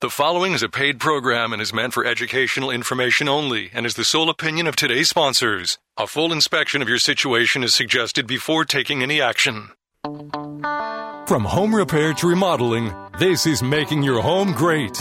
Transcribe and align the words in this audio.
The 0.00 0.10
following 0.10 0.52
is 0.52 0.62
a 0.62 0.68
paid 0.68 1.00
program 1.00 1.52
and 1.52 1.60
is 1.60 1.74
meant 1.74 1.92
for 1.92 2.06
educational 2.06 2.70
information 2.70 3.28
only 3.28 3.68
and 3.74 3.84
is 3.84 3.96
the 3.96 4.04
sole 4.04 4.30
opinion 4.30 4.68
of 4.68 4.76
today's 4.76 5.08
sponsors. 5.08 5.76
A 5.96 6.06
full 6.06 6.32
inspection 6.32 6.82
of 6.82 6.88
your 6.88 7.00
situation 7.00 7.64
is 7.64 7.74
suggested 7.74 8.24
before 8.24 8.64
taking 8.64 9.02
any 9.02 9.20
action. 9.20 9.70
From 11.26 11.44
home 11.44 11.74
repair 11.74 12.14
to 12.14 12.28
remodeling, 12.28 12.94
this 13.18 13.44
is 13.44 13.60
making 13.60 14.04
your 14.04 14.22
home 14.22 14.52
great. 14.52 14.96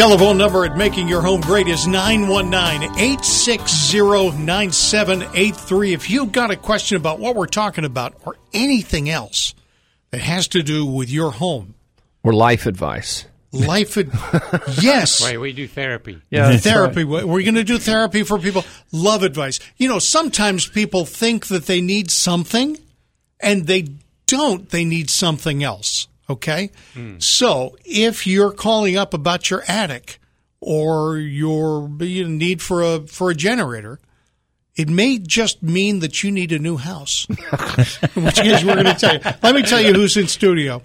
Telephone 0.00 0.38
number 0.38 0.64
at 0.64 0.78
Making 0.78 1.08
Your 1.08 1.20
Home 1.20 1.42
Great 1.42 1.68
is 1.68 1.86
919 1.86 2.98
860 2.98 4.30
9783. 4.30 5.92
If 5.92 6.08
you've 6.08 6.32
got 6.32 6.50
a 6.50 6.56
question 6.56 6.96
about 6.96 7.18
what 7.18 7.36
we're 7.36 7.44
talking 7.44 7.84
about 7.84 8.14
or 8.24 8.36
anything 8.54 9.10
else 9.10 9.54
that 10.10 10.22
has 10.22 10.48
to 10.48 10.62
do 10.62 10.86
with 10.86 11.10
your 11.10 11.30
home, 11.32 11.74
or 12.22 12.32
life 12.32 12.64
advice. 12.64 13.26
Life, 13.52 13.98
ad- 13.98 14.08
yes. 14.80 15.22
Right, 15.22 15.38
we 15.38 15.52
do 15.52 15.68
therapy. 15.68 16.22
Yeah, 16.30 16.56
therapy. 16.56 17.04
We're 17.04 17.42
going 17.42 17.54
to 17.56 17.62
do 17.62 17.76
therapy 17.76 18.22
for 18.22 18.38
people. 18.38 18.64
Love 18.92 19.22
advice. 19.22 19.60
You 19.76 19.90
know, 19.90 19.98
sometimes 19.98 20.66
people 20.66 21.04
think 21.04 21.48
that 21.48 21.66
they 21.66 21.82
need 21.82 22.10
something, 22.10 22.78
and 23.38 23.66
they 23.66 23.88
don't. 24.26 24.66
They 24.70 24.86
need 24.86 25.10
something 25.10 25.62
else. 25.62 26.08
Okay, 26.30 26.70
mm. 26.94 27.20
so 27.20 27.76
if 27.84 28.26
you're 28.26 28.52
calling 28.52 28.96
up 28.96 29.12
about 29.12 29.50
your 29.50 29.64
attic 29.66 30.20
or 30.60 31.18
your 31.18 31.88
need 31.88 32.62
for 32.62 32.82
a 32.82 33.00
for 33.06 33.30
a 33.30 33.34
generator, 33.34 33.98
it 34.76 34.88
may 34.88 35.18
just 35.18 35.62
mean 35.62 35.98
that 35.98 36.22
you 36.22 36.30
need 36.30 36.52
a 36.52 36.58
new 36.58 36.76
house. 36.76 37.26
Which 38.14 38.40
is 38.40 38.64
we're 38.64 38.74
going 38.74 38.86
to 38.86 38.94
tell 38.94 39.14
you. 39.14 39.20
Let 39.42 39.54
me 39.54 39.62
tell 39.62 39.80
you 39.80 39.92
who's 39.92 40.16
in 40.16 40.28
studio. 40.28 40.82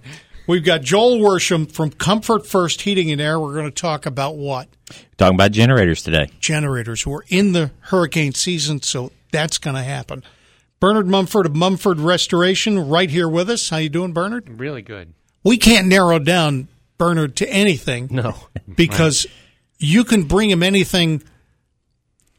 We've 0.47 0.63
got 0.63 0.81
Joel 0.81 1.19
Worsham 1.19 1.71
from 1.71 1.91
Comfort 1.91 2.45
First 2.45 2.81
Heating 2.81 3.11
and 3.11 3.19
Air. 3.21 3.39
We're 3.39 3.53
going 3.53 3.65
to 3.65 3.71
talk 3.71 4.05
about 4.05 4.35
what? 4.35 4.67
Talking 5.17 5.35
about 5.35 5.51
generators 5.51 6.03
today. 6.03 6.29
Generators. 6.39 7.05
We're 7.05 7.21
in 7.29 7.53
the 7.53 7.71
hurricane 7.79 8.33
season, 8.33 8.81
so 8.81 9.11
that's 9.31 9.57
going 9.57 9.75
to 9.75 9.83
happen. 9.83 10.23
Bernard 10.79 11.07
Mumford 11.07 11.45
of 11.45 11.55
Mumford 11.55 11.99
Restoration, 11.99 12.87
right 12.89 13.09
here 13.09 13.27
with 13.27 13.49
us. 13.49 13.69
How 13.69 13.77
you 13.77 13.89
doing, 13.89 14.13
Bernard? 14.13 14.59
Really 14.59 14.81
good. 14.81 15.13
We 15.45 15.57
can't 15.57 15.87
narrow 15.87 16.19
down 16.19 16.67
Bernard 16.97 17.37
to 17.37 17.49
anything. 17.49 18.09
No, 18.11 18.35
because 18.75 19.25
you 19.77 20.03
can 20.03 20.23
bring 20.23 20.49
him 20.49 20.63
anything 20.63 21.23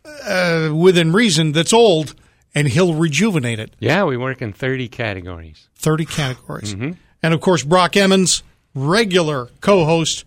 uh, 0.04 0.72
within 0.74 1.12
reason 1.12 1.52
that's 1.52 1.72
old, 1.72 2.14
and 2.54 2.68
he'll 2.68 2.94
rejuvenate 2.94 3.58
it. 3.58 3.74
Yeah, 3.78 4.04
we 4.04 4.16
work 4.16 4.42
in 4.42 4.52
thirty 4.52 4.88
categories. 4.88 5.68
Thirty 5.76 6.04
categories. 6.04 6.74
Mm-hmm. 6.74 6.92
And 7.22 7.32
of 7.32 7.40
course, 7.40 7.62
Brock 7.62 7.96
Emmons, 7.96 8.42
regular 8.74 9.50
co 9.60 9.84
host. 9.84 10.24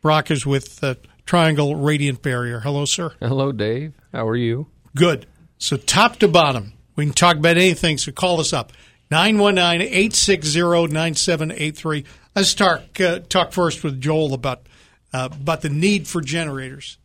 Brock 0.00 0.30
is 0.30 0.46
with 0.46 0.76
the 0.76 0.96
Triangle 1.26 1.76
Radiant 1.76 2.22
Barrier. 2.22 2.60
Hello, 2.60 2.84
sir. 2.84 3.12
Hello, 3.20 3.52
Dave. 3.52 3.92
How 4.12 4.26
are 4.26 4.36
you? 4.36 4.68
Good. 4.96 5.26
So, 5.58 5.76
top 5.76 6.16
to 6.16 6.28
bottom, 6.28 6.72
we 6.96 7.04
can 7.04 7.12
talk 7.12 7.36
about 7.36 7.56
anything, 7.58 7.98
so 7.98 8.12
call 8.12 8.40
us 8.40 8.52
up 8.52 8.72
919 9.10 9.82
860 9.82 10.60
9783. 10.92 12.04
Let's 12.34 12.54
talk, 12.54 13.00
uh, 13.00 13.20
talk 13.28 13.52
first 13.52 13.82
with 13.82 14.00
Joel 14.00 14.34
about, 14.34 14.66
uh, 15.12 15.28
about 15.32 15.62
the 15.62 15.68
need 15.68 16.06
for 16.06 16.20
generators. 16.20 16.98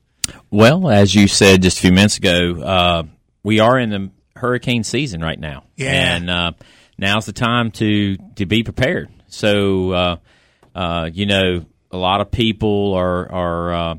Well, 0.51 0.89
as 0.89 1.13
you 1.15 1.27
said 1.27 1.61
just 1.61 1.77
a 1.79 1.81
few 1.81 1.91
minutes 1.91 2.17
ago, 2.17 2.61
uh, 2.61 3.03
we 3.43 3.59
are 3.59 3.79
in 3.79 3.89
the 3.89 4.11
hurricane 4.35 4.83
season 4.83 5.21
right 5.21 5.39
now. 5.39 5.63
Yeah. 5.75 6.15
And 6.15 6.29
uh, 6.29 6.51
now's 6.97 7.25
the 7.25 7.33
time 7.33 7.71
to, 7.71 8.17
to 8.35 8.45
be 8.45 8.63
prepared. 8.63 9.09
So, 9.27 9.91
uh, 9.91 10.15
uh, 10.73 11.09
you 11.11 11.25
know, 11.25 11.65
a 11.91 11.97
lot 11.97 12.21
of 12.21 12.31
people 12.31 12.93
are 12.93 13.31
are 13.31 13.73
uh, 13.73 13.95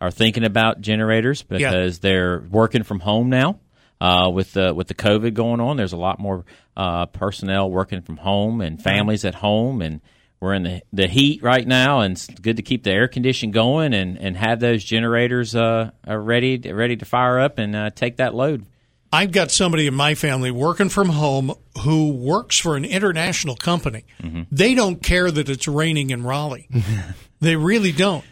are 0.00 0.10
thinking 0.10 0.44
about 0.44 0.80
generators 0.80 1.42
because 1.42 1.96
yeah. 1.96 2.00
they're 2.02 2.40
working 2.40 2.82
from 2.82 3.00
home 3.00 3.30
now. 3.30 3.60
Uh, 3.98 4.28
with 4.30 4.52
the 4.52 4.74
with 4.74 4.88
the 4.88 4.94
COVID 4.94 5.32
going 5.32 5.60
on, 5.60 5.78
there's 5.78 5.94
a 5.94 5.96
lot 5.96 6.18
more 6.18 6.44
uh, 6.76 7.06
personnel 7.06 7.70
working 7.70 8.02
from 8.02 8.18
home 8.18 8.60
and 8.60 8.82
families 8.82 9.24
at 9.24 9.36
home, 9.36 9.82
and 9.82 10.00
we're 10.40 10.54
in 10.54 10.62
the 10.62 10.82
the 10.92 11.06
heat 11.06 11.42
right 11.42 11.66
now, 11.66 12.00
and 12.00 12.12
it's 12.12 12.26
good 12.26 12.56
to 12.56 12.62
keep 12.62 12.84
the 12.84 12.90
air 12.90 13.08
condition 13.08 13.50
going 13.50 13.94
and, 13.94 14.18
and 14.18 14.36
have 14.36 14.60
those 14.60 14.84
generators 14.84 15.54
uh, 15.54 15.90
ready 16.06 16.58
ready 16.58 16.96
to 16.96 17.04
fire 17.04 17.38
up 17.38 17.58
and 17.58 17.74
uh, 17.74 17.90
take 17.90 18.18
that 18.18 18.34
load 18.34 18.66
I've 19.12 19.32
got 19.32 19.50
somebody 19.50 19.86
in 19.86 19.94
my 19.94 20.14
family 20.14 20.50
working 20.50 20.88
from 20.88 21.08
home 21.08 21.54
who 21.82 22.12
works 22.12 22.58
for 22.58 22.76
an 22.76 22.84
international 22.84 23.56
company. 23.56 24.04
Mm-hmm. 24.22 24.42
They 24.50 24.74
don't 24.74 25.02
care 25.02 25.30
that 25.30 25.48
it's 25.48 25.68
raining 25.68 26.10
in 26.10 26.22
Raleigh. 26.24 26.68
they 27.40 27.56
really 27.56 27.92
don't. 27.92 28.24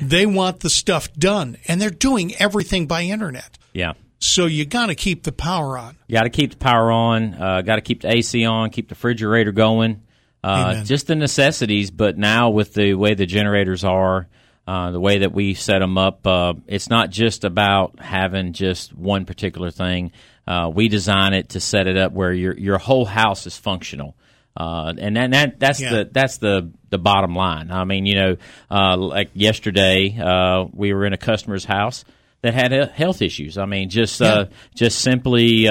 They 0.00 0.24
want 0.24 0.60
the 0.60 0.70
stuff 0.70 1.12
done, 1.14 1.56
and 1.66 1.80
they're 1.80 1.90
doing 1.90 2.34
everything 2.36 2.86
by 2.86 3.02
internet. 3.02 3.58
Yeah. 3.72 3.94
So 4.20 4.44
you 4.44 4.66
got 4.66 4.86
to 4.86 4.94
keep 4.94 5.22
the 5.22 5.32
power 5.32 5.78
on. 5.78 5.96
You 6.06 6.12
got 6.12 6.24
to 6.24 6.30
keep 6.30 6.50
the 6.50 6.58
power 6.58 6.92
on. 6.92 7.34
Uh, 7.34 7.62
got 7.62 7.76
to 7.76 7.80
keep 7.80 8.02
the 8.02 8.12
AC 8.12 8.44
on. 8.44 8.68
Keep 8.70 8.88
the 8.88 8.94
refrigerator 8.94 9.50
going. 9.50 10.02
Uh, 10.44 10.84
just 10.84 11.06
the 11.06 11.14
necessities. 11.14 11.90
But 11.90 12.18
now 12.18 12.50
with 12.50 12.74
the 12.74 12.94
way 12.94 13.14
the 13.14 13.26
generators 13.26 13.82
are, 13.82 14.28
uh, 14.66 14.90
the 14.90 15.00
way 15.00 15.18
that 15.18 15.32
we 15.32 15.54
set 15.54 15.78
them 15.78 15.96
up, 15.96 16.26
uh, 16.26 16.54
it's 16.66 16.90
not 16.90 17.10
just 17.10 17.44
about 17.44 17.98
having 17.98 18.52
just 18.52 18.94
one 18.94 19.24
particular 19.24 19.70
thing. 19.70 20.12
Uh, 20.46 20.70
we 20.72 20.88
design 20.88 21.32
it 21.32 21.50
to 21.50 21.60
set 21.60 21.86
it 21.86 21.96
up 21.96 22.12
where 22.12 22.32
your 22.32 22.56
your 22.56 22.78
whole 22.78 23.06
house 23.06 23.46
is 23.46 23.56
functional. 23.56 24.16
Uh, 24.56 24.92
and 24.98 25.16
that, 25.16 25.30
that 25.30 25.60
that's 25.60 25.80
yeah. 25.80 25.90
the 25.90 26.10
that's 26.12 26.38
the 26.38 26.70
the 26.90 26.98
bottom 26.98 27.34
line. 27.34 27.70
I 27.70 27.84
mean, 27.84 28.04
you 28.04 28.16
know, 28.16 28.36
uh, 28.70 28.96
like 28.96 29.30
yesterday, 29.32 30.18
uh, 30.20 30.66
we 30.72 30.92
were 30.92 31.06
in 31.06 31.14
a 31.14 31.18
customer's 31.18 31.64
house 31.64 32.04
that 32.42 32.54
had 32.54 32.72
health 32.90 33.22
issues. 33.22 33.58
I 33.58 33.66
mean, 33.66 33.90
just 33.90 34.20
yeah. 34.20 34.44
just 34.74 35.00
simply 35.00 35.68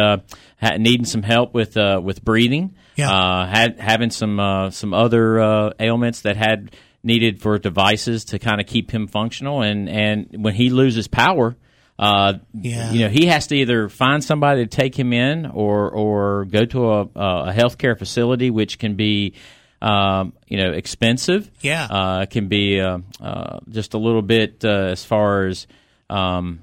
needing 0.77 1.05
some 1.05 1.23
help 1.23 1.53
with 1.53 1.75
with 1.75 2.23
breathing. 2.23 2.75
Yeah. 2.95 3.47
had 3.47 3.79
having 3.79 4.09
some 4.11 4.69
some 4.71 4.93
other 4.93 5.73
ailments 5.79 6.21
that 6.21 6.37
had 6.37 6.71
needed 7.01 7.41
for 7.41 7.57
devices 7.57 8.25
to 8.25 8.39
kind 8.39 8.59
of 8.59 8.67
keep 8.67 8.91
him 8.91 9.07
functional. 9.07 9.61
And, 9.61 9.87
and 9.87 10.43
when 10.43 10.53
he 10.53 10.69
loses 10.69 11.07
power, 11.07 11.55
uh, 11.97 12.33
yeah. 12.53 12.91
you 12.91 12.99
know, 12.99 13.09
he 13.09 13.27
has 13.27 13.47
to 13.47 13.55
either 13.55 13.87
find 13.87 14.21
somebody 14.21 14.65
to 14.65 14.69
take 14.69 14.99
him 14.99 15.13
in 15.13 15.45
or, 15.45 15.89
or 15.89 16.43
go 16.43 16.65
to 16.65 16.91
a, 16.91 17.01
a 17.03 17.53
healthcare 17.53 17.97
facility, 17.97 18.49
which 18.49 18.79
can 18.79 18.95
be, 18.95 19.35
um, 19.81 20.33
you 20.47 20.57
know, 20.57 20.71
expensive. 20.71 21.49
Yeah. 21.61 21.85
Uh, 21.85 22.25
can 22.25 22.49
be, 22.49 22.81
uh, 22.81 22.99
uh, 23.21 23.59
just 23.69 23.93
a 23.93 23.97
little 23.97 24.21
bit, 24.21 24.65
uh, 24.65 24.87
as 24.91 25.05
far 25.05 25.45
as, 25.45 25.67
um, 26.09 26.61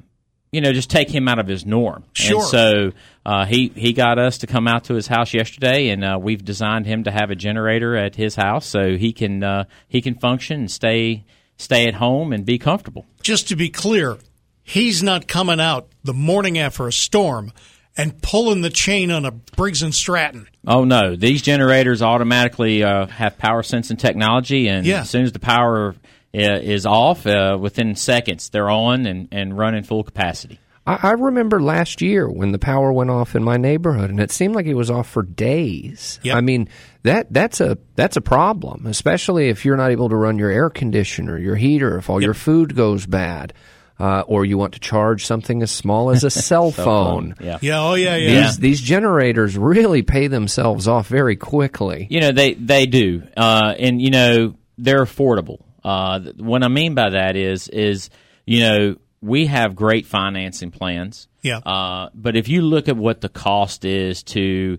you 0.52 0.60
know, 0.60 0.72
just 0.72 0.90
take 0.90 1.10
him 1.10 1.28
out 1.28 1.38
of 1.38 1.46
his 1.46 1.66
norm. 1.66 2.04
Sure. 2.12 2.40
And 2.40 2.48
so 2.48 2.92
uh, 3.24 3.44
he 3.44 3.72
he 3.74 3.92
got 3.92 4.18
us 4.18 4.38
to 4.38 4.46
come 4.46 4.66
out 4.66 4.84
to 4.84 4.94
his 4.94 5.06
house 5.06 5.34
yesterday, 5.34 5.88
and 5.88 6.04
uh, 6.04 6.18
we've 6.20 6.44
designed 6.44 6.86
him 6.86 7.04
to 7.04 7.10
have 7.10 7.30
a 7.30 7.34
generator 7.34 7.96
at 7.96 8.14
his 8.14 8.36
house 8.36 8.66
so 8.66 8.96
he 8.96 9.12
can 9.12 9.42
uh, 9.42 9.64
he 9.88 10.00
can 10.00 10.14
function 10.14 10.60
and 10.60 10.70
stay 10.70 11.24
stay 11.56 11.86
at 11.86 11.94
home 11.94 12.32
and 12.32 12.44
be 12.44 12.58
comfortable. 12.58 13.04
Just 13.22 13.48
to 13.48 13.56
be 13.56 13.68
clear, 13.68 14.16
he's 14.62 15.02
not 15.02 15.28
coming 15.28 15.60
out 15.60 15.88
the 16.04 16.14
morning 16.14 16.58
after 16.58 16.86
a 16.86 16.92
storm 16.92 17.52
and 17.96 18.20
pulling 18.22 18.60
the 18.60 18.70
chain 18.70 19.10
on 19.10 19.24
a 19.24 19.30
Briggs 19.30 19.82
and 19.82 19.94
Stratton. 19.94 20.48
Oh 20.66 20.84
no, 20.84 21.16
these 21.16 21.42
generators 21.42 22.02
automatically 22.02 22.82
uh, 22.82 23.06
have 23.06 23.38
power 23.38 23.62
sensing 23.62 23.96
technology, 23.96 24.68
and 24.68 24.86
yeah. 24.86 25.00
as 25.00 25.10
soon 25.10 25.24
as 25.24 25.32
the 25.32 25.38
power 25.38 25.94
is 26.36 26.86
off 26.86 27.26
uh, 27.26 27.56
within 27.60 27.94
seconds. 27.94 28.50
They're 28.50 28.70
on 28.70 29.06
and, 29.06 29.28
and 29.32 29.56
running 29.56 29.82
full 29.82 30.04
capacity. 30.04 30.60
I, 30.86 30.98
I 31.02 31.10
remember 31.12 31.60
last 31.60 32.00
year 32.00 32.28
when 32.28 32.52
the 32.52 32.58
power 32.58 32.92
went 32.92 33.10
off 33.10 33.34
in 33.34 33.42
my 33.42 33.56
neighborhood, 33.56 34.10
and 34.10 34.20
it 34.20 34.30
seemed 34.30 34.54
like 34.54 34.66
it 34.66 34.74
was 34.74 34.90
off 34.90 35.08
for 35.08 35.22
days. 35.22 36.20
Yep. 36.22 36.36
I 36.36 36.40
mean 36.40 36.68
that 37.02 37.32
that's 37.32 37.60
a 37.60 37.78
that's 37.94 38.16
a 38.16 38.20
problem, 38.20 38.86
especially 38.86 39.48
if 39.48 39.64
you're 39.64 39.76
not 39.76 39.90
able 39.90 40.08
to 40.08 40.16
run 40.16 40.38
your 40.38 40.50
air 40.50 40.70
conditioner, 40.70 41.38
your 41.38 41.56
heater, 41.56 41.98
if 41.98 42.08
all 42.08 42.20
yep. 42.20 42.26
your 42.26 42.34
food 42.34 42.74
goes 42.76 43.06
bad. 43.06 43.52
Uh, 43.98 44.22
or 44.26 44.44
you 44.44 44.58
want 44.58 44.74
to 44.74 44.78
charge 44.78 45.24
something 45.24 45.62
as 45.62 45.70
small 45.70 46.10
as 46.10 46.22
a 46.22 46.28
cell 46.30 46.70
phone. 46.70 47.34
Yeah. 47.40 47.56
yeah, 47.62 47.80
oh 47.80 47.94
yeah, 47.94 48.14
yeah. 48.16 48.42
These, 48.42 48.58
these 48.58 48.80
generators 48.82 49.56
really 49.56 50.02
pay 50.02 50.26
themselves 50.26 50.86
off 50.86 51.08
very 51.08 51.34
quickly. 51.34 52.06
You 52.10 52.20
know 52.20 52.30
they 52.30 52.52
they 52.52 52.84
do, 52.84 53.22
uh, 53.38 53.74
and 53.78 54.02
you 54.02 54.10
know 54.10 54.54
they're 54.76 55.02
affordable. 55.02 55.62
Uh, 55.86 56.20
what 56.38 56.64
I 56.64 56.68
mean 56.68 56.94
by 56.94 57.10
that 57.10 57.36
is, 57.36 57.68
is 57.68 58.10
you 58.44 58.60
know, 58.60 58.96
we 59.20 59.46
have 59.46 59.76
great 59.76 60.04
financing 60.04 60.72
plans. 60.72 61.28
Yeah. 61.42 61.58
Uh, 61.58 62.10
but 62.12 62.36
if 62.36 62.48
you 62.48 62.62
look 62.62 62.88
at 62.88 62.96
what 62.96 63.20
the 63.20 63.28
cost 63.28 63.84
is 63.84 64.24
to 64.24 64.78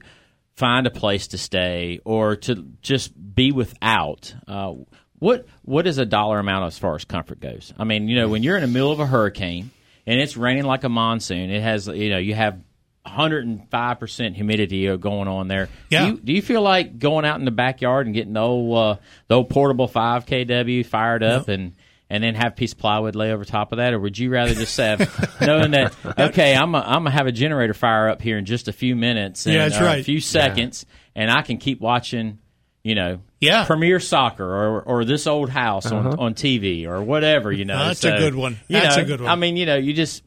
find 0.55 0.85
a 0.85 0.89
place 0.89 1.27
to 1.29 1.37
stay 1.37 2.01
or 2.03 2.35
to 2.35 2.67
just 2.81 3.13
be 3.35 3.53
without, 3.53 4.35
uh, 4.49 4.73
what 5.19 5.45
what 5.63 5.87
is 5.87 5.97
a 5.97 6.05
dollar 6.05 6.39
amount 6.39 6.65
as 6.65 6.77
far 6.77 6.93
as 6.95 7.05
comfort 7.05 7.39
goes? 7.39 7.73
I 7.79 7.85
mean, 7.85 8.09
you 8.09 8.17
know, 8.17 8.27
when 8.27 8.43
you're 8.43 8.57
in 8.57 8.61
the 8.61 8.67
middle 8.67 8.91
of 8.91 8.99
a 8.99 9.05
hurricane 9.05 9.71
and 10.05 10.19
it's 10.19 10.35
raining 10.35 10.65
like 10.65 10.83
a 10.83 10.89
monsoon, 10.89 11.49
it 11.51 11.63
has 11.63 11.87
you 11.87 12.09
know 12.09 12.17
you 12.17 12.35
have 12.35 12.59
105 13.07 13.99
percent 13.99 14.35
humidity 14.35 14.89
uh, 14.89 14.95
going 14.97 15.27
on 15.27 15.47
there. 15.47 15.69
Yeah. 15.89 16.05
Do 16.05 16.11
you, 16.11 16.19
do 16.19 16.33
you 16.33 16.41
feel 16.41 16.61
like 16.61 16.99
going 16.99 17.25
out 17.25 17.39
in 17.39 17.45
the 17.45 17.51
backyard 17.51 18.05
and 18.07 18.13
getting 18.15 18.33
the 18.33 18.39
old 18.41 18.77
uh, 18.77 19.01
the 19.27 19.35
old 19.35 19.49
portable 19.49 19.87
5 19.87 20.25
kW 20.25 20.85
fired 20.85 21.23
up 21.23 21.47
and 21.47 21.73
and 22.09 22.23
then 22.23 22.35
have 22.35 22.53
a 22.53 22.55
piece 22.55 22.71
of 22.71 22.77
plywood 22.79 23.15
lay 23.15 23.31
over 23.33 23.43
top 23.43 23.73
of 23.73 23.79
that, 23.79 23.93
or 23.93 23.99
would 23.99 24.17
you 24.17 24.29
rather 24.29 24.53
just 24.53 24.77
have 24.77 24.99
knowing 25.41 25.71
that 25.71 25.93
okay, 26.17 26.55
I'm 26.55 26.73
a, 26.73 26.79
I'm 26.79 27.03
gonna 27.03 27.11
have 27.11 27.27
a 27.27 27.31
generator 27.33 27.73
fire 27.73 28.07
up 28.09 28.21
here 28.21 28.37
in 28.37 28.45
just 28.45 28.67
a 28.69 28.73
few 28.73 28.95
minutes, 28.95 29.45
and, 29.45 29.53
Yeah, 29.55 29.67
that's 29.67 29.81
or 29.81 29.85
right. 29.85 29.99
a 29.99 30.03
few 30.03 30.21
seconds, 30.21 30.85
and 31.15 31.29
I 31.29 31.41
can 31.41 31.57
keep 31.57 31.81
watching, 31.81 32.39
you 32.81 32.95
know, 32.95 33.19
Yeah. 33.41 33.65
Premier 33.65 33.99
Soccer 33.99 34.45
or 34.45 34.81
or 34.83 35.03
this 35.03 35.27
old 35.27 35.49
house 35.49 35.91
on, 35.91 36.17
on 36.17 36.33
TV 36.33 36.87
or 36.87 37.03
whatever, 37.03 37.51
you 37.51 37.65
know. 37.65 37.77
That's 37.87 38.05
a 38.05 38.11
good 38.17 38.35
one. 38.35 38.57
you 38.69 38.79
That's 38.79 38.95
know, 38.95 39.03
a 39.03 39.05
good 39.05 39.19
one. 39.19 39.29
I 39.29 39.35
mean, 39.35 39.57
you 39.57 39.65
know, 39.65 39.75
you 39.75 39.91
just 39.91 40.23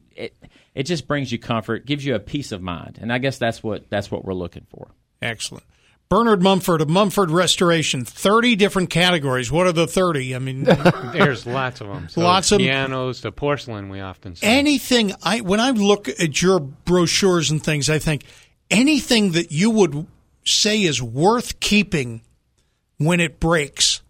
it 0.74 0.80
it 0.80 0.82
just 0.84 1.06
brings 1.08 1.30
you 1.32 1.38
comfort, 1.38 1.86
gives 1.86 2.04
you 2.04 2.14
a 2.14 2.20
peace 2.20 2.52
of 2.52 2.62
mind, 2.62 2.98
and 3.00 3.12
I 3.12 3.18
guess 3.18 3.38
that's 3.38 3.62
what 3.62 3.88
that's 3.90 4.10
what 4.10 4.24
we're 4.24 4.34
looking 4.34 4.66
for. 4.70 4.88
Excellent. 5.22 5.64
Bernard 6.08 6.42
Mumford 6.42 6.80
of 6.80 6.88
Mumford 6.88 7.30
Restoration, 7.30 8.04
30 8.04 8.56
different 8.56 8.90
categories. 8.90 9.52
What 9.52 9.68
are 9.68 9.72
the 9.72 9.86
30? 9.86 10.34
I 10.34 10.40
mean, 10.40 10.64
There's 11.12 11.46
lots 11.46 11.80
of 11.80 11.86
them. 11.86 12.08
So 12.08 12.20
Lots 12.22 12.50
of- 12.50 12.58
pianos 12.58 13.20
to 13.20 13.30
porcelain. 13.30 13.88
We 13.90 14.00
often 14.00 14.34
see. 14.34 14.44
anything 14.44 15.12
I 15.22 15.40
when 15.40 15.60
I 15.60 15.70
look 15.70 16.08
at 16.08 16.42
your 16.42 16.58
brochures 16.58 17.52
and 17.52 17.62
things, 17.62 17.88
I 17.88 18.00
think 18.00 18.24
anything 18.72 19.32
that 19.32 19.52
you 19.52 19.70
would 19.70 20.06
say 20.44 20.82
is 20.82 21.00
worth 21.00 21.60
keeping 21.60 22.22
when 22.98 23.20
it 23.20 23.38
breaks, 23.38 24.02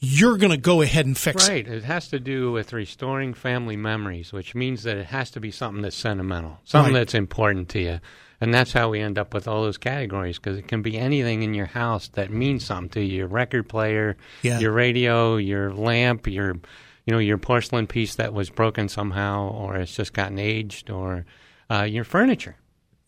you're 0.00 0.36
going 0.38 0.52
to 0.52 0.56
go 0.56 0.80
ahead 0.80 1.06
and 1.06 1.16
fix 1.18 1.48
it. 1.48 1.50
Right. 1.50 1.66
It 1.68 1.84
has 1.84 2.08
to 2.08 2.20
do 2.20 2.52
with 2.52 2.72
restoring 2.72 3.34
family 3.34 3.76
memories, 3.76 4.32
which 4.32 4.54
means 4.54 4.84
that 4.84 4.96
it 4.96 5.06
has 5.06 5.30
to 5.32 5.40
be 5.40 5.50
something 5.50 5.82
that's 5.82 5.96
sentimental, 5.96 6.60
something 6.64 6.94
Right. 6.94 7.00
that's 7.00 7.14
important 7.14 7.68
to 7.70 7.80
you. 7.80 8.00
And 8.40 8.54
that's 8.54 8.72
how 8.72 8.90
we 8.90 9.00
end 9.00 9.18
up 9.18 9.34
with 9.34 9.48
all 9.48 9.62
those 9.62 9.78
categories 9.78 10.38
because 10.38 10.56
it 10.56 10.68
can 10.68 10.80
be 10.82 10.96
anything 10.96 11.42
in 11.42 11.54
your 11.54 11.66
house 11.66 12.06
that 12.14 12.30
means 12.30 12.64
something 12.64 12.90
to 12.90 13.00
you. 13.02 13.18
Your 13.18 13.26
record 13.26 13.68
player, 13.68 14.16
Yeah. 14.42 14.60
your 14.60 14.70
radio, 14.72 15.36
your 15.36 15.72
lamp, 15.72 16.28
your 16.28 16.56
you 17.04 17.12
know, 17.12 17.18
your 17.20 17.38
porcelain 17.38 17.86
piece 17.86 18.16
that 18.16 18.34
was 18.34 18.50
broken 18.50 18.86
somehow 18.88 19.48
or 19.48 19.76
it's 19.76 19.96
just 19.96 20.12
gotten 20.12 20.38
aged 20.38 20.90
or 20.90 21.24
uh, 21.70 21.82
your 21.84 22.04
furniture. 22.04 22.54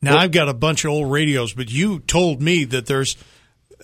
Now 0.00 0.16
I've 0.16 0.32
got 0.32 0.48
a 0.48 0.54
bunch 0.54 0.86
of 0.86 0.90
old 0.90 1.12
radios, 1.12 1.52
but 1.52 1.70
you 1.70 1.98
told 2.00 2.40
me 2.40 2.64
that 2.64 2.86
there's 2.86 3.16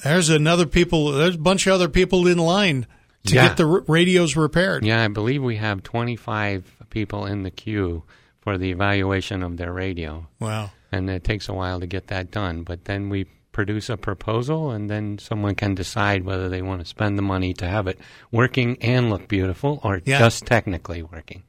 there's 0.02 0.30
another 0.30 0.64
people, 0.66 1.12
there's 1.12 1.34
a 1.34 1.38
bunch 1.38 1.66
of 1.66 1.74
other 1.74 1.88
people 1.90 2.26
in 2.26 2.38
line 2.38 2.86
to 3.26 3.34
Yeah. 3.34 3.48
get 3.48 3.56
the 3.56 3.66
r- 3.68 3.84
radios 3.88 4.36
repaired. 4.36 4.84
Yeah, 4.84 5.02
I 5.04 5.08
believe 5.08 5.42
we 5.42 5.56
have 5.56 5.82
25 5.82 6.64
people 6.90 7.26
in 7.26 7.42
the 7.42 7.50
queue 7.50 8.02
for 8.40 8.56
the 8.58 8.70
evaluation 8.70 9.42
of 9.42 9.56
their 9.56 9.72
radio. 9.72 10.26
Wow. 10.40 10.70
and 10.92 11.10
it 11.10 11.24
takes 11.24 11.48
a 11.48 11.52
while 11.52 11.80
to 11.80 11.86
get 11.86 12.06
that 12.06 12.30
done. 12.30 12.62
But 12.62 12.84
then 12.84 13.08
we 13.10 13.26
produce 13.52 13.90
a 13.90 13.96
proposal, 13.96 14.70
and 14.70 14.88
then 14.88 15.18
someone 15.18 15.54
can 15.56 15.74
decide 15.74 16.24
whether 16.24 16.48
they 16.48 16.62
want 16.62 16.80
to 16.80 16.86
spend 16.86 17.18
the 17.18 17.22
money 17.22 17.52
to 17.54 17.66
have 17.66 17.86
it 17.88 17.98
working 18.30 18.78
and 18.80 19.10
look 19.10 19.26
beautiful, 19.28 19.80
or 19.82 20.00
Yeah. 20.04 20.18
just 20.20 20.46
technically 20.46 21.02
working. 21.02 21.42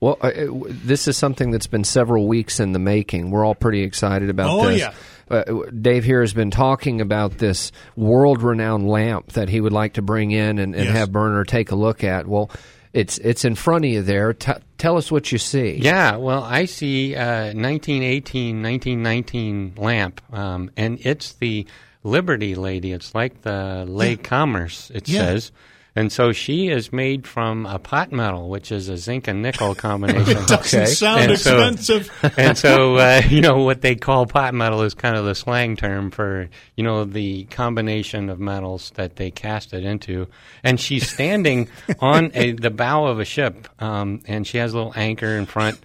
Well, 0.00 0.16
uh, 0.22 0.26
uh, 0.28 0.46
this 0.68 1.08
is 1.08 1.16
something 1.16 1.50
that's 1.50 1.66
been 1.66 1.84
several 1.84 2.28
weeks 2.28 2.60
in 2.60 2.72
the 2.72 2.78
making. 2.78 3.30
We're 3.30 3.44
all 3.44 3.54
pretty 3.54 3.82
excited 3.82 4.30
about 4.30 4.50
Oh, 4.50 4.68
this. 4.68 4.78
yeah. 4.80 4.92
Uh, 5.30 5.42
Dave 5.80 6.04
here 6.04 6.20
has 6.20 6.32
been 6.34 6.50
talking 6.50 7.00
about 7.00 7.38
this 7.38 7.72
world-renowned 7.96 8.88
lamp 8.88 9.32
that 9.32 9.48
he 9.48 9.60
would 9.60 9.72
like 9.72 9.94
to 9.94 10.02
bring 10.02 10.30
in 10.30 10.58
and, 10.58 10.74
and 10.74 10.84
Yes. 10.84 10.94
have 10.96 11.12
Bernard 11.12 11.48
take 11.48 11.70
a 11.70 11.74
look 11.76 12.04
at. 12.04 12.26
Well, 12.26 12.50
it's 12.92 13.18
it's 13.18 13.44
in 13.44 13.54
front 13.56 13.84
of 13.84 13.90
you 13.90 14.02
there. 14.02 14.32
T- 14.34 14.52
tell 14.78 14.96
us 14.96 15.10
what 15.10 15.32
you 15.32 15.38
see. 15.38 15.78
Yeah, 15.82 16.16
well, 16.16 16.44
I 16.44 16.66
see 16.66 17.16
uh, 17.16 17.46
1918, 17.54 18.62
1919 18.62 19.74
lamp, 19.76 20.20
um, 20.32 20.70
and 20.76 20.98
it's 21.04 21.32
the 21.34 21.66
Liberty 22.04 22.54
Lady. 22.54 22.92
It's 22.92 23.14
like 23.14 23.42
the 23.42 23.84
Lake 23.88 24.22
Commerce, 24.22 24.90
it 24.94 25.08
Yeah. 25.08 25.20
says. 25.20 25.52
And 25.96 26.10
so 26.10 26.32
she 26.32 26.68
is 26.70 26.92
made 26.92 27.24
from 27.24 27.66
a 27.66 27.78
pot 27.78 28.10
metal, 28.10 28.48
which 28.48 28.72
is 28.72 28.88
a 28.88 28.96
zinc 28.96 29.28
and 29.28 29.42
nickel 29.42 29.74
combination. 29.76 30.38
it 30.38 30.48
Doesn't 30.48 30.86
sound 30.88 31.20
And 31.30 31.38
so- 31.38 31.56
expensive. 31.68 32.34
and 32.36 32.58
so, 32.58 32.96
uh, 32.98 33.22
you 33.28 33.40
know, 33.40 33.62
what 33.62 33.80
they 33.80 33.94
call 33.94 34.26
pot 34.26 34.54
metal 34.54 34.82
is 34.82 34.92
kind 34.94 35.16
of 35.16 35.24
the 35.24 35.36
slang 35.36 35.76
term 35.76 36.10
for, 36.10 36.48
you 36.76 36.82
know, 36.82 37.04
the 37.04 37.44
combination 37.44 38.28
of 38.28 38.40
metals 38.40 38.90
that 38.96 39.16
they 39.16 39.30
cast 39.30 39.72
it 39.72 39.84
into. 39.84 40.26
And 40.64 40.80
she's 40.80 41.08
standing 41.08 41.68
on 42.00 42.32
a, 42.34 42.52
the 42.52 42.70
bow 42.70 43.06
of 43.06 43.20
a 43.20 43.24
ship, 43.24 43.68
um, 43.80 44.20
and 44.26 44.44
she 44.46 44.58
has 44.58 44.72
a 44.72 44.76
little 44.76 44.92
anchor 44.96 45.36
in 45.36 45.46
front, 45.46 45.78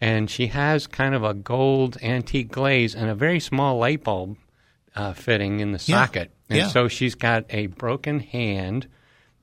and 0.00 0.30
she 0.30 0.46
has 0.46 0.86
kind 0.86 1.14
of 1.14 1.22
a 1.22 1.34
gold 1.34 1.98
antique 2.02 2.50
glaze 2.50 2.94
and 2.94 3.10
a 3.10 3.14
very 3.14 3.40
small 3.40 3.76
light 3.76 4.04
bulb 4.04 4.38
uh, 4.96 5.12
fitting 5.12 5.60
in 5.60 5.72
the 5.72 5.82
Yeah. 5.84 6.06
socket. 6.06 6.30
And 6.48 6.58
Yeah. 6.60 6.68
so 6.68 6.88
she's 6.88 7.14
got 7.14 7.44
a 7.50 7.66
broken 7.66 8.20
hand, 8.20 8.86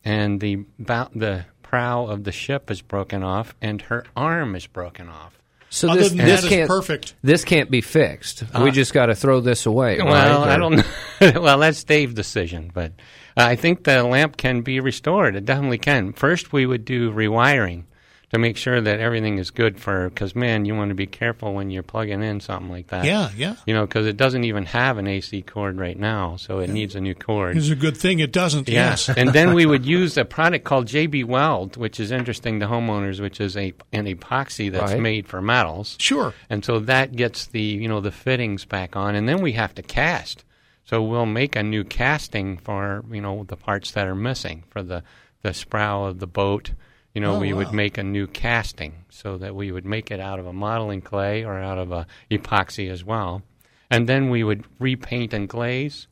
and 0.07 0.39
the 0.39 0.55
bow, 0.79 1.09
the 1.13 1.45
prow 1.61 2.05
of 2.05 2.23
the 2.23 2.31
ship 2.31 2.71
is 2.71 2.81
broken 2.81 3.23
off, 3.23 3.53
and 3.61 3.81
her 3.83 4.05
arm 4.15 4.55
is 4.55 4.65
broken 4.65 5.09
off. 5.09 5.37
So 5.69 5.89
Other 5.89 5.99
this, 5.99 6.09
than 6.09 6.17
this 6.19 6.41
that, 6.43 6.49
can't 6.49 6.67
perfect. 6.69 7.15
This 7.21 7.43
can't 7.43 7.69
be 7.69 7.81
fixed. 7.81 8.45
we 8.57 8.71
just 8.71 8.93
got 8.93 9.07
to 9.07 9.15
throw 9.15 9.41
this 9.41 9.65
away. 9.65 9.97
Well, 9.97 10.07
right? 10.45 10.53
I 10.53 10.57
don't 10.57 10.77
know. 10.77 11.41
well, 11.41 11.59
that's 11.59 11.83
Dave's 11.83 12.13
decision, 12.13 12.71
but 12.73 12.93
uh, 13.35 13.43
I 13.43 13.57
think 13.57 13.83
the 13.83 14.01
lamp 14.03 14.37
can 14.37 14.61
be 14.61 14.79
restored. 14.79 15.35
It 15.35 15.43
definitely 15.43 15.77
can. 15.77 16.13
First, 16.13 16.53
we 16.53 16.65
would 16.65 16.85
do 16.85 17.11
rewiring 17.11 17.83
to 18.31 18.37
make 18.37 18.57
sure 18.57 18.81
that 18.81 18.99
everything 18.99 19.37
is 19.37 19.51
good 19.51 19.79
for. 19.79 20.09
Because 20.09 20.35
man, 20.35 20.65
you 20.65 20.75
want 20.75 20.89
to 20.89 20.95
be 20.95 21.05
careful 21.05 21.53
when 21.53 21.69
you're 21.69 21.83
plugging 21.83 22.21
in 22.21 22.39
something 22.41 22.69
like 22.69 22.87
that. 22.87 23.05
Yeah, 23.05 23.29
yeah. 23.37 23.55
You 23.65 23.73
know, 23.73 23.85
because 23.85 24.05
it 24.05 24.17
doesn't 24.17 24.43
even 24.43 24.65
have 24.65 24.97
an 24.97 25.07
AC 25.07 25.41
cord 25.43 25.79
right 25.79 25.97
now, 25.97 26.35
so 26.35 26.59
it 26.59 26.69
needs 26.69 26.95
a 26.95 26.99
new 27.01 27.15
cord. 27.15 27.55
It's 27.55 27.69
a 27.69 27.75
good 27.75 27.95
thing 27.95 28.19
it 28.19 28.33
doesn't. 28.33 28.67
Yes. 28.67 29.07
and 29.15 29.29
then 29.29 29.53
we 29.53 29.65
would 29.65 29.85
use 29.85 30.17
a 30.17 30.25
product 30.25 30.65
called 30.65 30.87
JB 30.87 31.25
Weld, 31.25 31.77
which 31.77 31.99
is 31.99 32.11
interesting 32.11 32.59
to 32.59 32.67
homeowners, 32.67 33.21
which 33.21 33.39
is 33.39 33.55
a 33.55 33.73
an 33.93 34.05
epoxy 34.05 34.71
that's 34.71 34.91
Right. 34.91 35.01
made 35.01 35.27
for 35.27 35.41
metals. 35.41 35.95
Sure. 35.99 36.33
And 36.49 36.65
so 36.65 36.79
that 36.79 37.15
gets 37.15 37.45
the 37.47 37.61
you 37.61 37.87
know 37.87 38.01
the 38.01 38.11
fittings 38.11 38.65
back 38.65 38.95
on, 38.95 39.15
and 39.15 39.27
then 39.29 39.41
we 39.41 39.53
have 39.53 39.73
to 39.75 39.81
cast. 39.81 40.43
So 40.83 41.01
we'll 41.03 41.25
make 41.25 41.55
a 41.57 41.63
new 41.63 41.83
casting 41.83 42.57
for 42.57 43.03
you 43.11 43.21
know 43.21 43.45
the 43.47 43.55
parts 43.57 43.91
that 43.91 44.07
are 44.07 44.15
missing 44.15 44.63
for 44.69 44.83
the 44.83 45.03
the 45.43 45.49
sprow 45.49 46.07
of 46.09 46.19
the 46.19 46.27
boat. 46.27 46.71
You 47.17 47.21
know, 47.21 47.37
Oh, 47.37 47.39
we 47.39 47.51
wow. 47.51 47.57
would 47.57 47.73
make 47.73 47.97
a 47.97 48.03
new 48.03 48.27
casting 48.27 48.93
so 49.09 49.39
that 49.39 49.55
we 49.55 49.71
would 49.71 49.85
make 49.87 50.11
it 50.11 50.19
out 50.19 50.37
of 50.37 50.45
a 50.45 50.53
modeling 50.53 51.01
clay 51.01 51.43
or 51.43 51.57
out 51.57 51.79
of 51.79 51.91
a 51.91 52.05
epoxy 52.29 52.91
as 52.91 53.03
well, 53.03 53.41
and 53.89 54.07
then 54.07 54.29
we 54.29 54.43
would 54.43 54.65
repaint 54.77 55.33
and 55.33 55.49
glaze, 55.49 56.05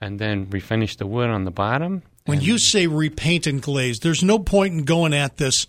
and 0.00 0.18
then 0.18 0.46
refinish 0.46 0.96
the 0.96 1.06
wood 1.06 1.28
on 1.28 1.44
the 1.44 1.50
bottom. 1.50 2.00
When 2.24 2.40
you 2.40 2.56
say 2.56 2.86
repaint 2.86 3.46
and 3.46 3.60
glaze, 3.60 4.00
there's 4.00 4.22
no 4.22 4.38
point 4.38 4.72
in 4.72 4.84
going 4.84 5.12
at 5.12 5.36
this 5.36 5.66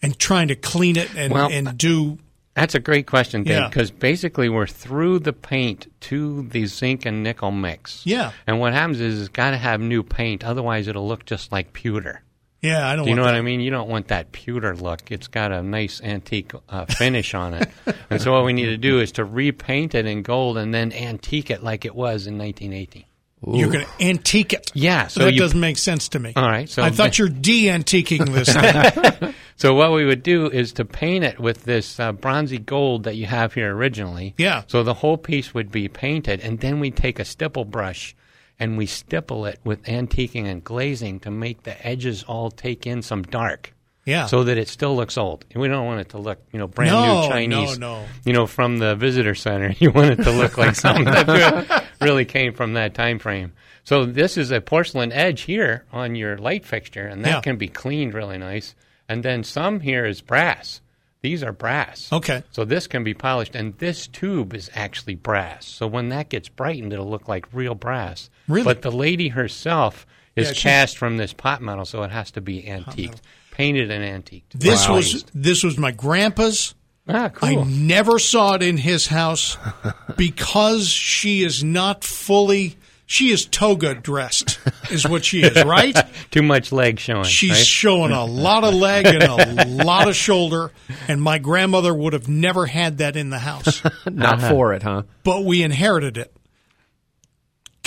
and 0.00 0.18
trying 0.18 0.48
to 0.48 0.56
clean 0.56 0.96
it 0.96 1.14
and, 1.14 1.34
Well, 1.34 1.50
and 1.52 1.76
do. 1.76 2.16
That's 2.54 2.74
a 2.74 2.80
great 2.80 3.06
question, 3.06 3.42
Dave, 3.42 3.58
Yeah. 3.58 3.68
because 3.68 3.90
basically 3.90 4.48
we're 4.48 4.66
through 4.66 5.18
the 5.18 5.34
paint 5.34 5.86
to 6.08 6.48
the 6.48 6.64
zinc 6.64 7.04
and 7.04 7.22
nickel 7.22 7.50
mix. 7.50 8.06
Yeah. 8.06 8.32
And 8.46 8.58
what 8.58 8.72
happens 8.72 9.00
is 9.00 9.20
it's 9.20 9.28
got 9.28 9.50
to 9.50 9.58
have 9.58 9.82
new 9.82 10.02
paint, 10.02 10.44
otherwise 10.44 10.88
it'll 10.88 11.06
look 11.06 11.26
just 11.26 11.52
like 11.52 11.74
pewter. 11.74 12.22
Yeah, 12.62 12.86
I 12.86 12.94
don't. 12.96 13.04
Do 13.06 13.10
you 13.10 13.16
know 13.16 13.22
want 13.22 13.34
what 13.34 13.38
I 13.38 13.42
mean? 13.42 13.60
You 13.60 13.70
don't 13.70 13.88
want 13.88 14.08
that 14.08 14.32
pewter 14.32 14.76
look. 14.76 15.10
It's 15.10 15.28
got 15.28 15.50
a 15.52 15.62
nice 15.62 16.00
antique 16.02 16.52
uh, 16.68 16.84
finish 16.86 17.34
on 17.34 17.54
it. 17.54 17.70
and 18.10 18.20
so 18.20 18.32
what 18.32 18.44
we 18.44 18.52
need 18.52 18.66
to 18.66 18.76
do 18.76 19.00
is 19.00 19.12
to 19.12 19.24
repaint 19.24 19.94
it 19.94 20.04
in 20.06 20.22
gold 20.22 20.58
and 20.58 20.74
then 20.74 20.92
antique 20.92 21.50
it 21.50 21.62
like 21.62 21.84
it 21.84 21.94
was 21.94 22.26
in 22.26 22.36
1918. 22.36 23.04
that. 23.42 23.56
You're 23.56 23.70
going 23.70 23.86
to 23.86 24.04
antique 24.06 24.52
it. 24.52 24.70
Yeah, 24.74 25.06
so 25.06 25.24
that 25.24 25.32
you- 25.32 25.38
doesn't 25.40 25.58
make 25.60 25.78
sense 25.78 26.10
to 26.10 26.18
me. 26.18 26.34
All 26.36 26.42
right, 26.46 26.68
so 26.68 26.82
I 26.82 26.90
thought 26.90 27.18
you're 27.18 27.30
de-antiquing 27.30 28.28
this. 28.34 28.52
thing. 28.52 29.34
So 29.56 29.74
what 29.74 29.92
we 29.92 30.04
would 30.04 30.22
do 30.22 30.50
is 30.50 30.72
to 30.74 30.84
paint 30.84 31.24
it 31.24 31.40
with 31.40 31.64
this 31.64 31.98
uh, 31.98 32.12
bronzy 32.12 32.58
gold 32.58 33.04
that 33.04 33.16
you 33.16 33.24
have 33.26 33.54
here 33.54 33.74
originally. 33.74 34.34
Yeah. 34.36 34.64
So 34.66 34.82
the 34.82 34.92
whole 34.94 35.16
piece 35.16 35.54
would 35.54 35.70
be 35.72 35.88
painted, 35.88 36.40
and 36.40 36.60
then 36.60 36.80
we 36.80 36.90
take 36.90 37.18
a 37.18 37.24
stipple 37.24 37.64
brush 37.64 38.14
and 38.60 38.78
we 38.78 38.86
stipple 38.86 39.46
it 39.46 39.58
with 39.64 39.82
antiquing 39.84 40.44
and 40.46 40.62
glazing 40.62 41.18
to 41.20 41.30
make 41.30 41.64
the 41.64 41.84
edges 41.86 42.22
all 42.22 42.50
take 42.50 42.86
in 42.86 43.02
some 43.02 43.22
dark. 43.24 43.74
Yeah. 44.06 44.26
So 44.26 44.44
that 44.44 44.56
it 44.58 44.68
still 44.68 44.96
looks 44.96 45.18
old. 45.18 45.44
We 45.54 45.68
don't 45.68 45.84
want 45.86 46.00
it 46.00 46.08
to 46.10 46.18
look, 46.18 46.38
you 46.52 46.58
know, 46.58 46.66
brand 46.66 46.92
No, 46.92 47.22
new 47.22 47.28
Chinese. 47.28 47.78
no, 47.78 48.00
no. 48.00 48.06
You 48.24 48.32
know, 48.32 48.46
from 48.46 48.78
the 48.78 48.94
visitor 48.96 49.34
center. 49.34 49.74
You 49.78 49.90
want 49.90 50.12
it 50.12 50.22
to 50.24 50.30
look 50.30 50.56
like 50.56 50.74
something 50.74 51.04
that 51.04 51.84
really- 52.00 52.24
came 52.24 52.54
from 52.54 52.74
that 52.74 52.94
time 52.94 53.18
frame. 53.18 53.52
So 53.84 54.04
this 54.06 54.36
is 54.36 54.50
a 54.52 54.60
porcelain 54.60 55.10
edge 55.12 55.42
here 55.42 55.84
on 55.92 56.14
your 56.14 56.38
light 56.38 56.64
fixture, 56.64 57.06
and 57.06 57.24
that 57.24 57.28
Yeah. 57.28 57.40
can 57.40 57.56
be 57.56 57.68
cleaned 57.68 58.14
really 58.14 58.38
nice. 58.38 58.74
And 59.08 59.22
then 59.22 59.42
some 59.44 59.80
here 59.80 60.06
is 60.06 60.20
brass. 60.22 60.80
These 61.22 61.42
are 61.42 61.52
brass. 61.52 62.10
Okay. 62.10 62.42
So 62.52 62.64
this 62.64 62.86
can 62.86 63.04
be 63.04 63.12
polished, 63.12 63.54
and 63.54 63.76
this 63.78 64.06
tube 64.06 64.54
is 64.54 64.70
actually 64.74 65.14
brass. 65.16 65.66
So 65.66 65.86
when 65.86 66.08
that 66.08 66.30
gets 66.30 66.48
brightened, 66.48 66.92
it'll 66.94 67.10
look 67.10 67.28
like 67.28 67.46
real 67.52 67.74
brass. 67.74 68.30
Really? 68.50 68.64
But 68.64 68.82
the 68.82 68.90
lady 68.92 69.28
herself 69.28 70.06
is 70.36 70.48
Yeah, 70.48 70.54
cast 70.54 70.98
from 70.98 71.16
this 71.16 71.32
pot 71.32 71.62
metal, 71.62 71.84
so 71.84 72.02
it 72.02 72.10
has 72.10 72.30
to 72.32 72.40
be 72.40 72.66
antiqued, 72.66 73.20
painted 73.50 73.90
and 73.90 74.04
antiqued. 74.04 74.58
This 74.58 74.88
Wow. 74.88 74.96
was 74.96 75.24
this 75.34 75.62
was 75.62 75.78
my 75.78 75.90
grandpa's 75.92 76.74
Ah, 77.08 77.28
cool. 77.30 77.48
I 77.48 77.64
never 77.64 78.18
saw 78.20 78.54
it 78.54 78.62
in 78.62 78.76
his 78.76 79.06
house 79.08 79.56
because 80.16 80.88
she 80.88 81.42
is 81.42 81.64
not 81.64 82.04
fully. 82.04 82.76
She 83.06 83.32
is 83.32 83.44
toga 83.46 83.96
dressed, 83.96 84.60
is 84.88 85.08
what 85.08 85.24
she 85.24 85.42
is, 85.42 85.64
right? 85.64 85.96
Too 86.30 86.42
much 86.44 86.70
leg 86.70 87.00
showing. 87.00 87.24
She's 87.24 87.50
right? 87.50 87.66
showing 87.66 88.12
a 88.12 88.24
lot 88.24 88.62
of 88.62 88.72
leg 88.72 89.06
and 89.06 89.24
a 89.24 89.64
lot 89.66 90.06
of 90.08 90.14
shoulder, 90.14 90.70
and 91.08 91.20
my 91.20 91.38
grandmother 91.38 91.92
would 91.92 92.12
have 92.12 92.28
never 92.28 92.66
had 92.66 92.98
that 92.98 93.16
in 93.16 93.30
the 93.30 93.40
house, 93.40 93.82
Not 94.08 94.40
for 94.40 94.74
it, 94.74 94.84
huh? 94.84 95.02
but 95.24 95.44
we 95.44 95.64
inherited 95.64 96.18
it. 96.18 96.32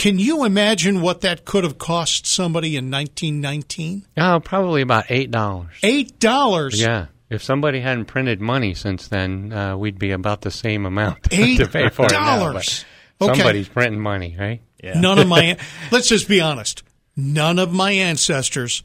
Can 0.03 0.19
you 0.19 0.43
imagine 0.43 0.99
what 0.99 1.21
that 1.21 1.45
could 1.45 1.63
have 1.63 1.77
cost 1.77 2.27
somebody 2.27 2.75
in 2.75 2.91
1919? 2.91 4.05
Oh, 4.17 4.41
probably 4.43 4.81
about 4.81 5.05
eight 5.07 5.31
dollars. 5.31 5.71
Eight 5.81 6.19
dollars. 6.19 6.81
Yeah. 6.81 7.05
If 7.29 7.41
somebody 7.41 7.79
hadn't 7.79 8.07
printed 8.07 8.41
money 8.41 8.73
since 8.73 9.07
then, 9.07 9.53
uh, 9.53 9.77
we'd 9.77 9.97
be 9.97 10.11
about 10.11 10.41
the 10.41 10.51
same 10.51 10.85
amount 10.85 11.19
Eight 11.31 11.55
to 11.59 11.69
pay 11.69 11.87
for 11.87 12.07
it 12.07 12.11
now. 12.11 12.37
dollars. 12.37 12.83
but 13.17 13.29
Okay. 13.29 13.39
Somebody's 13.39 13.69
printing 13.69 14.01
money, 14.01 14.35
right? 14.37 14.61
Yeah. 14.83 14.99
None 14.99 15.19
of 15.19 15.27
my, 15.29 15.55
let's 15.91 16.09
just 16.09 16.27
be 16.27 16.41
honest, 16.41 16.83
none 17.15 17.57
of 17.57 17.71
my 17.71 17.91
ancestors 17.91 18.83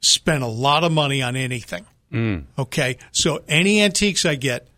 spent 0.00 0.44
a 0.44 0.46
lot 0.46 0.84
of 0.84 0.92
money 0.92 1.22
on 1.22 1.34
anything. 1.34 1.84
Mm. 2.12 2.44
Okay. 2.56 2.98
So 3.10 3.42
any 3.48 3.82
antiques 3.82 4.24
I 4.24 4.36
get, 4.36 4.68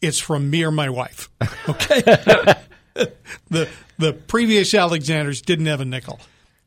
it's 0.00 0.18
from 0.18 0.48
me 0.48 0.64
or 0.64 0.70
my 0.70 0.88
wife. 0.88 1.28
Okay. 1.68 2.54
the, 3.50 3.68
the 3.98 4.12
previous 4.12 4.72
Alexanders 4.74 5.40
didn't 5.42 5.66
have 5.66 5.80
a 5.80 5.84
nickel. 5.84 6.20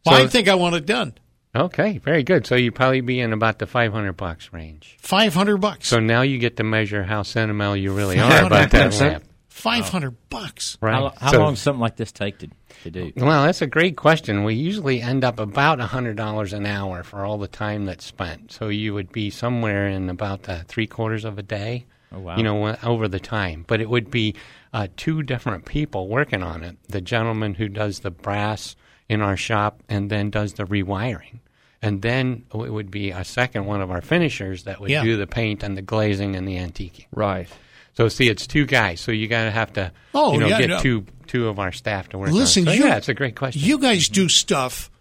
Well, 0.05 0.17
So- 0.17 0.23
I 0.23 0.27
think 0.27 0.47
I 0.47 0.55
want 0.55 0.75
it 0.75 0.85
done. 0.85 1.13
Okay, 1.55 1.99
very 1.99 2.23
good. 2.23 2.45
So 2.45 2.55
you'd 2.55 2.75
probably 2.75 2.99
be 2.99 3.21
in 3.21 3.31
about 3.31 3.59
the 3.59 3.65
five 3.65 3.93
hundred 3.93 4.13
bucks 4.17 4.51
range. 4.51 4.97
500 4.99 5.55
bucks. 5.57 5.87
So 5.87 5.99
now 6.01 6.21
you 6.21 6.37
get 6.37 6.57
to 6.57 6.63
measure 6.65 7.01
how 7.03 7.23
sentimental 7.23 7.77
you 7.77 7.93
really 7.93 8.19
are 8.19 8.45
about 8.47 8.71
that 8.71 8.99
lamp. 8.99 9.23
500 9.47 10.29
bucks. 10.29 10.77
Right. 10.81 10.93
How, 10.93 11.13
how 11.17 11.31
So- 11.31 11.39
long 11.39 11.53
does 11.53 11.61
something 11.61 11.79
like 11.79 11.95
this 11.95 12.11
take 12.11 12.39
to, 12.39 12.49
to 12.83 12.91
do? 12.91 13.13
Well, 13.15 13.45
that's 13.45 13.61
a 13.61 13.67
great 13.67 13.95
question. 13.95 14.43
We 14.43 14.55
usually 14.55 15.01
end 15.01 15.23
up 15.23 15.39
about 15.39 15.79
hundred 15.79 16.17
dollars 16.17 16.51
an 16.51 16.65
hour 16.65 17.03
for 17.03 17.23
all 17.23 17.37
the 17.37 17.47
time 17.47 17.85
that's 17.85 18.03
spent. 18.03 18.51
So 18.51 18.67
you 18.67 18.93
would 18.93 19.13
be 19.13 19.29
somewhere 19.29 19.87
in 19.87 20.09
about 20.09 20.43
the 20.43 20.65
three 20.67 20.87
quarters 20.87 21.23
of 21.23 21.37
a 21.37 21.43
day. 21.43 21.85
Oh, 22.11 22.19
wow. 22.19 22.35
You 22.37 22.43
know, 22.43 22.75
over 22.83 23.07
the 23.07 23.19
time, 23.19 23.63
but 23.65 23.79
it 23.79 23.89
would 23.89 24.11
be 24.11 24.35
uh, 24.75 24.87
two 24.97 25.23
different 25.23 25.63
people 25.65 26.07
working 26.09 26.43
on 26.43 26.61
it. 26.63 26.75
The 26.89 26.99
gentleman 27.01 27.53
who 27.53 27.69
does 27.69 27.99
the 28.01 28.11
brass 28.11 28.75
in 29.07 29.21
our 29.21 29.37
shop 29.37 29.81
and 29.87 30.09
then 30.09 30.29
does 30.29 30.53
the 30.55 30.65
rewiring. 30.65 31.39
And 31.81 32.01
then 32.01 32.43
it 32.53 32.71
would 32.73 32.91
be 32.91 33.11
a 33.11 33.23
second 33.23 33.65
one 33.67 33.81
of 33.81 33.89
our 33.89 34.01
finishers 34.01 34.63
that 34.63 34.81
would 34.81 34.89
Yeah. 34.89 35.03
do 35.03 35.15
the 35.17 35.27
paint 35.27 35.63
and 35.63 35.77
the 35.77 35.81
glazing 35.81 36.35
and 36.35 36.45
the 36.47 36.57
antiquing. 36.57 37.05
Right. 37.13 37.47
So 37.93 38.09
see, 38.09 38.27
it's 38.27 38.45
two 38.47 38.65
guys. 38.65 38.99
So 38.99 39.11
you 39.13 39.27
got 39.27 39.45
to 39.45 39.51
have 39.51 39.71
to, 39.73 39.91
Oh, 40.13 40.33
you 40.33 40.39
know, 40.39 40.47
yeah, 40.47 40.59
get 40.59 40.69
no. 40.69 40.79
two 40.81 41.05
two 41.27 41.47
of 41.47 41.57
our 41.59 41.71
staff 41.71 42.09
to 42.09 42.17
work. 42.17 42.31
Listen, 42.31 42.67
on. 42.67 42.73
it. 42.73 42.77
So, 42.77 42.83
you- 42.83 42.89
yeah, 42.89 42.97
it's 42.97 43.09
a 43.09 43.13
great 43.13 43.35
question. 43.35 43.61
You 43.63 43.79
guys 43.79 44.09
do 44.09 44.27
stuff 44.29 44.91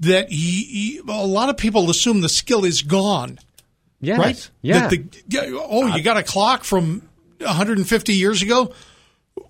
that 0.00 0.28
y- 0.30 1.00
y- 1.08 1.14
a 1.22 1.26
lot 1.26 1.48
of 1.48 1.56
people 1.56 1.88
assume 1.90 2.20
the 2.20 2.28
skill 2.28 2.64
is 2.64 2.82
gone. 2.82 3.38
yes, 4.00 4.18
right? 4.18 4.50
Yeah. 4.62 4.88
The- 4.88 5.04
yeah, 5.28 5.42
oh, 5.52 5.86
you 5.96 6.02
got 6.02 6.16
a 6.18 6.22
clock 6.22 6.64
from 6.64 7.08
150 7.40 8.12
years 8.14 8.42
ago. 8.42 8.72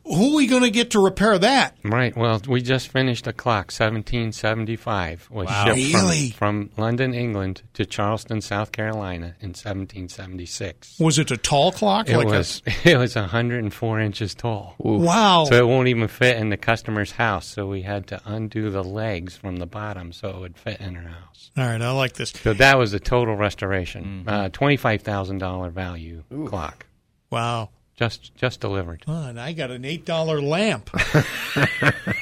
Who 0.07 0.33
are 0.33 0.37
we 0.37 0.47
going 0.47 0.63
to 0.63 0.71
get 0.71 0.93
to 0.93 0.99
repair 1.03 1.39
that? 1.39 1.77
Right. 1.85 2.17
Well, 2.17 2.41
we 2.49 2.63
just 2.63 2.89
finished 2.89 3.27
a 3.27 3.35
clock, 3.35 3.71
1775, 3.71 5.29
was 5.31 5.47
Wow. 5.47 5.65
shipped 5.67 5.95
Really? 5.95 6.31
from, 6.31 6.69
from 6.71 6.83
London, 6.83 7.13
England, 7.15 7.63
to 7.75 7.85
Charleston, 7.85 8.41
South 8.41 8.73
Carolina, 8.73 9.35
in 9.41 9.51
1776. 9.55 10.99
Was 11.01 11.19
it 11.19 11.31
a 11.31 11.37
tall 11.37 11.73
clock? 11.73 12.09
It 12.09 12.17
like 12.17 12.27
was 12.29 12.63
it 12.85 12.97
was 12.97 13.15
104 13.15 14.01
inches 14.01 14.35
tall. 14.35 14.75
a 14.83 14.89
wow. 14.93 15.45
So 15.45 15.57
it 15.57 15.67
won't 15.67 15.89
even 15.89 16.09
fit 16.09 16.37
in 16.37 16.49
the 16.51 16.57
customer's 16.57 17.13
house. 17.13 17.47
So 17.47 17.67
we 17.67 17.83
had 17.83 18.07
to 18.09 18.21
undo 18.25 18.71
the 18.71 18.85
legs 18.85 19.37
from 19.37 19.57
the 19.57 19.67
bottom 19.67 20.13
so 20.13 20.31
it 20.31 20.37
would 20.39 20.57
fit 20.57 20.81
in 20.81 20.95
her 20.95 21.09
house. 21.09 21.51
All 21.57 21.67
right, 21.67 21.81
I 21.81 21.91
like 21.93 22.15
this. 22.15 22.31
So 22.31 22.53
that 22.55 22.79
was 22.79 22.93
a 22.95 23.01
total 23.01 23.37
restoration. 23.37 24.05
Mm-hmm. 24.25 24.29
Uh, 24.29 24.49
Twenty-five 24.49 25.03
thousand 25.03 25.39
dollar 25.39 25.71
value 25.71 26.25
clock, 26.47 26.87
Wow. 27.31 27.71
just 27.97 28.35
just 28.37 28.61
delivered. 28.61 29.03
Oh, 29.09 29.27
and 29.29 29.41
I 29.41 29.53
got 29.53 29.71
an 29.71 29.85
eight 29.85 30.05
dollar 30.05 30.41
lamp. 30.41 30.91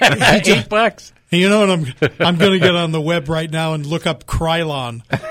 Eight 0.02 0.68
bucks. 0.68 1.12
you 1.30 1.48
know 1.48 1.60
what? 1.60 1.70
I'm 1.70 1.86
I'm 2.18 2.36
going 2.36 2.52
to 2.52 2.58
get 2.58 2.74
on 2.74 2.92
the 2.92 3.00
web 3.00 3.28
right 3.28 3.50
now 3.50 3.74
and 3.74 3.86
look 3.86 4.06
up 4.06 4.24
Krylon. 4.26 5.02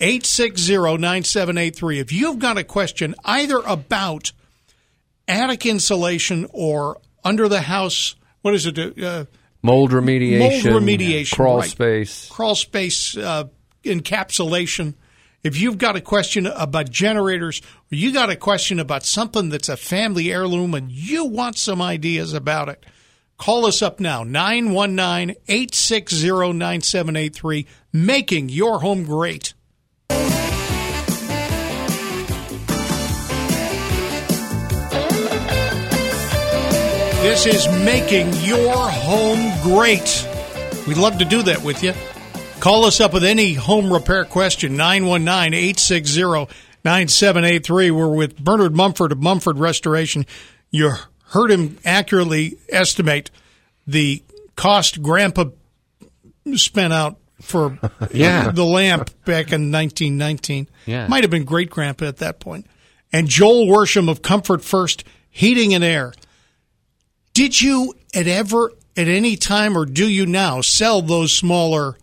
919-860-9783. 0.00 2.00
If 2.00 2.12
you've 2.12 2.38
got 2.38 2.58
a 2.58 2.64
question 2.64 3.14
either 3.24 3.58
about 3.66 4.32
attic 5.26 5.66
insulation 5.66 6.46
or 6.50 7.00
under 7.24 7.48
the 7.48 7.62
house, 7.62 8.14
what 8.42 8.54
is 8.54 8.66
it? 8.66 9.02
Uh, 9.02 9.24
Mold 9.62 9.90
remediation. 9.90 10.38
Mold 10.38 10.82
remediation, 10.82 11.34
Crawl 11.34 11.58
right. 11.58 11.68
space. 11.68 12.28
crawl 12.28 12.54
space 12.54 13.16
uh, 13.16 13.44
encapsulation. 13.84 14.94
If 15.42 15.60
you've 15.60 15.78
got 15.78 15.96
a 15.96 16.00
question 16.00 16.46
about 16.46 16.90
generators, 16.90 17.60
or 17.60 17.96
you 17.96 18.12
got 18.12 18.30
a 18.30 18.36
question 18.36 18.80
about 18.80 19.04
something 19.04 19.48
that's 19.48 19.68
a 19.68 19.76
family 19.76 20.32
heirloom 20.32 20.74
and 20.74 20.90
you 20.90 21.24
want 21.24 21.56
some 21.56 21.80
ideas 21.80 22.32
about 22.32 22.68
it, 22.68 22.84
call 23.36 23.66
us 23.66 23.82
up 23.82 24.00
now 24.00 24.24
919 24.24 25.36
860 25.48 26.52
9783, 26.52 27.66
making 27.92 28.48
your 28.48 28.80
home 28.80 29.04
great. 29.04 29.54
This 37.28 37.44
is 37.44 37.68
making 37.84 38.32
your 38.42 38.88
home 38.88 39.52
great. 39.62 40.26
We'd 40.86 40.96
love 40.96 41.18
to 41.18 41.26
do 41.26 41.42
that 41.42 41.62
with 41.62 41.82
you. 41.84 41.92
Call 42.58 42.86
us 42.86 43.00
up 43.02 43.12
with 43.12 43.22
any 43.22 43.52
home 43.52 43.92
repair 43.92 44.24
question, 44.24 44.78
919 44.78 45.52
860 45.52 46.22
9783. 46.84 47.90
We're 47.90 48.08
with 48.08 48.42
Bernard 48.42 48.74
Mumford 48.74 49.12
of 49.12 49.18
Mumford 49.20 49.58
Restoration. 49.58 50.24
You 50.70 50.92
heard 51.26 51.50
him 51.50 51.76
accurately 51.84 52.56
estimate 52.70 53.30
the 53.86 54.22
cost 54.56 55.02
Grandpa 55.02 55.50
spent 56.54 56.94
out 56.94 57.18
for 57.42 57.78
Yeah. 58.10 58.50
the 58.52 58.64
lamp 58.64 59.10
back 59.26 59.52
in 59.52 59.70
1919. 59.70 60.66
Yeah. 60.86 61.06
Might 61.08 61.24
have 61.24 61.30
been 61.30 61.44
great 61.44 61.68
grandpa 61.68 62.06
at 62.06 62.16
that 62.16 62.40
point. 62.40 62.66
And 63.12 63.28
Joel 63.28 63.66
Worsham 63.66 64.08
of 64.08 64.22
Comfort 64.22 64.64
First 64.64 65.04
Heating 65.30 65.74
and 65.74 65.84
Air. 65.84 66.14
Did 67.38 67.62
you 67.62 67.94
at 68.12 68.26
ever, 68.26 68.72
at 68.96 69.06
any 69.06 69.36
time, 69.36 69.78
or 69.78 69.86
do 69.86 70.08
you 70.08 70.26
now 70.26 70.60
sell 70.60 71.02
those 71.02 71.32
smaller 71.32 71.96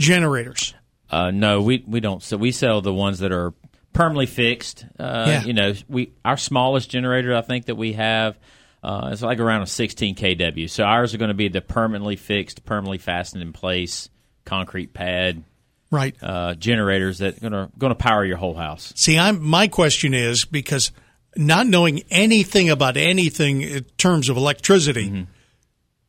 generators? 0.00 0.74
Uh, 1.08 1.30
no, 1.30 1.62
we 1.62 1.84
we 1.86 2.00
don't. 2.00 2.20
So 2.24 2.36
we 2.36 2.50
sell 2.50 2.80
the 2.80 2.92
ones 2.92 3.20
that 3.20 3.30
are 3.30 3.54
permanently 3.92 4.26
fixed. 4.26 4.84
Uh, 4.98 5.24
Yeah. 5.28 5.44
You 5.44 5.52
know, 5.52 5.74
we 5.88 6.12
our 6.24 6.36
smallest 6.36 6.90
generator 6.90 7.36
I 7.36 7.42
think 7.42 7.66
that 7.66 7.76
we 7.76 7.92
have 7.92 8.36
uh, 8.82 9.10
is 9.12 9.22
like 9.22 9.38
around 9.38 9.62
a 9.62 9.66
16 9.68 10.16
kW. 10.16 10.68
So 10.68 10.82
ours 10.82 11.14
are 11.14 11.18
going 11.18 11.28
to 11.28 11.34
be 11.34 11.46
the 11.46 11.60
permanently 11.60 12.16
fixed, 12.16 12.64
permanently 12.64 12.98
fastened 12.98 13.42
in 13.42 13.52
place 13.52 14.08
concrete 14.44 14.92
pad 14.92 15.44
Right. 15.92 16.16
uh, 16.20 16.54
generators 16.56 17.18
that 17.18 17.40
going 17.40 17.52
to 17.52 17.70
going 17.78 17.92
to 17.92 17.94
power 17.94 18.24
your 18.24 18.38
whole 18.38 18.54
house. 18.54 18.92
See, 18.96 19.16
I'm 19.16 19.40
my 19.40 19.68
question 19.68 20.14
is 20.14 20.44
because 20.44 20.90
not 21.38 21.66
knowing 21.66 22.02
anything 22.10 22.68
about 22.68 22.96
anything 22.98 23.62
in 23.62 23.84
terms 23.96 24.28
of 24.28 24.36
electricity, 24.36 25.26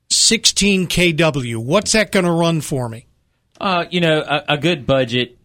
16 0.10 0.88
kW. 0.88 1.58
What's 1.58 1.92
that 1.94 2.12
going 2.12 2.26
to 2.26 2.32
run 2.32 2.62
for 2.62 2.90
me? 2.90 3.06
Uh, 3.62 3.86
you 3.90 4.02
know, 4.02 4.22
a, 4.22 4.54
a 4.54 4.58
good 4.58 4.86
budget 4.88 5.38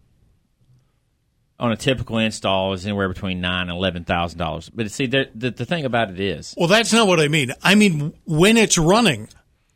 on 1.59 1.71
a 1.71 1.77
typical 1.77 2.17
install 2.17 2.73
is 2.73 2.85
anywhere 2.85 3.07
between 3.07 3.39
nine 3.41 3.63
and 3.69 3.71
eleven 3.71 4.03
thousand 4.03 4.39
dollars. 4.39 4.69
But 4.69 4.89
see, 4.91 5.05
the, 5.05 5.29
the 5.35 5.51
the 5.51 5.65
thing 5.65 5.85
about 5.85 6.09
it 6.09 6.19
is, 6.19 6.53
Well, 6.57 6.67
that's 6.67 6.91
not 6.93 7.07
what 7.07 7.19
I 7.19 7.27
mean. 7.27 7.51
I 7.63 7.75
mean 7.75 8.13
when 8.25 8.57
it's 8.57 8.77
running. 8.77 9.27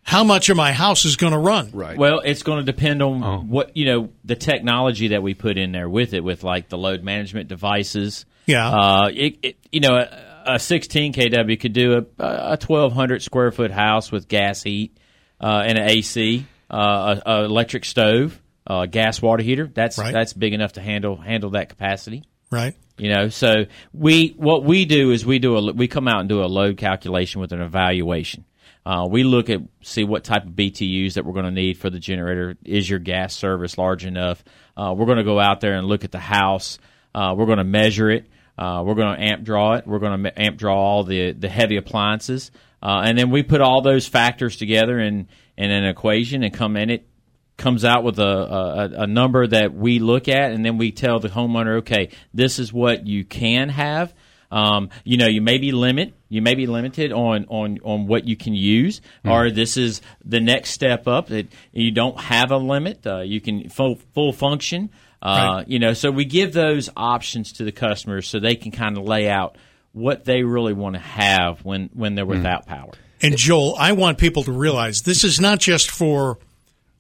how 0.03 0.23
much 0.23 0.49
of 0.49 0.57
my 0.57 0.71
house 0.71 1.05
is 1.05 1.15
going 1.17 1.33
to 1.33 1.39
run. 1.39 1.69
Right. 1.71 1.97
Well, 1.97 2.19
it's 2.21 2.41
going 2.43 2.65
to 2.65 2.69
depend 2.69 3.03
on 3.03 3.23
Oh. 3.23 3.39
what 3.41 3.75
you 3.77 3.85
know 3.85 4.09
the 4.25 4.35
technology 4.35 5.09
that 5.09 5.21
we 5.21 5.33
put 5.33 5.57
in 5.57 5.71
there 5.71 5.87
with 5.89 6.13
it, 6.13 6.23
with 6.23 6.43
like 6.43 6.67
the 6.69 6.77
load 6.77 7.03
management 7.03 7.47
devices. 7.49 8.25
Yeah. 8.50 8.70
Uh, 8.70 9.10
it, 9.13 9.38
it 9.44 9.58
you 9.72 9.79
know 9.79 9.96
a, 9.96 10.53
a 10.56 10.60
16 10.60 11.13
kW 11.13 11.60
could 11.60 11.74
do 11.74 11.94
a, 12.20 12.24
a 12.24 12.58
1200 12.58 13.22
square 13.22 13.51
foot 13.51 13.72
house 13.72 14.12
with 14.12 14.27
gas 14.27 14.63
heat 14.63 14.98
uh, 15.39 15.63
and 15.65 15.77
an 15.77 15.89
AC, 15.89 16.46
uh, 16.72 17.20
a, 17.25 17.32
a 17.32 17.44
electric 17.46 17.86
stove, 17.86 18.41
a 18.65 18.88
gas 18.88 19.22
water 19.22 19.44
heater. 19.44 19.68
That's 19.72 19.98
Right. 19.98 20.13
that's 20.13 20.34
big 20.34 20.53
enough 20.53 20.74
to 20.74 20.82
handle 20.82 21.15
handle 21.15 21.51
that 21.51 21.70
capacity. 21.70 22.24
Right. 22.51 22.75
You 22.98 23.13
know, 23.13 23.29
so 23.29 23.65
we 23.94 24.34
what 24.38 24.63
we 24.63 24.86
do 24.86 25.12
is 25.12 25.25
we 25.25 25.39
do 25.39 25.56
a 25.56 25.72
we 25.74 25.88
come 25.88 26.08
out 26.08 26.20
and 26.22 26.27
do 26.29 26.41
a 26.41 26.48
load 26.48 26.77
calculation 26.77 27.39
with 27.41 27.51
an 27.53 27.62
evaluation. 27.62 28.46
Uh, 28.86 29.08
we 29.10 29.24
look 29.24 29.50
at 29.51 29.60
see 29.82 30.03
what 30.03 30.24
type 30.24 30.46
of 30.46 30.53
BTUs 30.53 31.13
that 31.13 31.25
we're 31.25 31.34
going 31.34 31.46
to 31.46 31.51
need 31.51 31.77
for 31.77 31.89
the 31.91 32.00
generator. 32.00 32.56
Is 32.65 32.89
your 32.89 32.98
gas 33.00 33.36
service 33.36 33.77
large 33.77 34.03
enough? 34.06 34.44
Uh, 34.75 34.96
we're 34.98 35.06
going 35.06 35.18
to 35.20 35.24
go 35.24 35.39
out 35.39 35.62
there 35.62 35.74
and 35.75 35.86
look 35.86 36.03
at 36.03 36.12
the 36.12 36.20
house. 36.20 36.79
Uh, 37.13 37.36
we're 37.38 37.46
going 37.46 37.58
to 37.60 37.63
measure 37.63 38.10
it. 38.10 38.27
Uh, 38.59 38.83
we're 38.83 38.95
going 38.95 39.15
to 39.15 39.23
amp 39.23 39.43
draw 39.43 39.75
it. 39.75 39.87
We're 39.87 39.99
going 39.99 40.21
to 40.21 40.41
amp 40.41 40.57
draw 40.57 40.75
all 40.75 41.03
the 41.05 41.31
the 41.31 41.47
heavy 41.47 41.77
appliances, 41.77 42.51
uh, 42.83 43.03
and 43.05 43.17
then 43.17 43.31
we 43.31 43.41
put 43.41 43.61
all 43.61 43.81
those 43.81 44.05
factors 44.05 44.57
together 44.57 44.99
in 44.99 45.29
in 45.57 45.71
an 45.71 45.85
equation 45.85 46.43
and 46.43 46.53
come 46.53 46.75
in 46.75 46.89
it 46.89 47.07
comes 47.59 47.85
out 47.85 48.03
with 48.03 48.17
a, 48.17 48.23
a, 48.23 49.03
a 49.03 49.07
number 49.07 49.45
that 49.45 49.73
we 49.73 49.99
look 49.99 50.27
at, 50.27 50.51
and 50.51 50.65
then 50.65 50.77
we 50.77 50.91
tell 50.91 51.19
the 51.19 51.27
homeowner, 51.27 51.79
okay, 51.79 52.09
this 52.33 52.57
is 52.57 52.73
what 52.73 53.05
you 53.05 53.23
can 53.23 53.69
have. 53.69 54.13
Um, 54.51 54.89
you 55.03 55.17
know, 55.17 55.27
you 55.27 55.41
may 55.41 55.59
be 55.59 55.71
limit, 55.71 56.13
you 56.27 56.41
may 56.41 56.55
be 56.55 56.65
limited 56.65 57.11
on 57.11 57.45
on 57.49 57.77
on 57.83 58.07
what 58.07 58.27
you 58.27 58.35
can 58.35 58.55
use, 58.55 58.99
or 59.23 59.51
this 59.51 59.77
is 59.77 60.01
the 60.25 60.39
next 60.39 60.71
step 60.71 61.07
up 61.07 61.27
that 61.27 61.47
you 61.71 61.91
don't 61.91 62.19
have 62.19 62.49
a 62.49 62.57
limit. 62.57 63.05
Uh, 63.05 63.19
you 63.19 63.41
can 63.41 63.69
full 63.69 63.99
full 64.15 64.33
function. 64.33 64.89
Uh, 65.21 65.55
Right. 65.57 65.67
You 65.67 65.79
know, 65.79 65.93
so 65.93 66.11
we 66.11 66.25
give 66.25 66.53
those 66.53 66.89
options 66.95 67.53
to 67.53 67.63
the 67.63 67.71
customers 67.71 68.27
so 68.27 68.39
they 68.39 68.55
can 68.55 68.71
kind 68.71 68.97
of 68.97 69.03
lay 69.03 69.29
out 69.29 69.57
what 69.91 70.23
they 70.25 70.43
really 70.43 70.73
want 70.73 70.95
to 70.95 71.01
have 71.01 71.65
when 71.65 71.89
when 71.93 72.15
they're 72.15 72.25
without 72.25 72.65
power. 72.67 72.91
And 73.21 73.35
Joel, 73.35 73.75
I 73.77 73.91
want 73.91 74.17
people 74.17 74.43
to 74.43 74.51
realize 74.53 75.01
this 75.01 75.25
is 75.25 75.41
not 75.41 75.59
just 75.59 75.91
for, 75.91 76.38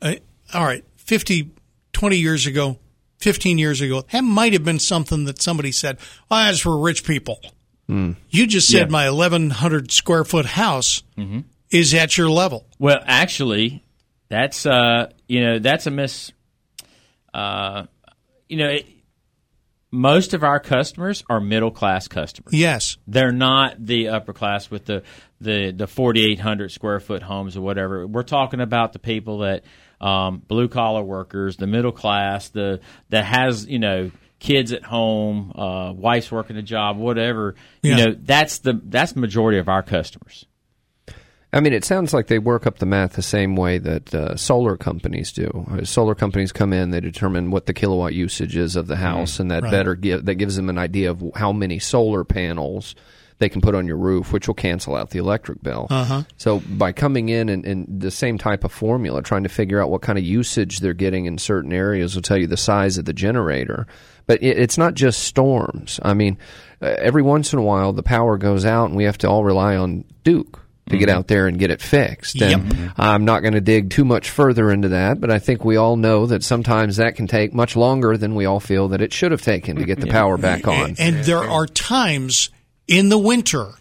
uh, 0.01 0.15
all 0.53 0.65
right, 0.65 0.83
50, 0.97 1.51
20 1.93 2.17
years 2.17 2.45
ago, 2.45 2.77
15 3.19 3.57
years 3.57 3.79
ago, 3.79 4.03
that 4.11 4.21
might 4.21 4.51
have 4.51 4.65
been 4.65 4.79
something 4.79 5.23
that 5.25 5.41
somebody 5.41 5.71
said, 5.71 5.97
well, 6.29 6.43
that's 6.45 6.59
for 6.59 6.77
rich 6.77 7.05
people. 7.05 7.39
You 7.87 8.45
just 8.45 8.67
said 8.67 8.87
Yeah. 8.87 8.91
my 8.91 9.09
1,100 9.09 9.91
square 9.91 10.23
foot 10.25 10.45
house 10.45 11.01
is 11.71 11.93
at 11.93 12.17
your 12.17 12.29
level. 12.29 12.65
Well, 12.79 12.99
actually, 13.05 13.81
that's 14.27 14.65
uh, 14.65 15.09
you 15.27 15.41
know 15.41 15.57
that's 15.59 15.87
a 15.87 15.91
miss. 15.91 16.31
Uh, 17.33 17.85
you 18.49 18.57
know, 18.57 18.69
it, 18.69 18.85
most 19.91 20.33
of 20.33 20.43
our 20.43 20.59
customers 20.59 21.23
are 21.29 21.39
middle 21.39 21.71
class 21.71 22.07
customers. 22.07 22.53
Yes. 22.53 22.97
They're 23.07 23.31
not 23.31 23.83
the 23.83 24.09
upper 24.09 24.33
class 24.33 24.69
with 24.69 24.85
the 24.85 25.03
the 25.39 25.71
the 25.71 25.87
forty 25.87 26.23
eight 26.23 26.39
hundred 26.39 26.71
square 26.71 26.99
foot 26.99 27.23
homes 27.23 27.55
or 27.55 27.61
whatever. 27.61 28.05
We're 28.05 28.23
talking 28.23 28.59
about 28.59 28.93
the 28.93 28.99
people 28.99 29.39
that 29.39 29.63
um, 30.01 30.39
blue 30.47 30.67
collar 30.67 31.03
workers, 31.03 31.57
the 31.57 31.67
middle 31.67 31.91
class, 31.91 32.49
the 32.49 32.81
that 33.09 33.25
has 33.25 33.65
you 33.65 33.79
know 33.79 34.11
kids 34.39 34.71
at 34.71 34.83
home, 34.83 35.51
uh, 35.55 35.91
wife's 35.93 36.31
working 36.31 36.57
a 36.57 36.61
job, 36.61 36.97
whatever. 36.97 37.55
Yeah. 37.81 37.97
You 37.97 38.05
know, 38.05 38.15
that's 38.19 38.59
the 38.59 38.79
that's 38.83 39.13
the 39.13 39.19
majority 39.19 39.59
of 39.59 39.69
our 39.69 39.83
customers. 39.83 40.45
I 41.51 41.61
mean, 41.61 41.73
it 41.73 41.83
sounds 41.83 42.13
like 42.13 42.27
they 42.27 42.37
work 42.37 42.67
up 42.67 42.77
the 42.77 42.85
math 42.85 43.13
the 43.13 43.23
same 43.23 43.55
way 43.55 43.79
that 43.79 44.13
uh, 44.13 44.35
solar 44.35 44.77
companies 44.77 45.31
do. 45.31 45.65
Uh, 45.71 45.83
Solar 45.83 46.13
companies 46.13 46.51
come 46.51 46.73
in, 46.73 46.91
they 46.91 46.99
determine 46.99 47.49
what 47.49 47.65
the 47.65 47.73
kilowatt 47.73 48.13
usage 48.13 48.55
is 48.55 48.75
of 48.75 48.85
the 48.85 48.97
house, 48.97 49.39
and 49.39 49.49
that 49.49 49.63
Right. 49.63 49.71
better 49.71 49.95
give 49.95 50.25
that 50.25 50.35
gives 50.35 50.55
them 50.55 50.69
an 50.69 50.77
idea 50.77 51.09
of 51.09 51.23
how 51.35 51.51
many 51.51 51.79
solar 51.79 52.23
panels 52.23 52.93
they 53.39 53.49
can 53.49 53.61
put 53.61 53.73
on 53.73 53.87
your 53.87 53.97
roof, 53.97 54.31
which 54.33 54.47
will 54.47 54.53
cancel 54.53 54.95
out 54.95 55.09
the 55.11 55.17
electric 55.17 55.63
bill. 55.63 55.87
Uh-huh. 55.89 56.23
So 56.37 56.59
by 56.59 56.91
coming 56.91 57.29
in 57.29 57.47
and, 57.49 57.65
and 57.65 58.01
the 58.01 58.11
same 58.11 58.37
type 58.37 58.63
of 58.65 58.71
formula, 58.71 59.23
trying 59.23 59.43
to 59.43 59.49
figure 59.49 59.81
out 59.81 59.89
what 59.89 60.01
kind 60.01 60.19
of 60.19 60.25
usage 60.25 60.79
they're 60.79 60.93
getting 60.93 61.25
in 61.25 61.37
certain 61.37 61.71
areas 61.73 62.13
will 62.15 62.21
tell 62.21 62.37
you 62.37 62.47
the 62.47 62.57
size 62.57 62.97
of 62.97 63.05
the 63.05 63.13
generator. 63.13 63.87
But 64.27 64.43
it, 64.43 64.59
it's 64.59 64.77
not 64.77 64.93
just 64.93 65.23
storms. 65.23 65.99
I 66.03 66.13
mean, 66.13 66.37
uh, 66.81 66.93
every 66.99 67.21
once 67.23 67.53
in 67.53 67.59
a 67.59 67.63
while 67.63 67.93
the 67.93 68.03
power 68.03 68.37
goes 68.37 68.65
out, 68.65 68.85
and 68.89 68.95
we 68.95 69.05
have 69.05 69.17
to 69.19 69.29
all 69.29 69.43
rely 69.45 69.77
on 69.77 70.03
Duke 70.23 70.59
to 70.89 70.97
get 70.97 71.09
mm-hmm. 71.09 71.17
out 71.17 71.27
there 71.27 71.47
and 71.47 71.57
get 71.57 71.71
it 71.71 71.81
fixed. 71.81 72.41
And 72.41 72.91
I'm 72.97 73.25
not 73.25 73.41
going 73.41 73.53
to 73.53 73.61
dig 73.61 73.89
too 73.89 74.05
much 74.05 74.29
further 74.29 74.71
into 74.71 74.89
that, 74.89 75.19
but 75.19 75.31
I 75.31 75.39
think 75.39 75.63
we 75.63 75.77
all 75.77 75.95
know 75.95 76.25
that 76.25 76.43
sometimes 76.43 76.97
that 76.97 77.15
can 77.15 77.27
take 77.27 77.53
much 77.53 77.75
longer 77.75 78.17
than 78.17 78.35
we 78.35 78.45
all 78.45 78.59
feel 78.59 78.89
that 78.89 79.01
it 79.01 79.13
should 79.13 79.31
have 79.31 79.41
taken 79.41 79.77
to 79.77 79.85
get 79.85 79.99
the 79.99 80.07
power 80.07 80.37
back 80.37 80.67
on. 80.67 80.95
And 80.99 81.23
there 81.23 81.43
are 81.43 81.65
times 81.65 82.49
in 82.87 83.09
the 83.09 83.17
winter 83.17 83.73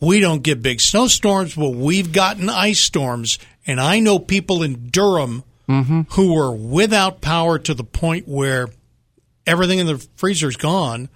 we 0.00 0.20
don't 0.20 0.42
get 0.42 0.62
big 0.62 0.80
snowstorms, 0.80 1.54
but 1.54 1.70
we've 1.70 2.12
gotten 2.12 2.48
ice 2.48 2.80
storms. 2.80 3.38
And 3.66 3.78
I 3.78 4.00
know 4.00 4.18
people 4.18 4.62
in 4.62 4.88
Durham 4.88 5.44
mm-hmm. 5.68 6.02
who 6.10 6.34
were 6.34 6.52
without 6.52 7.20
power 7.20 7.58
to 7.58 7.74
the 7.74 7.84
point 7.84 8.26
where 8.26 8.68
everything 9.46 9.78
in 9.78 9.86
the 9.86 10.06
freezer's 10.16 10.56
gone, 10.56 11.08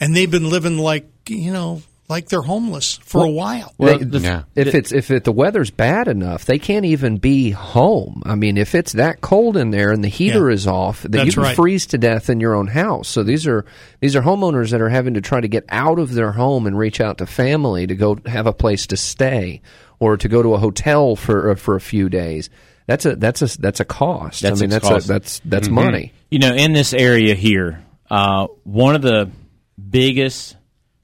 and 0.00 0.16
they've 0.16 0.30
been 0.30 0.48
living 0.48 0.78
like 0.78 1.06
you 1.28 1.52
know 1.52 1.82
like 2.10 2.28
they're 2.28 2.42
homeless 2.42 2.98
for 3.04 3.24
a 3.24 3.30
while. 3.30 3.72
Well, 3.78 3.98
They- 3.98 4.04
the- 4.04 4.18
Yeah. 4.18 4.42
if 4.54 4.74
it's 4.74 4.92
if 4.92 5.10
it, 5.10 5.24
the 5.24 5.32
weather's 5.32 5.70
bad 5.70 6.08
enough, 6.08 6.44
they 6.44 6.58
can't 6.58 6.84
even 6.84 7.16
be 7.18 7.50
home. 7.52 8.22
I 8.26 8.34
mean, 8.34 8.58
if 8.58 8.74
it's 8.74 8.92
that 8.94 9.20
cold 9.20 9.56
in 9.56 9.70
there 9.70 9.92
and 9.92 10.02
the 10.04 10.08
heater 10.08 10.48
Yeah. 10.50 10.54
is 10.54 10.66
off, 10.66 11.02
that 11.04 11.24
you 11.24 11.32
can 11.32 11.42
right. 11.44 11.56
freeze 11.56 11.86
to 11.86 11.98
death 11.98 12.28
in 12.28 12.40
your 12.40 12.54
own 12.54 12.66
house. 12.66 13.08
So 13.08 13.22
these 13.22 13.46
are 13.46 13.64
these 14.00 14.16
are 14.16 14.22
homeowners 14.22 14.70
that 14.72 14.82
are 14.82 14.88
having 14.90 15.14
to 15.14 15.20
try 15.20 15.40
to 15.40 15.48
get 15.48 15.64
out 15.70 15.98
of 15.98 16.12
their 16.12 16.32
home 16.32 16.66
and 16.66 16.76
reach 16.76 17.00
out 17.00 17.18
to 17.18 17.26
family 17.26 17.86
to 17.86 17.94
go 17.94 18.18
have 18.26 18.46
a 18.46 18.52
place 18.52 18.86
to 18.88 18.96
stay 18.96 19.62
or 20.00 20.16
to 20.16 20.28
go 20.28 20.42
to 20.42 20.54
a 20.54 20.58
hotel 20.58 21.14
for 21.16 21.52
uh, 21.52 21.54
for 21.54 21.76
a 21.76 21.80
few 21.80 22.08
days. 22.08 22.50
That's 22.86 23.06
a 23.06 23.14
that's 23.14 23.40
a 23.40 23.60
that's 23.60 23.78
a 23.78 23.84
cost. 23.84 24.42
That's 24.42 24.60
I 24.60 24.64
mean, 24.64 24.70
that's 24.70 24.88
cost. 24.88 25.04
A, 25.04 25.08
that's 25.08 25.40
that's 25.44 25.68
money. 25.68 26.12
You 26.28 26.40
know, 26.40 26.52
in 26.54 26.72
this 26.72 26.92
area 26.92 27.36
here, 27.36 27.84
uh, 28.10 28.48
one 28.64 28.96
of 28.96 29.02
the 29.02 29.30
biggest 29.78 30.56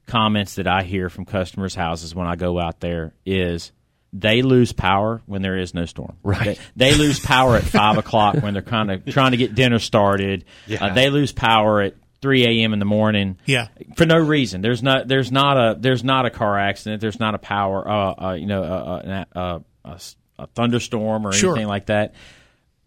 comments 0.07 0.55
that 0.55 0.67
I 0.67 0.83
hear 0.83 1.09
from 1.09 1.25
customers' 1.25 1.75
houses 1.75 2.15
when 2.15 2.27
I 2.27 2.35
go 2.35 2.59
out 2.59 2.79
there 2.79 3.13
is 3.25 3.71
they 4.13 4.41
lose 4.41 4.71
power 4.71 5.21
when 5.25 5.41
there 5.41 5.57
is 5.57 5.73
no 5.73 5.85
storm. 5.85 6.15
Right. 6.23 6.59
They, 6.75 6.91
they 6.91 6.97
lose 6.97 7.19
power 7.19 7.57
at 7.57 7.63
five 7.63 7.97
o'clock 8.03 8.35
when 8.41 8.53
they're 8.53 8.61
kind 8.63 8.89
of 8.91 9.05
trying 9.05 9.31
to 9.31 9.37
get 9.37 9.53
dinner 9.53 9.79
started. 9.79 10.45
Uh, 10.79 10.93
they 10.93 11.09
lose 11.09 11.31
power 11.31 11.81
at 11.81 11.95
three 12.21 12.45
a.m. 12.45 12.73
in 12.73 12.79
the 12.79 12.85
morning. 12.85 13.37
Yeah. 13.45 13.67
For 13.95 14.05
no 14.05 14.17
reason. 14.17 14.61
There's 14.61 14.81
not. 14.81 15.07
There's 15.07 15.31
not 15.31 15.57
a. 15.57 15.77
There's 15.79 16.03
not 16.03 16.25
a 16.25 16.29
car 16.29 16.57
accident. 16.57 17.01
There's 17.01 17.19
not 17.19 17.35
a 17.35 17.39
power. 17.39 17.87
Uh, 17.87 18.13
uh, 18.29 18.33
you 18.33 18.45
know, 18.47 18.63
uh, 18.63 19.25
uh, 19.35 19.37
uh, 19.37 19.59
a, 19.85 19.99
a 20.39 20.47
thunderstorm 20.47 21.27
or 21.27 21.33
Sure. 21.33 21.51
anything 21.51 21.67
like 21.67 21.87
that 21.87 22.15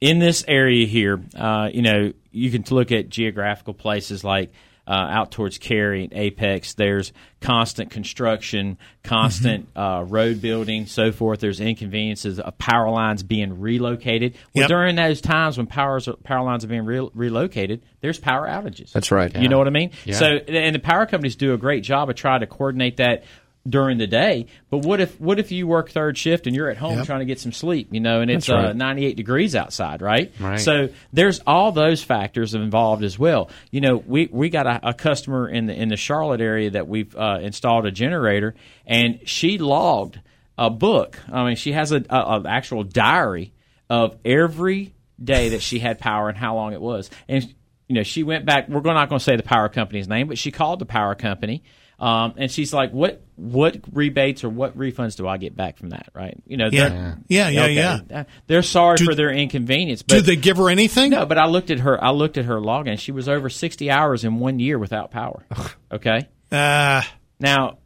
in 0.00 0.18
this 0.18 0.44
area 0.48 0.86
here, 0.86 1.20
uh, 1.36 1.68
you 1.72 1.82
know, 1.82 2.12
you 2.30 2.50
can 2.50 2.64
look 2.70 2.90
at 2.90 3.08
geographical 3.10 3.74
places 3.74 4.24
like 4.24 4.52
uh, 4.90 4.92
out 4.92 5.30
towards 5.30 5.56
Cary 5.56 6.02
and 6.02 6.12
Apex. 6.12 6.74
There's 6.74 7.12
constant 7.40 7.90
construction, 7.92 8.76
constant 9.04 9.68
uh, 9.76 10.04
road 10.08 10.40
building, 10.42 10.86
so 10.86 11.12
forth. 11.12 11.38
There's 11.38 11.60
inconveniences 11.60 12.40
of 12.40 12.58
power 12.58 12.90
lines 12.90 13.22
being 13.22 13.60
relocated. 13.60 14.34
Well, 14.52 14.62
Yep. 14.62 14.68
during 14.68 14.96
those 14.96 15.20
times 15.20 15.56
when 15.58 15.68
powers 15.68 16.08
power 16.24 16.44
lines 16.44 16.64
are 16.64 16.68
being 16.68 16.84
re- 16.84 17.08
relocated, 17.14 17.82
there's 18.00 18.18
power 18.18 18.48
outages. 18.48 18.90
That's 18.92 19.12
right. 19.12 19.34
You 19.36 19.48
know 19.48 19.58
what 19.58 19.68
I 19.68 19.70
mean? 19.70 19.92
Yeah. 20.04 20.16
So, 20.16 20.26
and 20.26 20.74
the 20.74 20.80
power 20.80 21.06
companies 21.06 21.36
do 21.36 21.54
a 21.54 21.58
great 21.58 21.84
job 21.84 22.10
of 22.10 22.16
trying 22.16 22.40
to 22.40 22.46
coordinate 22.48 22.96
that 22.96 23.22
during 23.68 23.98
the 23.98 24.06
day. 24.06 24.46
But 24.70 24.78
what 24.78 25.00
if 25.00 25.20
what 25.20 25.38
if 25.38 25.52
you 25.52 25.66
work 25.66 25.90
third 25.90 26.16
shift 26.16 26.46
and 26.46 26.56
you're 26.56 26.70
at 26.70 26.78
home 26.78 26.96
Yep. 26.98 27.06
trying 27.06 27.18
to 27.20 27.24
get 27.26 27.38
some 27.40 27.52
sleep? 27.52 27.88
You 27.90 28.00
know, 28.00 28.20
and 28.20 28.30
it's 28.30 28.48
right. 28.48 28.66
uh, 28.66 28.72
98 28.72 29.16
degrees 29.16 29.54
outside, 29.54 30.00
right? 30.02 30.32
Right. 30.40 30.58
So 30.58 30.88
there's 31.12 31.40
all 31.46 31.70
those 31.72 32.02
factors 32.02 32.54
involved 32.54 33.04
as 33.04 33.18
well. 33.18 33.50
You 33.70 33.80
know, 33.82 33.96
we 33.96 34.28
we 34.32 34.48
got 34.48 34.66
a, 34.66 34.88
a 34.90 34.94
customer 34.94 35.48
in 35.48 35.66
the 35.66 35.74
in 35.74 35.88
the 35.88 35.96
Charlotte 35.96 36.40
area 36.40 36.70
that 36.70 36.88
we've 36.88 37.14
uh, 37.14 37.38
installed 37.42 37.86
a 37.86 37.90
generator, 37.90 38.54
and 38.86 39.20
she 39.26 39.58
logged 39.58 40.20
a 40.56 40.70
book. 40.70 41.18
I 41.30 41.44
mean, 41.44 41.56
she 41.56 41.72
has 41.72 41.92
a, 41.92 42.02
a, 42.08 42.16
a 42.40 42.42
actual 42.48 42.82
diary 42.84 43.52
of 43.88 44.16
every 44.24 44.94
day 45.22 45.50
that 45.50 45.60
she 45.62 45.78
had 45.78 45.98
power 45.98 46.28
and 46.28 46.38
how 46.38 46.54
long 46.54 46.72
it 46.72 46.80
was, 46.80 47.10
and 47.28 47.54
you 47.88 47.94
know, 47.96 48.04
she 48.04 48.22
went 48.22 48.44
back. 48.46 48.68
We're 48.68 48.80
not 48.80 49.08
going 49.08 49.18
to 49.18 49.24
say 49.24 49.36
the 49.36 49.42
power 49.42 49.68
company's 49.68 50.06
name, 50.08 50.28
but 50.28 50.38
she 50.38 50.50
called 50.52 50.78
the 50.78 50.86
power 50.86 51.14
company. 51.16 51.62
Um, 52.00 52.34
and 52.38 52.50
she's 52.50 52.72
like, 52.72 52.92
"What 52.92 53.22
what 53.36 53.76
rebates 53.92 54.42
or 54.42 54.48
what 54.48 54.76
refunds 54.76 55.16
do 55.16 55.28
I 55.28 55.36
get 55.36 55.54
back 55.54 55.76
from 55.76 55.90
that?" 55.90 56.08
Right? 56.14 56.34
You 56.46 56.56
know, 56.56 56.68
Yeah. 56.72 56.88
they're- 56.88 57.18
Yeah, 57.28 57.48
yeah, 57.50 57.62
okay, 57.64 57.74
yeah. 58.10 58.24
They're 58.46 58.62
sorry 58.62 58.96
for 58.98 59.14
their 59.14 59.30
inconvenience. 59.30 60.02
But 60.02 60.14
Do 60.16 60.20
they 60.22 60.36
give 60.36 60.56
her 60.56 60.70
anything? 60.70 61.10
no, 61.10 61.26
but 61.26 61.36
I 61.38 61.46
looked 61.46 61.70
at 61.70 61.80
her. 61.80 62.02
I 62.02 62.10
looked 62.10 62.38
at 62.38 62.46
her 62.46 62.58
login. 62.58 62.98
She 62.98 63.12
was 63.12 63.28
over 63.28 63.50
sixty 63.50 63.90
hours 63.90 64.24
in 64.24 64.38
one 64.38 64.58
year 64.58 64.78
without 64.78 65.10
power. 65.10 65.44
Okay. 65.92 66.26
Uh, 66.50 67.02
Now, 67.38 67.78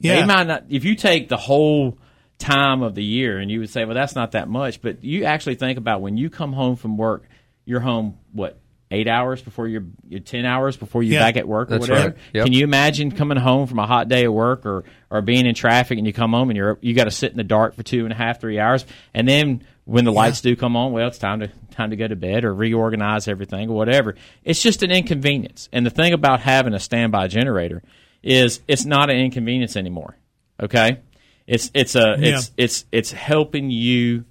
Yeah. 0.00 0.20
they 0.20 0.26
might 0.26 0.46
not. 0.46 0.64
If 0.68 0.84
you 0.84 0.94
take 0.94 1.28
the 1.28 1.36
whole 1.36 1.98
time 2.38 2.82
of 2.82 2.94
the 2.94 3.02
year, 3.04 3.38
and 3.38 3.50
you 3.50 3.58
would 3.60 3.70
say, 3.70 3.84
well, 3.84 3.94
that's 3.94 4.14
not 4.14 4.32
that 4.32 4.48
much. 4.48 4.80
But 4.80 5.02
you 5.02 5.24
actually 5.24 5.56
think 5.56 5.78
about 5.78 6.00
when 6.00 6.16
you 6.16 6.30
come 6.30 6.52
home 6.52 6.76
from 6.76 6.96
work, 6.96 7.28
you're 7.64 7.80
home 7.80 8.14
what 8.32 8.58
eight 8.90 9.06
hours 9.08 9.42
before 9.42 9.68
you're, 9.68 9.84
you're 10.08 10.20
ten 10.20 10.44
hours 10.46 10.76
before 10.76 11.02
you're 11.02 11.14
Yeah. 11.14 11.20
back 11.26 11.36
at 11.36 11.46
work 11.46 11.68
or 11.68 11.78
That's 11.78 11.88
whatever. 11.88 12.08
right. 12.10 12.16
Yep. 12.34 12.44
Can 12.44 12.52
you 12.52 12.64
imagine 12.64 13.10
coming 13.12 13.36
home 13.38 13.66
from 13.66 13.78
a 13.78 13.86
hot 13.86 14.08
day 14.08 14.24
of 14.24 14.32
work 14.32 14.64
or 14.66 14.84
or 15.10 15.20
being 15.22 15.46
in 15.46 15.54
traffic 15.54 15.98
and 15.98 16.06
you 16.06 16.12
come 16.12 16.32
home 16.32 16.50
and 16.50 16.56
you're 16.56 16.78
you 16.80 16.94
got 16.94 17.04
to 17.04 17.10
sit 17.10 17.30
in 17.30 17.36
the 17.36 17.44
dark 17.44 17.74
for 17.74 17.82
two 17.82 18.04
and 18.04 18.12
a 18.12 18.16
half 18.16 18.40
three 18.40 18.58
hours 18.58 18.86
and 19.14 19.28
then 19.28 19.62
when 19.84 20.04
the 20.04 20.12
lights 20.12 20.42
do 20.42 20.54
come 20.54 20.76
on, 20.76 20.92
well, 20.92 21.08
it's 21.08 21.16
time 21.16 21.40
to 21.40 21.48
time 21.70 21.90
to 21.90 21.96
go 21.96 22.06
to 22.06 22.16
bed 22.16 22.44
or 22.44 22.52
reorganize 22.54 23.26
everything 23.26 23.70
or 23.70 23.76
whatever. 23.76 24.16
It's 24.44 24.62
just 24.62 24.82
an 24.82 24.90
inconvenience. 24.90 25.70
And 25.72 25.86
the 25.86 25.90
thing 25.90 26.12
about 26.12 26.40
having 26.40 26.74
a 26.74 26.78
standby 26.80 27.28
generator 27.28 27.82
is 28.22 28.60
it's 28.68 28.84
not 28.84 29.08
an 29.10 29.16
inconvenience 29.16 29.76
anymore. 29.76 30.16
Okay, 30.62 30.98
it's 31.46 31.70
it's 31.72 31.94
a 31.94 32.16
it's 32.18 32.52
it's 32.58 32.84
it's 32.92 33.12
helping 33.12 33.70
you 33.70 34.24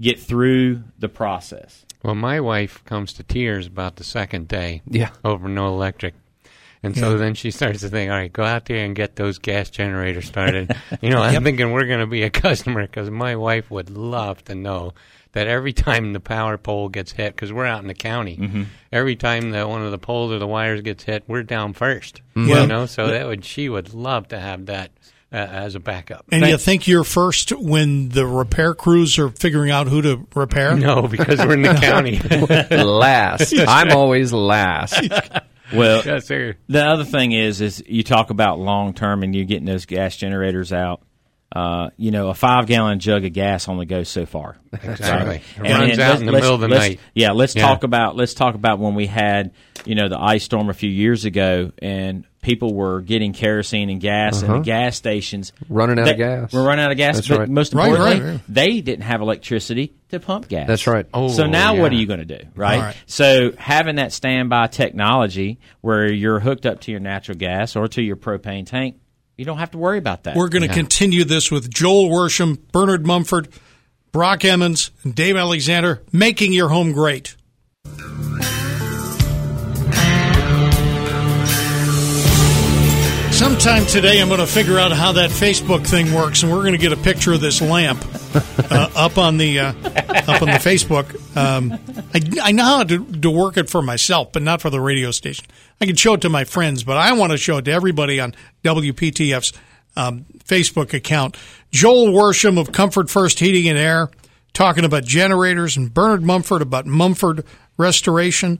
get 0.00 0.18
through 0.20 0.82
the 0.98 1.08
process. 1.08 1.84
Well, 2.02 2.14
my 2.14 2.40
wife 2.40 2.84
comes 2.84 3.12
to 3.14 3.22
tears 3.22 3.66
about 3.66 3.96
the 3.96 4.04
second 4.04 4.48
day 4.48 4.82
Yeah. 4.86 5.10
over 5.24 5.48
no 5.48 5.68
electric. 5.68 6.14
And 6.82 6.94
so 6.94 7.16
then 7.16 7.32
she 7.32 7.50
starts 7.50 7.80
to 7.80 7.88
think, 7.88 8.10
all 8.10 8.18
right, 8.18 8.30
go 8.30 8.44
out 8.44 8.66
there 8.66 8.84
and 8.84 8.94
get 8.94 9.16
those 9.16 9.38
gas 9.38 9.70
generators 9.70 10.26
started. 10.26 10.76
you 11.00 11.08
know, 11.08 11.22
I'm 11.22 11.42
thinking 11.42 11.72
we're 11.72 11.86
going 11.86 12.00
to 12.00 12.06
be 12.06 12.24
a 12.24 12.30
customer 12.46 12.82
because 12.82 13.08
my 13.08 13.36
wife 13.36 13.70
would 13.70 13.88
love 13.88 14.44
to 14.44 14.54
know 14.54 14.92
that 15.32 15.46
every 15.46 15.72
time 15.72 16.12
the 16.12 16.20
power 16.20 16.58
pole 16.58 16.90
gets 16.90 17.12
hit, 17.12 17.34
because 17.34 17.54
we're 17.54 17.64
out 17.64 17.80
in 17.80 17.88
the 17.88 17.94
county, 17.94 18.36
mm-hmm. 18.36 18.64
every 18.92 19.16
time 19.16 19.52
that 19.52 19.66
one 19.66 19.82
of 19.82 19.92
the 19.92 19.98
poles 19.98 20.30
or 20.30 20.38
the 20.38 20.46
wires 20.46 20.82
gets 20.82 21.04
hit, 21.04 21.24
we're 21.26 21.42
down 21.42 21.72
first. 21.72 22.20
Yeah. 22.36 22.60
You 22.60 22.66
know, 22.66 22.84
so 22.84 23.06
that 23.06 23.26
would 23.26 23.46
she 23.46 23.70
would 23.70 23.94
love 23.94 24.28
to 24.28 24.38
have 24.38 24.66
that 24.66 24.90
uh, 25.34 25.36
as 25.36 25.74
a 25.74 25.80
backup. 25.80 26.26
And 26.30 26.46
you 26.46 26.56
think 26.56 26.86
you're 26.86 27.02
first 27.02 27.50
when 27.50 28.08
the 28.10 28.24
repair 28.24 28.72
crews 28.72 29.18
are 29.18 29.30
figuring 29.30 29.70
out 29.72 29.88
who 29.88 30.00
to 30.02 30.26
repair? 30.36 30.76
no, 30.76 31.08
because 31.08 31.40
we're 31.40 31.54
in 31.54 31.62
the 31.62 31.74
county. 31.74 32.18
last. 32.84 33.52
I'm 33.68 33.90
always 33.90 34.32
last. 34.32 35.02
Well, 35.72 36.02
yes. 36.04 36.28
The 36.28 36.56
other 36.86 37.04
thing 37.04 37.32
is, 37.32 37.60
is 37.60 37.82
you 37.86 38.04
talk 38.04 38.30
about 38.30 38.60
long 38.60 38.94
term, 38.94 39.24
and 39.24 39.34
you're 39.34 39.44
getting 39.44 39.66
those 39.66 39.86
gas 39.86 40.16
generators 40.16 40.72
out. 40.72 41.02
Uh, 41.50 41.90
you 41.96 42.10
know, 42.10 42.28
a 42.30 42.34
five 42.34 42.66
gallon 42.66 42.98
jug 42.98 43.24
of 43.24 43.32
gas 43.32 43.68
only 43.68 43.86
goes 43.86 44.08
so 44.08 44.26
far. 44.26 44.56
Exactly. 44.72 45.36
It 45.36 45.42
And 45.58 45.68
runs 45.68 45.96
then 45.96 46.00
out 46.00 46.20
in 46.20 46.26
the 46.26 46.32
middle 46.32 46.54
of 46.54 46.60
the 46.60 46.68
night. 46.68 46.98
Yeah, 47.14 47.30
let's 47.32 47.54
Yeah. 47.54 47.62
talk 47.62 47.84
about 47.84 48.16
let's 48.16 48.34
talk 48.34 48.54
about 48.56 48.78
when 48.80 48.94
we 48.94 49.06
had 49.06 49.52
you 49.84 49.94
know 49.94 50.08
the 50.08 50.18
ice 50.20 50.44
storm 50.44 50.68
a 50.68 50.74
few 50.74 50.90
years 50.90 51.24
ago, 51.24 51.70
and 51.80 52.24
people 52.44 52.74
were 52.74 53.00
getting 53.00 53.32
kerosene 53.32 53.90
and 53.90 54.00
gas, 54.00 54.42
and 54.42 54.52
the 54.52 54.58
gas 54.60 54.96
stations 54.96 55.52
Uh-huh. 55.56 55.74
Running 55.74 55.98
out 55.98 56.08
of 56.08 56.16
gas. 56.16 56.52
We're 56.52 56.64
running 56.64 56.84
out 56.84 56.92
of 56.92 56.96
gas. 56.96 57.16
That's 57.16 57.28
but 57.28 57.38
right. 57.40 57.48
most 57.48 57.72
importantly, 57.72 58.20
right, 58.20 58.32
right. 58.32 58.40
they 58.48 58.80
didn't 58.80 59.02
have 59.02 59.20
electricity 59.20 59.94
to 60.10 60.20
pump 60.20 60.46
gas. 60.48 60.68
That's 60.68 60.86
right. 60.86 61.06
Oh, 61.12 61.28
so 61.28 61.46
now 61.46 61.74
what 61.74 61.90
are 61.90 61.96
you 61.96 62.06
going 62.06 62.20
to 62.20 62.38
do, 62.38 62.46
right? 62.54 62.76
All 62.76 62.82
right. 62.82 62.96
So 63.06 63.52
having 63.58 63.96
that 63.96 64.12
standby 64.12 64.68
technology 64.68 65.58
where 65.80 66.12
you're 66.12 66.38
hooked 66.38 66.66
up 66.66 66.80
to 66.82 66.90
your 66.90 67.00
natural 67.00 67.36
gas 67.36 67.74
or 67.74 67.88
to 67.88 68.02
your 68.02 68.16
propane 68.16 68.66
tank, 68.66 69.00
you 69.36 69.44
don't 69.44 69.58
have 69.58 69.72
to 69.72 69.78
worry 69.78 69.98
about 69.98 70.24
that. 70.24 70.36
We're 70.36 70.48
going 70.48 70.68
to 70.68 70.72
continue 70.72 71.24
this 71.24 71.50
with 71.50 71.68
Joel 71.72 72.08
Worsham, 72.10 72.58
Bernard 72.70 73.04
Mumford, 73.06 73.48
Brock 74.12 74.44
Emmons, 74.44 74.90
and 75.02 75.14
Dave 75.14 75.36
Alexander, 75.36 76.02
making 76.12 76.52
your 76.52 76.68
home 76.68 76.92
great. 76.92 77.34
Sometime 83.44 83.84
today, 83.84 84.22
I'm 84.22 84.28
going 84.28 84.40
to 84.40 84.46
figure 84.46 84.78
out 84.78 84.90
how 84.90 85.12
that 85.12 85.28
Facebook 85.28 85.86
thing 85.86 86.14
works, 86.14 86.42
and 86.42 86.50
we're 86.50 86.62
going 86.62 86.72
to 86.72 86.78
get 86.78 86.94
a 86.94 86.96
picture 86.96 87.34
of 87.34 87.42
this 87.42 87.60
lamp 87.60 88.02
uh, 88.34 88.88
up 88.96 89.18
on 89.18 89.36
the 89.36 89.58
uh, 89.60 89.66
up 89.68 90.40
on 90.40 90.48
the 90.48 90.58
Facebook. 90.64 91.14
Um, 91.36 91.74
I, 92.14 92.48
I 92.48 92.52
know 92.52 92.64
how 92.64 92.84
to, 92.84 93.04
to 93.04 93.30
work 93.30 93.58
it 93.58 93.68
for 93.68 93.82
myself, 93.82 94.32
but 94.32 94.40
not 94.40 94.62
for 94.62 94.70
the 94.70 94.80
radio 94.80 95.10
station. 95.10 95.44
I 95.78 95.84
can 95.84 95.94
show 95.94 96.14
it 96.14 96.22
to 96.22 96.30
my 96.30 96.44
friends, 96.44 96.84
but 96.84 96.96
I 96.96 97.12
want 97.12 97.32
to 97.32 97.38
show 97.38 97.58
it 97.58 97.66
to 97.66 97.70
everybody 97.70 98.18
on 98.18 98.34
WPTF's 98.64 99.52
um, 99.94 100.24
Facebook 100.46 100.94
account. 100.94 101.36
Joel 101.70 102.06
Worsham 102.14 102.58
of 102.58 102.72
Comfort 102.72 103.10
First 103.10 103.40
Heating 103.40 103.68
and 103.68 103.78
Air 103.78 104.08
talking 104.54 104.86
about 104.86 105.04
generators, 105.04 105.76
and 105.76 105.92
Bernard 105.92 106.22
Mumford 106.22 106.62
about 106.62 106.86
Mumford 106.86 107.44
Restoration. 107.76 108.58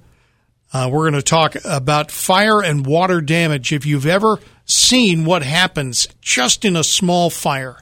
Uh, 0.74 0.88
we're 0.90 1.08
going 1.08 1.12
to 1.14 1.22
talk 1.22 1.54
about 1.64 2.10
fire 2.10 2.60
and 2.60 2.84
water 2.84 3.20
damage. 3.20 3.72
If 3.72 3.86
you've 3.86 4.06
ever 4.06 4.40
seen 4.64 5.24
what 5.24 5.44
happens 5.44 6.08
just 6.20 6.64
in 6.64 6.74
a 6.74 6.82
small 6.82 7.30
fire 7.30 7.76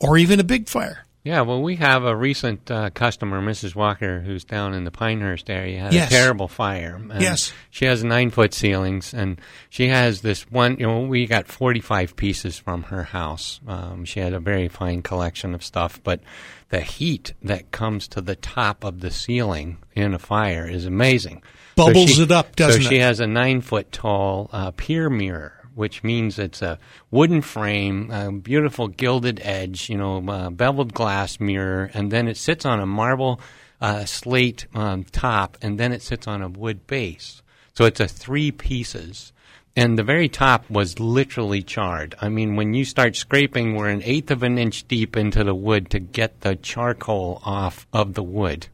or 0.00 0.16
even 0.16 0.40
a 0.40 0.44
big 0.44 0.68
fire, 0.70 1.04
Yeah, 1.24 1.42
well, 1.42 1.62
we 1.62 1.76
have 1.76 2.02
a 2.04 2.16
recent 2.16 2.68
uh, 2.70 2.90
customer, 2.90 3.40
Mrs. 3.42 3.74
Walker, 3.76 4.20
who's 4.22 4.42
down 4.42 4.72
in 4.74 4.82
the 4.84 4.90
Pinehurst 4.90 5.48
area. 5.50 5.80
Had 5.82 5.92
Yes. 5.92 6.10
a 6.10 6.14
terrible 6.14 6.48
fire. 6.48 6.96
and 6.96 7.20
Yes. 7.20 7.52
she 7.70 7.84
has 7.84 8.02
nine 8.02 8.30
foot 8.30 8.54
ceilings, 8.54 9.12
and 9.14 9.38
she 9.70 9.86
has 9.88 10.22
this 10.22 10.50
one. 10.50 10.78
You 10.80 10.86
know, 10.86 11.00
we 11.02 11.26
got 11.26 11.46
forty 11.46 11.78
five 11.80 12.16
pieces 12.16 12.58
from 12.58 12.84
her 12.84 13.04
house. 13.04 13.60
Um, 13.68 14.04
she 14.04 14.18
had 14.18 14.32
a 14.32 14.40
very 14.40 14.66
fine 14.66 15.02
collection 15.02 15.54
of 15.54 15.62
stuff, 15.62 16.00
but 16.02 16.20
the 16.70 16.80
heat 16.80 17.34
that 17.42 17.70
comes 17.70 18.08
to 18.08 18.20
the 18.20 18.34
top 18.36 18.82
of 18.82 18.98
the 19.00 19.10
ceiling 19.12 19.76
in 19.94 20.14
a 20.14 20.18
fire 20.18 20.66
is 20.68 20.86
amazing. 20.86 21.42
Bubbles 21.74 22.18
it 22.18 22.30
up, 22.30 22.56
doesn't 22.56 22.82
it? 22.82 22.84
so 22.84 22.90
she 22.90 22.96
it? 22.96 23.02
has 23.02 23.20
a 23.20 23.26
nine 23.26 23.60
foot 23.60 23.92
tall 23.92 24.50
uh, 24.52 24.70
pier 24.72 25.08
mirror, 25.08 25.68
which 25.74 26.02
means 26.04 26.38
it's 26.38 26.62
a 26.62 26.78
wooden 27.10 27.42
frame, 27.42 28.10
a 28.10 28.32
beautiful 28.32 28.88
gilded 28.88 29.40
edge, 29.42 29.88
you 29.88 29.96
know, 29.96 30.26
uh, 30.28 30.50
beveled 30.50 30.94
glass 30.94 31.40
mirror, 31.40 31.90
and 31.94 32.10
then 32.10 32.28
it 32.28 32.36
sits 32.36 32.64
on 32.64 32.80
a 32.80 32.86
marble 32.86 33.40
uh, 33.80 34.04
slate 34.04 34.66
um, 34.74 35.04
top, 35.04 35.58
and 35.62 35.78
then 35.78 35.92
it 35.92 36.02
sits 36.02 36.26
on 36.26 36.42
a 36.42 36.48
wood 36.48 36.86
base. 36.86 37.42
So 37.74 37.84
it's 37.84 38.00
a 38.00 38.08
three 38.08 38.50
pieces. 38.50 39.32
And 39.74 39.98
the 39.98 40.02
very 40.02 40.28
top 40.28 40.68
was 40.68 41.00
literally 41.00 41.62
charred. 41.62 42.14
I 42.20 42.28
mean, 42.28 42.56
when 42.56 42.74
you 42.74 42.84
start 42.84 43.16
scraping, 43.16 43.74
we're 43.74 43.88
an 43.88 44.02
eighth 44.04 44.30
of 44.30 44.42
an 44.42 44.58
inch 44.58 44.86
deep 44.86 45.16
into 45.16 45.44
the 45.44 45.54
wood 45.54 45.88
to 45.90 45.98
get 45.98 46.42
the 46.42 46.56
charcoal 46.56 47.40
off 47.42 47.86
of 47.90 48.12
the 48.12 48.22
wood. 48.22 48.66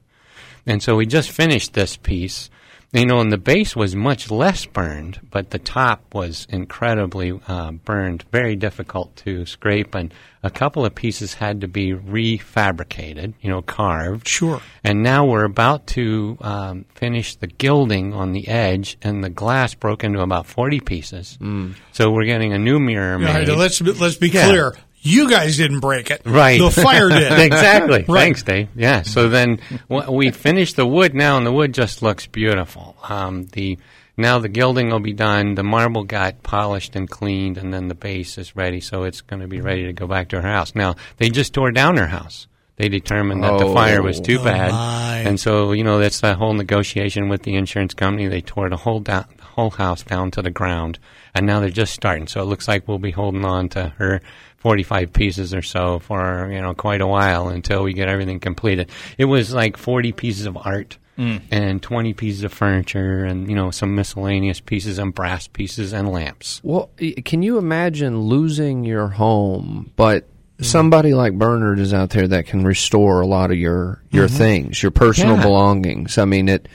And 0.67 0.83
so 0.83 0.97
we 0.97 1.07
just 1.07 1.31
finished 1.31 1.75
this 1.75 1.97
piece. 1.97 2.51
You 2.91 3.05
know, 3.05 3.21
and 3.21 3.31
the 3.31 3.37
base 3.37 3.77
was 3.77 3.95
much 3.95 4.31
less 4.31 4.65
burned, 4.65 5.21
but 5.31 5.51
the 5.51 5.59
top 5.59 6.15
was 6.15 6.47
incredibly 6.49 7.39
uh, 7.47 7.73
burned, 7.73 8.25
very 8.33 8.57
difficult 8.57 9.15
to 9.17 9.45
scrape, 9.45 9.95
and 9.95 10.13
a 10.43 10.49
couple 10.51 10.87
of 10.87 10.95
pieces 10.95 11.35
had 11.35 11.61
to 11.61 11.69
be 11.69 11.93
refabricated, 11.93 13.35
you 13.41 13.51
know, 13.51 13.61
carved. 13.63 14.27
Sure. 14.27 14.63
And 14.83 15.03
now 15.03 15.27
we're 15.27 15.45
about 15.45 15.87
to 15.89 16.39
um, 16.41 16.85
finish 16.95 17.35
the 17.37 17.47
gilding 17.47 18.15
on 18.15 18.33
the 18.33 18.49
edge, 18.49 18.97
and 19.03 19.23
the 19.23 19.31
glass 19.31 19.75
broke 19.75 20.03
into 20.05 20.21
about 20.21 20.47
40 20.47 20.81
pieces. 20.81 21.37
Mm. 21.41 21.75
So 21.93 22.11
we're 22.11 22.25
getting 22.25 22.53
a 22.53 22.59
new 22.59 22.79
mirror 22.79 23.15
All 23.15 23.19
made. 23.21 23.49
right, 23.49 23.59
let's 23.59 23.81
let's 23.81 24.17
be 24.17 24.31
Yeah. 24.31 24.47
clear. 24.49 24.75
You 25.01 25.31
guys 25.31 25.57
didn't 25.57 25.81
break 25.81 26.11
it. 26.11 26.23
Right. 26.27 26.61
The 26.61 26.71
fire 26.71 27.09
did. 27.09 27.33
exactly. 27.41 28.05
Right. 28.09 28.21
Thanks, 28.25 28.43
Dave. 28.43 28.69
Yeah. 28.75 29.03
So 29.03 29.29
then 29.29 29.61
we 29.89 30.31
finished 30.31 30.77
the 30.77 30.87
wood 30.87 31.15
now, 31.15 31.37
and 31.37 31.47
the 31.47 31.53
wood 31.53 31.73
just 31.73 32.03
looks 32.03 32.27
beautiful. 32.27 32.97
Um, 33.09 33.47
the 33.53 33.79
now 34.17 34.41
the 34.41 34.49
gilding 34.49 34.91
will 34.91 34.99
be 35.01 35.13
done. 35.13 35.55
The 35.55 35.63
marble 35.63 36.03
got 36.05 36.43
polished 36.43 36.97
and 36.97 37.09
cleaned, 37.09 37.59
and 37.59 37.73
then 37.73 37.87
the 37.89 37.95
base 37.95 38.37
is 38.39 38.57
ready. 38.57 38.81
So 38.81 39.05
it's 39.05 39.21
going 39.21 39.41
to 39.41 39.47
be 39.49 39.61
ready 39.61 39.85
to 39.87 39.93
go 39.93 40.07
back 40.09 40.31
to 40.31 40.41
her 40.41 40.49
house. 40.49 40.75
Now 40.75 40.97
they 41.19 41.31
just 41.31 41.55
tore 41.55 41.71
down 41.71 41.97
her 41.97 42.09
house. 42.09 42.49
They 42.77 42.89
determined 42.89 43.43
that 43.43 43.59
the 43.59 43.67
Oh. 43.67 43.75
fire 43.75 44.03
was 44.03 44.21
too 44.21 44.39
Oh, 44.41 44.45
bad, 44.45 44.71
my. 44.71 45.19
and 45.19 45.39
so 45.41 45.73
you 45.73 45.83
know 45.83 45.99
that's 45.99 46.21
the 46.21 46.35
whole 46.37 46.55
negotiation 46.55 47.29
with 47.29 47.43
the 47.43 47.55
insurance 47.57 47.93
company. 47.95 48.29
They 48.29 48.41
tore 48.41 48.69
the 48.71 48.77
whole 48.77 49.01
down, 49.01 49.25
the 49.37 49.43
whole 49.45 49.71
house 49.71 50.03
down 50.05 50.31
to 50.33 50.43
the 50.43 50.51
ground, 50.51 51.01
and 51.35 51.45
now 51.45 51.59
they're 51.59 51.71
just 51.71 51.93
starting. 51.93 52.29
So 52.29 52.41
it 52.41 52.45
looks 52.45 52.69
like 52.69 52.87
we'll 52.87 52.99
be 53.01 53.11
holding 53.11 53.45
on 53.45 53.69
to 53.71 53.93
her 53.99 54.21
45 54.59 55.13
pieces 55.13 55.55
or 55.55 55.63
so 55.63 55.99
for 56.01 56.51
you 56.53 56.61
know 56.61 56.75
quite 56.75 57.01
a 57.01 57.07
while 57.07 57.49
until 57.49 57.83
we 57.83 57.93
get 57.93 58.09
everything 58.09 58.41
completed. 58.41 58.91
It 59.17 59.27
was 59.27 59.53
like 59.53 59.77
40 59.77 60.13
pieces 60.13 60.47
of 60.47 60.57
art 60.57 60.99
mm. 61.17 61.41
and 61.51 61.83
20 61.83 62.15
pieces 62.15 62.45
of 62.45 62.53
furniture 62.53 63.25
and 63.25 63.49
you 63.49 63.55
know 63.55 63.71
some 63.71 63.95
miscellaneous 63.95 64.61
pieces 64.61 64.99
and 64.99 65.15
brass 65.15 65.47
pieces 65.47 65.93
and 65.93 66.11
lamps. 66.11 66.61
Well, 66.63 66.91
can 67.25 67.43
you 67.43 67.59
imagine 67.59 68.21
losing 68.23 68.85
your 68.85 69.09
home, 69.09 69.93
but 69.97 70.25
mm-hmm. 70.25 70.65
somebody 70.65 71.15
like 71.15 71.35
Bernard 71.35 71.79
is 71.79 71.95
out 71.95 72.11
there 72.11 72.29
that 72.29 72.47
can 72.47 72.65
restore 72.65 73.21
a 73.21 73.27
lot 73.27 73.51
of 73.51 73.59
your 73.59 74.03
your 74.11 74.27
mm-hmm. 74.27 74.37
things, 74.37 74.83
your 74.83 74.93
personal 74.93 75.37
Yeah. 75.37 75.43
belongings. 75.43 76.19
I 76.19 76.25
mean, 76.25 76.49
it 76.49 76.69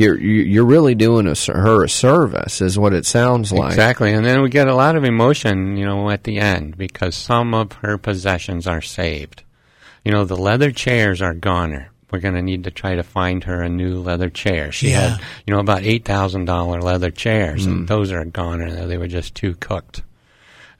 you're 0.00 0.18
you- 0.18 0.42
you're 0.52 0.64
really 0.64 0.94
doing 0.94 1.26
a, 1.26 1.34
her 1.52 1.84
a 1.84 1.88
service, 1.88 2.60
is 2.60 2.78
what 2.78 2.92
it 2.94 3.06
sounds 3.06 3.52
like. 3.52 3.70
Exactly, 3.72 4.12
and 4.12 4.24
then 4.24 4.42
we 4.42 4.48
get 4.50 4.68
a 4.68 4.74
lot 4.74 4.96
of 4.96 5.04
emotion, 5.04 5.76
you 5.76 5.84
know, 5.84 6.10
at 6.10 6.24
the 6.24 6.38
end 6.38 6.76
because 6.78 7.14
some 7.14 7.54
of 7.54 7.72
her 7.84 7.98
possessions 7.98 8.66
are 8.66 8.80
saved. 8.82 9.42
You 10.04 10.12
know, 10.12 10.24
the 10.24 10.36
leather 10.36 10.70
chairs 10.72 11.20
are 11.20 11.34
goner. 11.34 11.90
We're 12.10 12.20
going 12.20 12.34
to 12.34 12.42
need 12.42 12.64
to 12.64 12.70
try 12.72 12.96
to 12.96 13.02
find 13.04 13.44
her 13.44 13.62
a 13.62 13.68
new 13.68 14.00
leather 14.00 14.30
chair. 14.30 14.72
She 14.72 14.90
Yeah. 14.90 15.10
had, 15.10 15.20
you 15.46 15.54
know, 15.54 15.60
about 15.60 15.82
eight 15.84 16.04
thousand 16.04 16.46
dollar 16.46 16.80
leather 16.82 17.10
chairs, 17.10 17.66
and 17.66 17.84
mm. 17.84 17.86
those 17.86 18.10
are 18.10 18.24
goner. 18.24 18.86
They 18.86 18.96
were 18.98 19.06
just 19.06 19.34
too 19.34 19.54
cooked. 19.54 20.02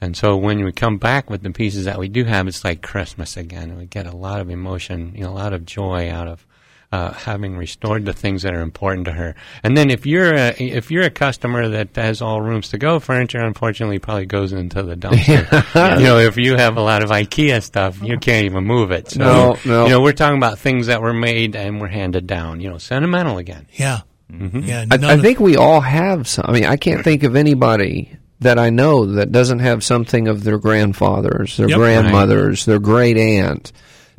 And 0.01 0.17
so 0.17 0.37
when 0.37 0.65
we 0.65 0.73
come 0.73 0.97
back 0.97 1.29
with 1.29 1.43
the 1.43 1.51
pieces 1.51 1.85
that 1.85 1.99
we 1.99 2.09
do 2.09 2.25
have, 2.25 2.49
it's 2.49 2.65
like 2.65 2.81
Christmas 2.81 3.37
again. 3.37 3.77
We 3.77 3.85
get 3.85 4.07
a 4.07 4.17
lot 4.17 4.41
of 4.41 4.49
emotion, 4.49 5.13
you 5.15 5.25
know, 5.25 5.31
a 5.31 5.39
lot 5.45 5.53
of 5.53 5.67
joy 5.67 6.11
out 6.11 6.27
of 6.27 6.45
uh, 6.93 7.13
having 7.13 7.57
restored 7.57 8.05
the 8.05 8.13
things 8.13 8.43
that 8.43 8.53
are 8.53 8.61
important 8.63 9.05
to 9.05 9.13
her. 9.13 9.37
And 9.63 9.77
then 9.77 9.91
if 9.91 10.07
you're 10.07 10.35
a, 10.35 10.49
if 10.59 10.91
you're 10.91 11.05
a 11.05 11.11
customer 11.11 11.69
that 11.69 11.95
has 11.95 12.21
all 12.21 12.41
rooms 12.41 12.71
to 12.71 12.79
go, 12.79 12.99
furniture 12.99 13.39
unfortunately 13.41 14.01
probably 14.01 14.27
goes 14.27 14.53
into 14.53 14.83
the 14.83 14.97
dumpster. 14.97 15.99
you 15.99 16.05
know, 16.05 16.19
if 16.19 16.37
you 16.37 16.57
have 16.57 16.77
a 16.77 16.83
lot 16.83 17.05
of 17.05 17.11
IKEA 17.11 17.63
stuff, 17.63 18.03
you 18.03 18.19
can't 18.19 18.47
even 18.47 18.65
move 18.65 18.91
it. 18.91 19.11
So, 19.11 19.21
No, 19.21 19.57
no. 19.65 19.85
you 19.85 19.91
know, 19.91 20.01
we're 20.01 20.13
talking 20.13 20.37
about 20.39 20.59
things 20.59 20.89
that 20.89 21.01
were 21.01 21.15
made 21.15 21.55
and 21.55 21.81
were 21.81 21.89
handed 21.89 22.27
down. 22.27 22.61
You 22.61 22.71
know, 22.71 22.79
sentimental 22.79 23.39
again. 23.39 23.67
Yeah. 23.73 24.01
Mm-hmm. 24.33 24.61
Yeah. 24.61 24.85
I, 24.91 25.15
I 25.15 25.17
think 25.19 25.39
we 25.41 25.57
all 25.57 25.81
have 25.81 26.27
some. 26.29 26.45
I 26.49 26.53
mean, 26.53 26.65
I 26.65 26.77
can't 26.77 27.05
think 27.05 27.23
of 27.23 27.37
anybody 27.37 28.17
that 28.41 28.59
I 28.59 28.71
know 28.71 29.07
that 29.07 29.31
doesn't 29.33 29.59
have 29.61 29.85
something 29.85 30.27
of 30.27 30.43
their 30.45 30.59
grandfathers, 30.59 31.57
their 31.57 31.69
Yep. 31.69 31.79
grandmothers, 31.79 32.65
their 32.65 32.79
great 32.79 33.17
aunt, 33.19 33.71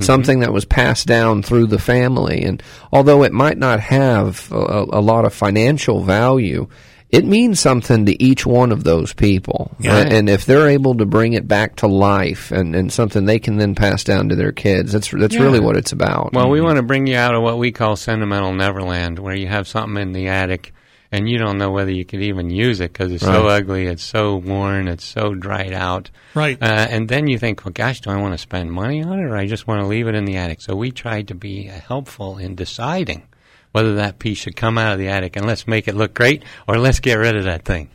something 0.04 0.40
that 0.42 0.54
was 0.54 0.66
passed 0.66 1.08
down 1.08 1.44
through 1.44 1.68
the 1.68 1.80
family. 1.80 2.44
And 2.44 2.62
although 2.92 3.24
it 3.24 3.32
might 3.34 3.58
not 3.58 3.80
have 3.80 4.52
a, 4.52 4.86
a 4.92 5.02
lot 5.02 5.26
of 5.26 5.34
financial 5.34 6.02
value, 6.04 6.68
it 7.10 7.26
means 7.26 7.60
something 7.60 8.06
to 8.06 8.24
each 8.24 8.46
one 8.46 8.72
of 8.72 8.84
those 8.86 9.12
people. 9.14 9.72
Yeah. 9.80 9.98
Uh, 9.98 10.06
And 10.06 10.30
if 10.30 10.46
they're 10.46 10.70
able 10.70 10.96
to 10.96 11.06
bring 11.06 11.34
it 11.34 11.46
back 11.48 11.76
to 11.78 11.88
life 11.88 12.52
and, 12.52 12.74
and 12.74 12.92
something 12.92 13.26
they 13.26 13.40
can 13.40 13.58
then 13.58 13.76
pass 13.76 14.04
down 14.06 14.30
to 14.30 14.36
their 14.36 14.54
kids, 14.54 14.94
that's 14.94 15.10
that's 15.12 15.36
Yeah. 15.36 15.42
really 15.44 15.60
what 15.60 15.76
it's 15.76 15.92
about. 15.92 16.32
Well, 16.34 16.50
we 16.50 16.62
want 16.62 16.78
to 16.78 16.84
bring 16.84 17.08
you 17.08 17.18
out 17.18 17.36
of 17.36 17.44
what 17.44 17.58
we 17.58 17.72
call 17.74 17.96
sentimental 17.98 18.54
Neverland, 18.54 19.20
where 19.20 19.36
you 19.36 19.48
have 19.48 19.68
something 19.68 20.02
in 20.02 20.14
the 20.14 20.30
attic 20.30 20.74
and 21.12 21.30
you 21.30 21.38
don't 21.38 21.58
know 21.58 21.72
whether 21.72 21.92
you 21.92 22.06
could 22.06 22.22
even 22.22 22.50
use 22.50 22.80
it 22.80 22.94
because 22.94 23.12
it's 23.12 23.24
so 23.24 23.48
ugly, 23.48 23.86
it's 23.88 24.04
so 24.04 24.38
worn, 24.38 24.88
it's 24.88 25.04
so 25.04 25.34
dried 25.36 25.74
out. 25.74 26.10
Right. 26.34 26.58
Uh, 26.62 26.66
and 26.90 27.10
then 27.10 27.28
you 27.28 27.38
think, 27.38 27.66
well, 27.66 27.74
gosh, 27.74 28.02
do 28.02 28.10
I 28.10 28.18
want 28.18 28.34
to 28.34 28.38
spend 28.38 28.72
money 28.72 29.04
on 29.04 29.20
it 29.20 29.24
or 29.24 29.36
I 29.36 29.46
just 29.46 29.68
want 29.68 29.82
to 29.82 29.88
leave 29.88 30.08
it 30.08 30.16
in 30.16 30.26
the 30.26 30.38
attic? 30.38 30.62
So 30.62 30.76
we 30.76 30.92
tried 30.92 31.28
to 31.28 31.36
be 31.36 31.70
uh, 31.70 31.74
helpful 31.74 32.38
in 32.38 32.56
deciding 32.56 33.24
whether 33.74 33.96
that 33.96 34.20
piece 34.20 34.38
should 34.38 34.56
come 34.56 34.78
out 34.78 34.94
of 34.94 35.00
the 35.00 35.10
attic 35.10 35.36
and 35.36 35.46
let's 35.46 35.68
make 35.68 35.88
it 35.88 35.96
look 35.96 36.14
great 36.14 36.44
or 36.68 36.78
let's 36.78 37.00
get 37.00 37.16
rid 37.16 37.36
of 37.36 37.44
that 37.44 37.66
thing. 37.66 37.90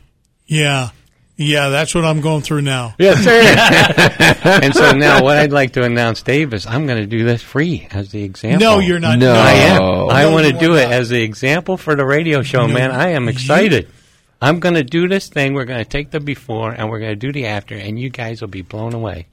yeah. 0.45 0.89
Yeah. 1.37 1.69
That's 1.69 1.93
what 1.95 2.03
I'm 2.03 2.19
going 2.21 2.41
through 2.41 2.61
now. 2.61 2.95
Yes, 2.99 3.23
sir. 3.23 4.59
and 4.63 4.73
so 4.75 4.91
now 4.93 5.23
what 5.23 5.37
I'd 5.37 5.51
like 5.51 5.73
to 5.73 5.83
announce, 5.83 6.21
Dave, 6.23 6.53
is 6.53 6.65
I'm 6.65 6.85
going 6.87 6.99
to 6.99 7.05
do 7.07 7.23
this 7.23 7.41
free 7.41 7.87
as 7.91 8.11
the 8.11 8.23
example. 8.23 8.59
No, 8.59 8.79
you're 8.79 8.99
not. 8.99 9.19
No. 9.19 9.33
I 9.33 9.51
am. 9.51 9.81
Oh. 9.81 10.07
I 10.09 10.25
want 10.31 10.47
to 10.47 10.53
do 10.53 10.75
it 10.75 10.83
not. 10.85 10.93
as 10.93 11.09
the 11.09 11.21
example 11.21 11.77
for 11.77 11.95
the 11.95 12.05
radio 12.05 12.41
show, 12.41 12.65
No, 12.67 12.73
man. 12.73 12.91
I 12.91 13.09
am 13.09 13.23
you- 13.23 13.29
excited. 13.29 13.89
I'm 14.41 14.59
going 14.59 14.75
to 14.75 14.83
do 14.83 15.07
this 15.07 15.29
thing. 15.29 15.53
We're 15.53 15.65
going 15.65 15.83
to 15.83 15.89
take 15.89 16.11
the 16.11 16.19
before 16.19 16.71
and 16.71 16.89
we're 16.89 16.99
going 16.99 17.11
to 17.13 17.15
do 17.15 17.31
the 17.31 17.47
after, 17.47 17.75
and 17.75 17.99
you 17.99 18.09
guys 18.09 18.41
will 18.41 18.47
be 18.49 18.61
blown 18.61 18.93
away. 18.93 19.27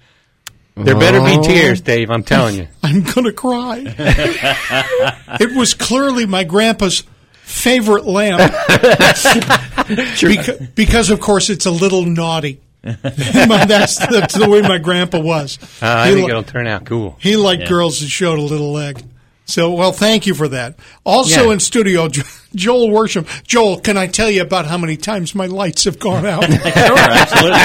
There 0.77 0.99
better 0.99 1.21
be 1.21 1.37
Oh. 1.39 1.43
tears, 1.43 1.81
Dave. 1.83 2.11
I'm 2.11 2.25
telling 2.25 2.57
you. 2.57 2.69
I'm 2.83 3.03
going 3.03 3.25
to 3.27 3.33
cry. 3.33 3.83
it 5.41 5.57
was 5.57 5.73
clearly 5.75 6.27
my 6.27 6.43
grandpa's 6.45 7.03
favorite 7.45 8.07
lamp 8.07 8.53
Beca- 9.85 10.75
because, 10.75 11.11
of 11.11 11.21
course, 11.21 11.51
it's 11.51 11.67
a 11.67 11.71
little 11.71 12.05
naughty. 12.05 12.61
that's, 12.83 13.99
that's 14.07 14.35
the 14.35 14.49
way 14.49 14.61
my 14.63 14.79
grandpa 14.79 15.21
was. 15.21 15.59
Uh, 15.83 15.87
I 15.87 16.09
He 16.09 16.15
think 16.15 16.27
li- 16.27 16.31
it'll 16.33 16.43
turn 16.43 16.67
out 16.67 16.85
cool. 16.85 17.17
He 17.21 17.37
liked 17.37 17.69
girls 17.69 18.01
that 18.01 18.09
showed 18.09 18.39
a 18.39 18.43
little 18.43 18.73
leg. 18.73 19.03
So, 19.47 19.73
well, 19.73 19.93
thank 19.93 20.27
you 20.27 20.35
for 20.35 20.49
that. 20.49 20.77
Also 21.05 21.47
Yeah. 21.47 21.53
in 21.53 21.61
studio, 21.61 22.09
Joel 22.55 22.89
Worsham. 22.89 23.27
Joel, 23.47 23.79
can 23.81 23.97
I 23.99 24.07
tell 24.07 24.31
you 24.31 24.41
about 24.43 24.67
how 24.67 24.79
many 24.79 24.97
times 24.97 25.35
my 25.35 25.47
lights 25.47 25.85
have 25.85 25.99
gone 25.99 26.25
out? 26.27 26.45
Sure, 26.75 26.99
absolutely. 26.99 27.61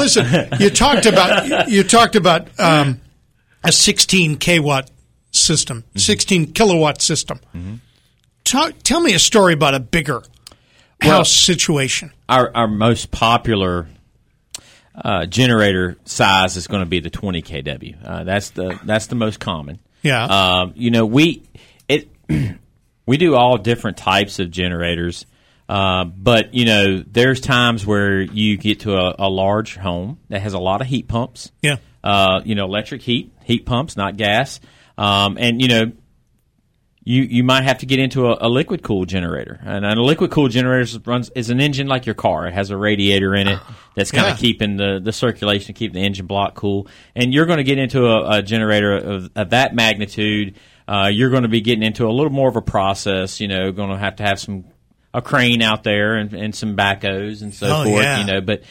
Listen, 0.00 0.48
you 0.60 0.70
talked 0.70 1.06
about 1.06 1.68
you 1.68 1.82
talked 1.82 2.14
about 2.16 2.48
um, 2.60 3.00
a 3.64 3.72
16 3.72 4.36
kilowatt 4.36 4.90
system, 5.30 5.84
16 5.96 6.52
kilowatt 6.52 7.00
system. 7.02 7.40
Talk, 8.44 8.74
tell 8.82 9.00
me 9.00 9.14
a 9.14 9.18
story 9.18 9.52
about 9.52 9.74
a 9.74 9.80
bigger 9.80 10.22
house 11.00 11.32
situation. 11.32 12.12
our 12.28 12.50
our 12.54 12.68
most 12.68 13.10
popular 13.10 13.86
uh, 14.94 15.26
generator 15.26 15.96
size 16.04 16.56
is 16.56 16.66
going 16.66 16.82
to 16.82 16.88
be 16.88 17.00
the 17.00 17.10
20 17.10 17.42
kW. 17.42 17.96
Uh, 18.04 18.24
that's 18.24 18.50
the 18.50 18.78
that's 18.84 19.06
the 19.06 19.14
most 19.14 19.38
common. 19.40 19.78
Yeah. 20.02 20.24
Um, 20.24 20.72
you 20.76 20.90
know, 20.90 21.06
we 21.06 21.42
it 21.88 22.08
we 23.06 23.16
do 23.16 23.34
all 23.34 23.58
different 23.58 23.96
types 23.96 24.38
of 24.38 24.50
generators, 24.50 25.26
uh, 25.68 26.04
but 26.04 26.54
you 26.54 26.64
know, 26.64 27.02
there's 27.06 27.40
times 27.40 27.86
where 27.86 28.20
you 28.20 28.56
get 28.56 28.80
to 28.80 28.94
a, 28.94 29.14
a 29.18 29.28
large 29.28 29.76
home 29.76 30.18
that 30.28 30.40
has 30.40 30.54
a 30.54 30.58
lot 30.58 30.80
of 30.80 30.86
heat 30.86 31.08
pumps. 31.08 31.52
Yeah. 31.62 31.76
Uh, 32.02 32.40
you 32.44 32.54
know, 32.54 32.64
electric 32.64 33.02
heat, 33.02 33.32
heat 33.44 33.66
pumps, 33.66 33.96
not 33.96 34.16
gas. 34.16 34.60
Um, 34.98 35.38
and 35.40 35.62
you 35.62 35.68
know, 35.68 35.92
you 37.04 37.22
you 37.22 37.42
might 37.44 37.62
have 37.64 37.78
to 37.78 37.86
get 37.86 37.98
into 38.00 38.26
a, 38.26 38.36
a 38.46 38.48
liquid 38.48 38.82
cooled 38.82 39.08
generator, 39.08 39.58
and 39.64 39.84
a 39.86 39.94
liquid 40.02 40.30
cooled 40.30 40.50
generator 40.50 40.98
runs 41.06 41.30
is 41.30 41.48
an 41.48 41.60
engine 41.60 41.86
like 41.86 42.04
your 42.04 42.14
car. 42.14 42.46
It 42.46 42.52
has 42.54 42.70
a 42.70 42.76
radiator 42.76 43.34
in 43.34 43.48
it 43.48 43.58
that's 43.94 44.10
kind 44.10 44.26
Yeah. 44.26 44.32
of 44.34 44.38
keeping 44.38 44.76
the, 44.76 45.00
the 45.02 45.12
circulation, 45.12 45.74
keep 45.74 45.92
the 45.94 46.00
engine 46.00 46.26
block 46.26 46.54
cool. 46.54 46.86
And 47.16 47.32
you're 47.32 47.46
going 47.46 47.58
to 47.58 47.64
get 47.64 47.78
into 47.78 48.04
a, 48.06 48.38
a 48.38 48.42
generator 48.42 48.94
of, 48.96 49.30
of 49.36 49.50
that 49.50 49.74
magnitude. 49.74 50.56
Uh, 50.86 51.08
you're 51.12 51.30
going 51.30 51.44
to 51.44 51.48
be 51.48 51.60
getting 51.62 51.82
into 51.82 52.06
a 52.06 52.12
little 52.12 52.32
more 52.32 52.48
of 52.48 52.56
a 52.56 52.62
process. 52.62 53.40
You 53.40 53.48
know, 53.48 53.72
going 53.72 53.90
to 53.90 53.96
have 53.96 54.16
to 54.16 54.22
have 54.24 54.38
some 54.40 54.64
a 55.14 55.22
crane 55.22 55.62
out 55.62 55.84
there 55.84 56.16
and, 56.16 56.34
and 56.34 56.54
some 56.54 56.76
backhoes 56.76 57.40
and 57.40 57.54
so 57.54 57.68
Oh, 57.68 57.84
forth. 57.84 58.02
yeah. 58.02 58.20
You 58.20 58.26
know, 58.26 58.40
but 58.42 58.62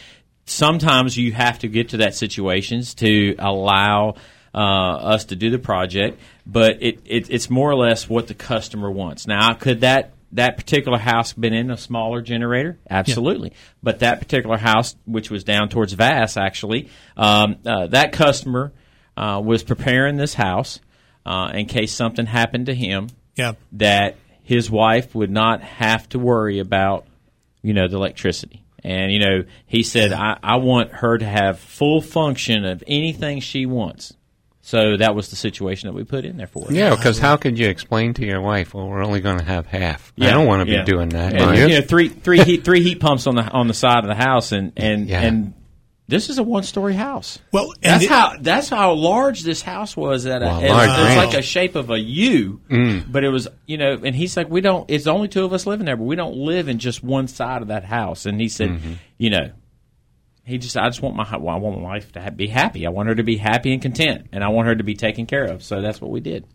sometimes 0.45 1.17
you 1.17 1.31
have 1.31 1.59
to 1.59 1.67
get 1.67 1.89
to 1.89 1.97
that 1.97 2.13
situations 2.13 2.93
to 2.95 3.35
allow 3.39 4.15
us 4.59 5.25
to 5.25 5.35
do 5.35 5.49
the 5.49 5.59
project, 5.59 6.19
but 6.45 6.81
it, 6.81 6.99
it, 7.05 7.29
it's 7.29 7.49
more 7.49 7.69
or 7.69 7.75
less 7.75 8.09
what 8.09 8.27
the 8.27 8.33
customer 8.33 8.89
wants. 8.89 9.27
Now, 9.27 9.53
could 9.53 9.81
that 9.81 10.13
that 10.33 10.57
particular 10.57 10.97
house 10.97 11.31
been 11.31 11.53
in 11.53 11.71
a 11.71 11.77
smaller 11.77 12.21
generator? 12.21 12.77
Absolutely, 12.89 13.53
but 13.81 13.99
that 13.99 14.19
particular 14.19 14.57
house, 14.57 14.95
which 15.05 15.29
was 15.31 15.43
down 15.43 15.69
towards 15.69 15.93
Vass, 15.93 16.35
actually, 16.37 16.89
um, 17.15 17.55
uh, 17.65 17.87
that 17.87 18.11
customer 18.11 18.73
uh, 19.15 19.41
was 19.43 19.63
preparing 19.63 20.17
this 20.17 20.33
house 20.33 20.79
uh, 21.25 21.51
in 21.53 21.65
case 21.65 21.93
something 21.93 22.25
happened 22.25 22.65
to 22.67 22.75
him 22.75 23.07
Yeah. 23.35 23.53
that 23.73 24.17
his 24.43 24.69
wife 24.69 25.15
would 25.15 25.31
not 25.31 25.61
have 25.61 26.07
to 26.09 26.19
worry 26.19 26.59
about, 26.59 27.05
you 27.61 27.73
know, 27.73 27.87
the 27.87 27.95
electricity. 27.97 28.63
And, 28.83 29.11
you 29.11 29.19
know, 29.19 29.43
he 29.65 29.83
said, 29.83 30.13
I, 30.13 30.37
I 30.43 30.57
want 30.57 30.91
her 30.91 31.17
to 31.17 31.25
have 31.25 31.59
full 31.59 31.99
function 32.01 32.63
of 32.63 32.83
anything 32.87 33.39
she 33.41 33.65
wants. 33.65 34.13
So 34.67 34.97
that 34.97 35.15
was 35.15 35.29
the 35.29 35.37
situation 35.37 35.87
that 35.87 35.93
we 35.93 36.03
put 36.03 36.25
in 36.25 36.35
there 36.35 36.45
for 36.45 36.65
her. 36.65 36.73
Yeah, 36.73 36.93
because 36.93 37.17
how 37.17 37.37
could 37.37 37.57
you 37.57 37.69
explain 37.69 38.13
to 38.15 38.25
your 38.25 38.41
wife, 38.41 38.73
well, 38.73 38.89
we're 38.89 39.01
only 39.01 39.21
going 39.21 39.37
to 39.39 39.45
have 39.45 39.65
half? 39.65 40.11
I 40.19 40.29
don't 40.29 40.45
want 40.45 40.67
to 40.67 40.69
yeah. 40.69 40.83
be 40.83 40.91
doing 40.91 41.07
that. 41.09 41.31
And, 41.31 41.41
And 41.41 41.55
you? 41.57 41.67
you 41.67 41.79
know, 41.79 41.85
three 41.87 42.09
three 42.09 42.39
heat 42.43 42.65
three 42.65 42.83
heat 42.83 42.99
pumps 42.99 43.27
on 43.27 43.35
the 43.35 43.43
on 43.43 43.69
the 43.69 43.73
side 43.73 44.03
of 44.03 44.09
the 44.09 44.15
house, 44.21 44.51
and 44.51 44.73
and 44.75 45.07
Yeah. 45.07 45.21
and 45.21 45.53
this 46.09 46.29
is 46.29 46.37
a 46.37 46.43
one 46.43 46.63
story 46.63 46.95
house. 46.95 47.39
Well, 47.53 47.71
and 47.81 47.93
That's 47.93 48.03
it- 48.03 48.09
how 48.09 48.33
that's 48.41 48.67
how 48.67 48.91
large 48.91 49.43
this 49.43 49.61
house 49.61 49.95
was. 49.95 50.25
At 50.25 50.41
a, 50.41 50.45
Wow, 50.47 50.59
it, 50.59 50.69
large 50.69 50.89
was- 50.89 50.97
it 50.97 51.01
was 51.01 51.15
ranch. 51.15 51.33
like 51.33 51.39
a 51.39 51.41
shape 51.43 51.75
of 51.75 51.89
a 51.89 51.99
U, 51.99 52.59
mm. 52.69 53.09
but 53.09 53.23
it 53.23 53.29
was 53.29 53.47
you 53.67 53.77
know. 53.77 53.97
And 54.03 54.13
he's 54.13 54.35
like, 54.35 54.49
we 54.49 54.59
don't. 54.59 54.83
It's 54.89 55.07
only 55.07 55.29
two 55.29 55.45
of 55.45 55.53
us 55.53 55.65
living 55.65 55.85
there, 55.85 55.95
but 55.95 56.03
we 56.03 56.17
don't 56.17 56.35
live 56.35 56.67
in 56.67 56.77
just 56.79 57.01
one 57.01 57.29
side 57.29 57.61
of 57.61 57.69
that 57.69 57.85
house. 57.85 58.25
And 58.25 58.41
he 58.41 58.49
said, 58.49 58.71
mm-hmm. 58.71 58.93
you 59.17 59.29
know, 59.29 59.51
he 60.47 60.57
just 60.57 60.77
I 60.77 60.87
just 60.87 61.01
want 61.01 61.15
my 61.15 61.37
well, 61.37 61.53
I 61.53 61.59
want 61.59 61.77
my 61.77 61.83
wife 61.83 62.11
to 62.13 62.21
ha- 62.21 62.29
be 62.29 62.47
happy. 62.47 62.87
I 62.87 62.89
want 62.89 63.09
her 63.09 63.15
to 63.15 63.23
be 63.23 63.35
happy 63.37 63.73
and 63.73 63.81
content, 63.81 64.27
and 64.31 64.43
I 64.43 64.47
want 64.47 64.67
her 64.67 64.75
to 64.75 64.83
be 64.83 64.95
taken 64.95 65.25
care 65.25 65.43
of. 65.45 65.61
So 65.61 65.81
that's 65.81 65.99
what 65.99 66.09
we 66.09 66.21
did. 66.21 66.45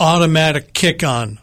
automatic 0.00 0.72
kick 0.72 1.04
on. 1.04 1.38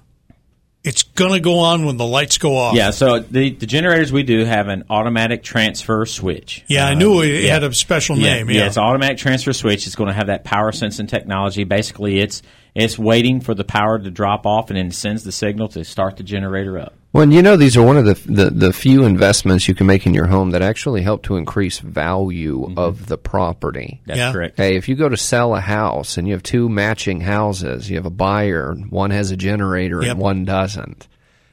It's 0.81 1.03
going 1.03 1.33
to 1.33 1.41
go 1.41 1.59
on 1.59 1.85
when 1.85 1.97
the 1.97 2.05
lights 2.05 2.37
go 2.37 2.55
off. 2.55 2.73
Yeah. 2.75 2.91
So 2.91 3.19
the 3.19 3.51
the 3.51 3.65
generators 3.65 4.11
we 4.13 4.23
do 4.23 4.45
have 4.45 4.69
an 4.69 4.85
automatic 4.89 5.43
transfer 5.43 6.05
switch. 6.05 6.63
Yeah, 6.67 6.85
I 6.87 6.93
knew 6.93 7.21
it 7.21 7.49
had 7.49 7.63
a 7.63 7.73
special 7.73 8.15
name. 8.15 8.49
Yeah. 8.49 8.65
it's 8.67 8.77
automatic 8.77 9.17
transfer 9.17 9.51
switch. 9.53 9.87
It's 9.87 9.95
going 9.95 10.07
to 10.07 10.13
have 10.13 10.27
that 10.27 10.45
power 10.45 10.71
sensing 10.71 11.07
technology. 11.07 11.65
Basically, 11.65 12.19
it's 12.19 12.41
it's 12.75 12.97
waiting 12.97 13.41
for 13.41 13.53
the 13.53 13.65
power 13.65 13.99
to 13.99 14.09
drop 14.09 14.45
off 14.45 14.69
and 14.69 14.77
then 14.77 14.91
sends 14.91 15.23
the 15.23 15.31
signal 15.33 15.67
to 15.69 15.83
start 15.83 16.15
the 16.17 16.23
generator 16.23 16.79
up. 16.79 16.93
Well, 17.11 17.23
and 17.23 17.33
you 17.33 17.41
know, 17.41 17.57
these 17.57 17.75
are 17.75 17.81
one 17.81 17.97
of 17.97 18.05
the, 18.05 18.13
the 18.31 18.49
the 18.51 18.73
few 18.73 19.03
investments 19.03 19.67
you 19.67 19.73
can 19.73 19.87
make 19.87 20.05
in 20.05 20.13
your 20.13 20.27
home 20.27 20.51
that 20.51 20.61
actually 20.61 21.01
help 21.01 21.23
to 21.23 21.37
increase 21.37 21.79
value 21.79 22.71
of 22.77 23.07
the 23.07 23.17
property. 23.17 24.01
That's 24.05 24.19
Yeah. 24.19 24.31
correct. 24.31 24.57
Hey, 24.57 24.75
if 24.75 24.87
you 24.87 24.95
go 24.95 25.09
to 25.09 25.17
sell 25.17 25.55
a 25.55 25.59
house 25.59 26.17
and 26.17 26.27
you 26.27 26.33
have 26.35 26.43
two 26.43 26.69
matching 26.69 27.21
houses, 27.21 27.89
you 27.89 27.95
have 27.95 28.05
a 28.05 28.11
buyer, 28.11 28.75
one 28.89 29.09
has 29.09 29.31
a 29.31 29.37
generator 29.37 30.01
Yep. 30.03 30.11
and 30.11 30.19
one 30.19 30.45
doesn't. 30.45 31.07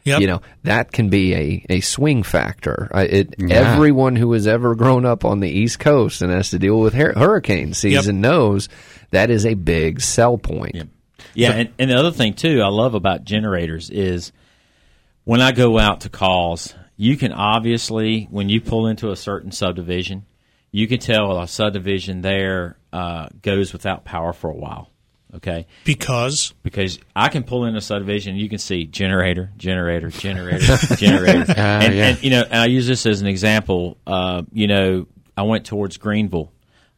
Yep. 0.04 0.20
You 0.20 0.26
know 0.26 0.42
that 0.64 0.92
can 0.92 1.08
be 1.08 1.34
a, 1.34 1.66
a 1.70 1.80
swing 1.80 2.22
factor. 2.22 2.88
Uh, 2.94 3.06
it 3.08 3.34
Yeah. 3.38 3.54
everyone 3.72 4.14
who 4.14 4.32
has 4.34 4.46
ever 4.46 4.74
grown 4.74 5.06
up 5.06 5.24
on 5.24 5.40
the 5.40 5.48
East 5.50 5.78
Coast 5.78 6.20
and 6.22 6.30
has 6.30 6.50
to 6.50 6.58
deal 6.58 6.78
with 6.78 6.92
hur- 6.92 7.14
hurricane 7.16 7.72
season 7.72 8.20
knows 8.20 8.68
that 9.10 9.30
is 9.30 9.46
a 9.46 9.54
big 9.54 10.00
sell 10.02 10.36
point. 10.36 10.90
Yeah, 11.34 11.52
and, 11.52 11.68
and 11.78 11.90
the 11.90 11.96
other 11.96 12.12
thing 12.12 12.34
too, 12.34 12.60
I 12.62 12.68
love 12.68 12.92
about 12.94 13.24
generators 13.24 13.88
is 13.90 14.32
when 15.26 15.40
I 15.40 15.50
go 15.50 15.76
out 15.78 16.02
to 16.02 16.08
calls, 16.08 16.72
you 16.96 17.16
can 17.16 17.32
obviously, 17.32 18.28
when 18.30 18.48
you 18.48 18.60
pull 18.60 18.86
into 18.86 19.10
a 19.10 19.16
certain 19.16 19.50
subdivision, 19.50 20.24
you 20.70 20.86
can 20.86 21.00
tell 21.00 21.40
a 21.40 21.48
subdivision 21.48 22.20
there 22.22 22.78
uh, 22.92 23.28
goes 23.42 23.72
without 23.72 24.04
power 24.04 24.32
for 24.32 24.48
a 24.48 24.54
while. 24.56 24.88
Okay, 25.34 25.66
Because 25.84 26.54
because 26.62 26.98
I 27.14 27.28
can 27.28 27.42
pull 27.42 27.66
in 27.66 27.74
a 27.76 27.80
subdivision, 27.80 28.34
and 28.34 28.40
you 28.40 28.48
can 28.48 28.58
see 28.58 28.84
generator, 28.86 29.50
generator, 29.56 30.08
generator, 30.08 30.76
generator, 30.96 31.52
and, 31.56 31.94
yeah. 31.94 32.06
and 32.08 32.22
you 32.22 32.30
know, 32.30 32.42
and 32.42 32.54
I 32.54 32.66
use 32.66 32.86
this 32.86 33.04
as 33.04 33.20
an 33.20 33.26
example. 33.26 33.98
Uh, 34.06 34.42
you 34.52 34.68
know, 34.68 35.06
I 35.36 35.42
went 35.42 35.66
towards 35.66 35.96
Greenville, 35.98 36.52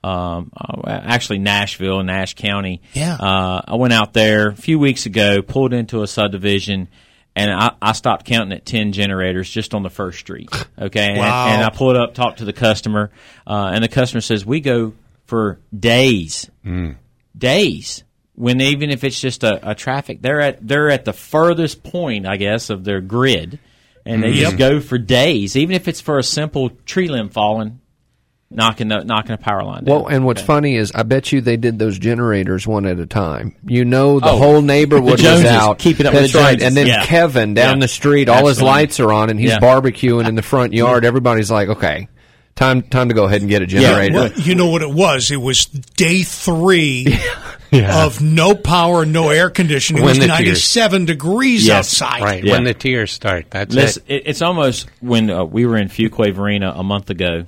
um, 0.05 0.53
uh, 0.55 0.83
actually 0.87 1.39
Nashville, 1.39 2.03
Nash 2.05 2.35
County. 2.35 2.83
Yeah. 2.93 3.15
uh, 3.15 3.63
I 3.67 3.75
went 3.77 3.95
out 3.95 4.13
there 4.13 4.51
a 4.51 4.55
few 4.55 4.79
weeks 4.79 5.07
ago, 5.07 5.43
pulled 5.43 5.73
into 5.73 6.03
a 6.03 6.07
subdivision. 6.07 6.89
And 7.39 7.51
I, 7.53 7.73
I 7.81 7.93
stopped 7.93 8.27
counting 8.27 8.53
at 8.53 8.67
ten 8.67 8.93
generators 8.93 9.49
just 9.49 9.75
on 9.75 9.83
the 9.83 9.91
first 9.91 10.19
street. 10.19 10.51
Okay, 10.81 11.09
and, 11.09 11.19
Wow. 11.19 11.49
and 11.49 11.63
I 11.65 11.71
pulled 11.71 11.97
up, 11.97 12.15
talked 12.15 12.39
to 12.39 12.45
the 12.45 12.53
customer, 12.53 13.11
uh, 13.47 13.71
and 13.75 13.83
the 13.83 13.89
customer 13.89 14.21
says 14.21 14.47
we 14.47 14.61
go 14.61 14.93
for 15.27 15.59
days. 15.77 16.49
Days. 17.37 18.05
When 18.35 18.61
even 18.61 18.91
if 18.91 19.03
it's 19.03 19.21
just 19.21 19.43
a, 19.43 19.71
a 19.71 19.75
traffic 19.75 20.23
they're 20.23 20.41
at 20.41 20.67
they're 20.67 20.91
at 20.91 21.05
the 21.05 21.13
furthest 21.13 21.83
point 21.83 22.25
i 22.27 22.37
guess 22.37 22.71
of 22.71 22.85
their 22.85 23.01
grid 23.01 23.59
and 24.07 24.23
they 24.23 24.33
just 24.35 24.57
go 24.57 24.81
for 24.81 24.97
days. 24.97 25.57
Even 25.57 25.75
if 25.75 25.89
it's 25.89 26.01
for 26.01 26.19
a 26.19 26.23
simple 26.23 26.71
tree 26.87 27.09
limb 27.09 27.29
falling 27.29 27.81
knocking 28.51 28.89
the, 28.89 29.05
knocking 29.05 29.33
a 29.33 29.37
power 29.37 29.63
line 29.63 29.85
down. 29.85 29.95
Well, 29.95 30.07
and 30.07 30.25
what's 30.25 30.41
funny 30.43 30.77
is 30.77 30.91
I 30.95 31.03
bet 31.03 31.33
you 31.33 31.41
they 31.41 31.57
did 31.59 31.79
those 31.79 31.99
generators 31.99 32.67
one 32.67 32.87
at 32.87 32.99
a 32.99 33.07
time. 33.07 33.55
You 33.67 33.85
know, 33.85 34.21
the 34.21 34.31
Oh, 34.31 34.39
whole 34.39 34.63
neighborhood 34.63 35.11
was 35.11 35.21
Joneses. 35.21 35.47
out. 35.51 35.79
Keep 35.79 36.01
it 36.01 36.07
up 36.07 36.13
with 36.15 36.23
That's 36.23 36.33
the 36.33 36.39
right. 36.39 36.59
Joneses. 36.59 36.67
And 36.69 36.77
then 36.77 36.87
Yeah. 36.87 37.05
Kevin 37.05 37.55
down 37.55 37.77
Yeah. 37.77 37.81
the 37.83 37.89
street, 37.89 38.29
all 38.29 38.47
his 38.47 38.57
Absolutely. 38.59 38.71
lights 38.71 39.01
are 39.01 39.13
on, 39.13 39.31
and 39.31 39.39
he's 39.39 39.51
Yeah. 39.51 39.59
barbecuing 39.61 40.27
in 40.29 40.35
the 40.35 40.43
front 40.43 40.73
yard. 40.73 41.05
Everybody's 41.05 41.51
like, 41.51 41.69
"Okay, 41.69 42.09
time 42.57 42.83
time 42.83 43.09
to 43.09 43.15
go 43.15 43.25
ahead 43.25 43.43
and 43.43 43.51
get 43.51 43.61
a 43.63 43.67
generator." 43.67 44.15
well, 44.15 44.31
you 44.37 44.55
know 44.55 44.69
what 44.69 44.81
it 44.83 44.91
was? 44.91 45.31
It 45.31 45.41
was 45.43 45.67
day 45.67 46.23
three 46.23 47.07
of 47.73 48.23
no 48.23 48.55
power, 48.55 49.05
no 49.05 49.29
air 49.29 49.51
conditioning. 49.51 50.03
It 50.03 50.07
When 50.07 50.11
was 50.13 50.19
the 50.21 50.25
tears- 50.29 50.39
97 50.39 51.05
degrees 51.05 51.67
Yes. 51.67 52.01
outside. 52.01 52.23
Right 52.23 52.43
Yeah. 52.45 52.53
when 52.53 52.65
the 52.65 52.73
tears 52.73 53.13
start. 53.13 53.47
That's 53.51 53.75
Listen, 53.75 54.03
it. 54.09 54.15
it, 54.15 54.23
it's 54.25 54.41
almost 54.41 54.87
when 55.01 55.29
uh, 55.31 55.45
we 55.45 55.67
were 55.67 55.77
in 55.77 55.89
Fuquay-Varina 55.91 56.73
a 56.75 56.83
month 56.83 57.11
ago 57.11 57.45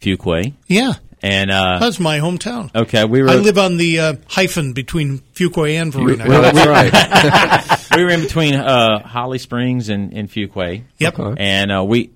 Fuquay 0.00 0.54
Yeah. 0.66 0.94
and 1.22 1.50
uh, 1.50 1.78
That's 1.80 1.98
my 2.00 2.18
hometown. 2.20 2.74
okay 2.74 3.04
we 3.04 3.22
were 3.22 3.30
I 3.30 3.34
live 3.36 3.58
on 3.58 3.76
the 3.76 3.98
uh, 4.00 4.14
hyphen 4.28 4.72
between 4.72 5.18
Fuquay 5.34 5.80
and 5.80 5.92
Varina. 5.92 6.26
Well, 6.28 6.42
that's 6.42 6.66
right. 7.90 7.90
we 7.96 8.04
were 8.04 8.10
in 8.10 8.20
between 8.20 8.54
uh, 8.54 9.06
Holly 9.06 9.38
Springs 9.38 9.88
and, 9.88 10.12
and 10.12 10.28
Fuquay 10.30 10.84
Yep. 10.98 11.18
Okay. 11.18 11.42
and 11.42 11.72
uh, 11.72 11.84
we 11.84 12.10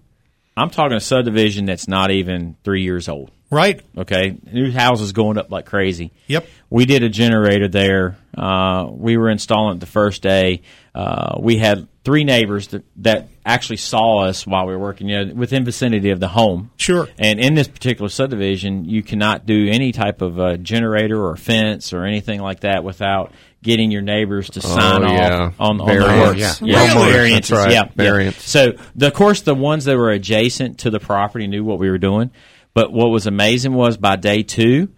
I'm 0.57 0.71
talking 0.71 0.97
a 0.97 1.01
subdivision 1.01 1.64
that's 1.64 1.88
not 1.88 2.11
even 2.11 2.57
three 2.64 2.83
years 2.83 3.09
old 3.09 3.31
Right. 3.51 3.83
Okay, 3.99 4.38
new 4.51 4.73
houses 4.73 5.12
going 5.12 5.37
up 5.37 5.51
like 5.51 5.66
crazy. 5.66 6.11
Yep. 6.27 6.47
We 6.71 6.87
did 6.87 7.03
a 7.03 7.11
generator 7.11 7.68
there. 7.68 8.16
Uh, 8.35 8.87
we 8.90 9.18
were 9.18 9.29
installing 9.29 9.77
it 9.77 9.81
the 9.81 9.85
first 9.87 10.23
day. 10.23 10.62
Uh, 10.94 11.38
we 11.40 11.57
had 11.57 11.88
three 12.05 12.22
neighbors 12.24 12.68
that, 12.68 12.85
that 12.96 13.28
actually 13.46 13.78
saw 13.78 14.24
us 14.24 14.46
while 14.46 14.66
we 14.66 14.72
were 14.74 14.78
working, 14.78 15.09
you 15.09 15.24
know, 15.24 15.35
within 15.35 15.64
vicinity 15.64 16.11
of 16.11 16.20
the 16.20 16.28
home. 16.28 16.70
Sure. 16.76 17.09
And 17.18 17.40
in 17.40 17.55
this 17.55 17.66
particular 17.66 18.11
subdivision, 18.11 18.85
you 18.85 19.02
cannot 19.02 19.46
do 19.46 19.68
any 19.70 19.92
type 19.92 20.20
of 20.20 20.38
uh, 20.38 20.57
generator 20.59 21.24
or 21.24 21.37
fence 21.37 21.92
or 21.94 22.05
anything 22.05 22.40
like 22.42 22.61
that 22.61 22.85
without 22.85 23.33
getting 23.62 23.90
your 23.90 24.02
neighbors 24.02 24.50
to 24.50 24.61
sign 24.61 25.02
Oh, 25.05 25.12
yeah. 25.12 25.35
off 25.46 25.55
on, 25.61 25.70
on 25.70 25.76
the 25.78 25.85
Variance. 25.85 26.61
work. 26.61 26.68
Yeah. 26.70 26.94
Really? 26.94 27.12
variances. 27.12 27.52
Right. 27.52 27.70
Yeah, 27.72 27.85
yeah. 27.96 28.31
So, 28.33 28.72
the, 28.94 29.07
of 29.07 29.14
course, 29.14 29.42
the 29.42 29.55
ones 29.55 29.85
that 29.87 29.96
were 29.96 30.11
adjacent 30.11 30.81
to 30.81 30.90
the 30.90 31.00
property 31.00 31.46
knew 31.46 31.64
what 31.64 31.78
we 31.78 31.88
were 31.88 31.98
doing. 31.98 32.33
But 32.74 32.92
what 32.92 33.09
was 33.09 33.26
amazing 33.26 33.72
was 33.72 33.96
by 33.96 34.16
day 34.16 34.42
two, 34.42 34.88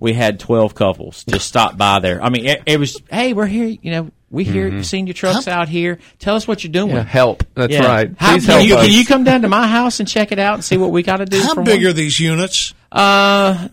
we 0.00 0.12
had 0.14 0.40
12 0.40 0.74
couples 0.74 1.24
just 1.24 1.46
stop 1.46 1.76
by 1.76 2.00
there. 2.00 2.22
I 2.22 2.28
mean, 2.30 2.46
it, 2.46 2.62
it 2.66 2.78
was, 2.80 3.00
hey, 3.10 3.32
we're 3.34 3.46
here, 3.46 3.66
you 3.66 3.90
know, 3.90 4.10
we 4.30 4.44
hear, 4.44 4.70
Mm-hmm. 4.70 4.82
seen 4.82 5.06
your 5.06 5.12
trucks 5.14 5.46
out 5.46 5.68
here. 5.68 5.98
Tell 6.18 6.34
us 6.36 6.48
what 6.48 6.64
you're 6.64 6.72
doing. 6.72 6.96
Yeah, 6.96 7.02
help. 7.02 7.44
That's 7.54 7.72
Yeah. 7.72 7.86
right. 7.86 8.10
How, 8.16 8.32
Please 8.32 8.46
can, 8.46 8.54
help 8.56 8.66
you, 8.68 8.74
us. 8.76 8.86
can 8.86 8.94
you 8.94 9.04
come 9.04 9.24
down 9.24 9.42
to 9.42 9.48
my 9.48 9.66
house 9.68 10.00
and 10.00 10.08
check 10.08 10.32
it 10.32 10.38
out 10.38 10.54
and 10.54 10.64
see 10.64 10.78
what 10.78 10.90
we 10.90 11.02
got 11.02 11.18
to 11.18 11.26
do? 11.26 11.38
How 11.40 11.54
big 11.62 11.80
one? 11.82 11.86
are 11.90 11.92
these 11.92 12.18
units? 12.18 12.72
Uh, 12.90 13.68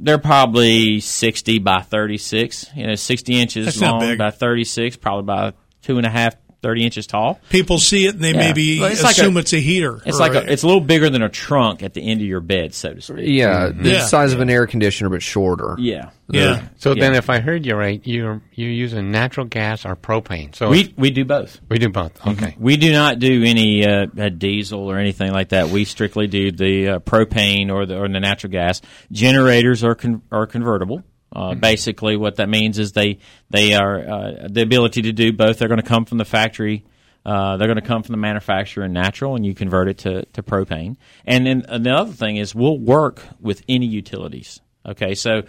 they're 0.00 0.18
probably 0.18 0.98
60 0.98 1.60
by 1.60 1.82
36. 1.82 2.70
You 2.74 2.88
know, 2.88 2.94
60 2.96 3.40
inches 3.40 3.66
That's 3.66 3.80
long 3.80 4.16
by 4.18 4.30
36, 4.32 4.96
probably 4.96 5.24
by 5.26 5.52
two 5.82 5.96
and 5.98 6.06
a 6.06 6.10
half, 6.10 6.34
30 6.62 6.84
inches 6.84 7.06
tall. 7.06 7.40
People 7.50 7.78
see 7.78 8.06
it 8.06 8.14
and 8.14 8.22
they 8.24 8.32
Yeah. 8.32 8.38
maybe 8.38 8.80
Well, 8.80 8.90
it's 8.92 9.02
like 9.02 9.16
assume 9.16 9.36
a- 9.36 9.40
it's 9.40 9.52
a 9.52 9.60
heater. 9.60 10.00
It's 10.04 10.18
like 10.18 10.34
a, 10.34 10.52
it's 10.52 10.62
a 10.62 10.66
little 10.66 10.80
bigger 10.82 11.08
than 11.08 11.22
a 11.22 11.28
trunk 11.28 11.82
at 11.82 11.94
the 11.94 12.02
end 12.02 12.20
of 12.20 12.26
your 12.26 12.40
bed, 12.40 12.74
so 12.74 12.92
to 12.94 13.00
speak. 13.00 13.16
yeah, 13.28 13.70
the 13.74 13.90
Yeah. 13.92 14.00
size 14.06 14.32
of 14.32 14.40
an 14.40 14.50
air 14.50 14.66
conditioner, 14.66 15.08
but 15.10 15.22
shorter. 15.22 15.74
Yeah. 15.78 16.10
yeah. 16.30 16.62
So 16.76 16.94
Yeah. 16.94 17.00
then, 17.00 17.14
if 17.14 17.30
I 17.30 17.40
heard 17.40 17.64
you 17.66 17.74
right, 17.74 18.00
you 18.06 18.40
you 18.54 18.66
using 18.68 19.10
natural 19.10 19.46
gas 19.46 19.86
or 19.86 19.96
propane. 19.96 20.54
So 20.54 20.68
We 20.68 20.92
we 20.96 21.10
do 21.10 21.24
both. 21.24 21.60
we 21.70 21.78
do 21.78 21.88
both. 21.88 22.12
Okay. 22.26 22.54
We 22.58 22.76
do 22.76 22.92
not 22.92 23.18
do 23.18 23.42
any 23.44 23.86
uh, 23.86 24.06
uh, 24.18 24.28
diesel 24.28 24.80
or 24.90 24.98
anything 24.98 25.32
like 25.32 25.48
that. 25.50 25.70
We 25.70 25.84
strictly 25.86 26.26
do 26.26 26.52
the 26.52 26.88
uh, 26.88 26.98
propane 27.00 27.70
or 27.72 27.86
the 27.86 27.98
or 27.98 28.06
the 28.08 28.20
natural 28.20 28.50
gas. 28.52 28.82
Generators 29.10 29.82
are 29.84 29.94
con- 29.94 30.22
are 30.30 30.46
convertible. 30.46 31.02
Uh, 31.34 31.54
Basically, 31.54 32.16
what 32.16 32.36
that 32.36 32.48
means 32.48 32.78
is 32.78 32.92
they 32.92 33.18
they 33.50 33.74
are 33.74 33.98
uh, 33.98 34.48
the 34.50 34.62
ability 34.62 35.02
to 35.02 35.12
do 35.12 35.32
both. 35.32 35.58
They're 35.58 35.68
going 35.68 35.80
to 35.80 35.86
come 35.86 36.04
from 36.04 36.18
the 36.18 36.24
factory. 36.24 36.84
Uh, 37.24 37.56
they're 37.56 37.68
going 37.68 37.80
to 37.80 37.86
come 37.86 38.02
from 38.02 38.14
the 38.14 38.18
manufacturer 38.18 38.84
in 38.84 38.92
natural, 38.92 39.36
and 39.36 39.44
you 39.44 39.54
convert 39.54 39.88
it 39.88 39.98
to, 39.98 40.24
to 40.26 40.42
propane. 40.42 40.96
And 41.26 41.46
then 41.46 41.64
uh, 41.68 41.78
the 41.78 41.90
other 41.90 42.12
thing 42.12 42.36
is 42.36 42.54
we'll 42.54 42.78
work 42.78 43.22
with 43.40 43.62
any 43.68 43.86
utilities. 43.86 44.60
Okay, 44.86 45.14
so 45.14 45.42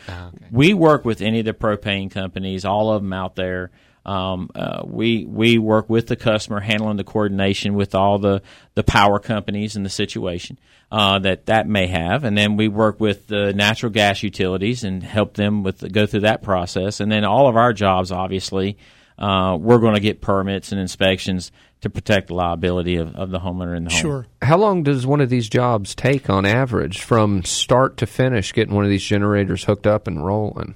we 0.51 0.73
work 0.73 1.05
with 1.05 1.21
any 1.21 1.39
of 1.39 1.45
the 1.45 1.53
propane 1.53 2.11
companies, 2.11 2.65
all 2.65 2.91
of 2.91 3.01
them 3.01 3.13
out 3.13 3.35
there. 3.35 3.71
Um, 4.05 4.49
uh, 4.55 4.81
we 4.85 5.25
we 5.25 5.57
work 5.59 5.89
with 5.89 6.07
the 6.07 6.15
customer, 6.15 6.59
handling 6.59 6.97
the 6.97 7.03
coordination 7.03 7.75
with 7.75 7.93
all 7.93 8.17
the, 8.17 8.41
the 8.73 8.83
power 8.83 9.19
companies 9.19 9.75
in 9.75 9.83
the 9.83 9.89
situation 9.89 10.57
uh, 10.91 11.19
that 11.19 11.45
that 11.45 11.67
may 11.67 11.87
have, 11.87 12.23
and 12.23 12.35
then 12.35 12.57
we 12.57 12.67
work 12.67 12.99
with 12.99 13.27
the 13.27 13.53
natural 13.53 13.91
gas 13.91 14.23
utilities 14.23 14.83
and 14.83 15.03
help 15.03 15.35
them 15.35 15.61
with 15.61 15.91
go 15.91 16.07
through 16.07 16.21
that 16.21 16.41
process. 16.41 16.99
And 16.99 17.11
then 17.11 17.23
all 17.25 17.47
of 17.47 17.55
our 17.55 17.73
jobs, 17.73 18.11
obviously, 18.11 18.77
uh, 19.19 19.55
we're 19.59 19.77
going 19.77 19.93
to 19.93 20.01
get 20.01 20.19
permits 20.19 20.71
and 20.71 20.81
inspections 20.81 21.51
to 21.81 21.89
protect 21.89 22.27
the 22.27 22.35
liability 22.35 22.95
of, 22.95 23.15
of 23.15 23.29
the 23.29 23.39
homeowner 23.39 23.75
in 23.75 23.83
the 23.83 23.91
home. 23.91 24.01
Sure. 24.01 24.25
How 24.41 24.57
long 24.57 24.83
does 24.83 25.05
one 25.05 25.21
of 25.21 25.29
these 25.29 25.49
jobs 25.49 25.93
take 25.93 26.29
on 26.29 26.45
average 26.45 27.01
from 27.01 27.43
start 27.43 27.97
to 27.97 28.07
finish 28.07 28.53
getting 28.53 28.73
one 28.73 28.83
of 28.83 28.89
these 28.89 29.03
generators 29.03 29.63
hooked 29.63 29.85
up 29.85 30.07
and 30.07 30.25
rolling? 30.25 30.75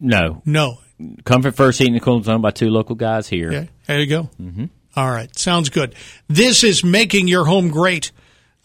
no. 0.00 0.42
No. 0.44 0.78
Comfort 1.24 1.54
First 1.54 1.78
Heating 1.78 1.92
and 1.94 2.02
Cooling 2.02 2.22
is 2.22 2.28
owned 2.28 2.40
by 2.40 2.52
two 2.52 2.70
local 2.70 2.94
guys 2.94 3.28
here. 3.28 3.48
Okay, 3.48 3.68
there 3.86 4.00
you 4.00 4.06
go. 4.06 4.30
Mm-hmm. 4.40 4.64
All 4.96 5.10
right, 5.10 5.28
sounds 5.38 5.68
good. 5.68 5.94
This 6.26 6.64
is 6.64 6.82
making 6.82 7.28
your 7.28 7.44
home 7.44 7.68
great 7.68 8.12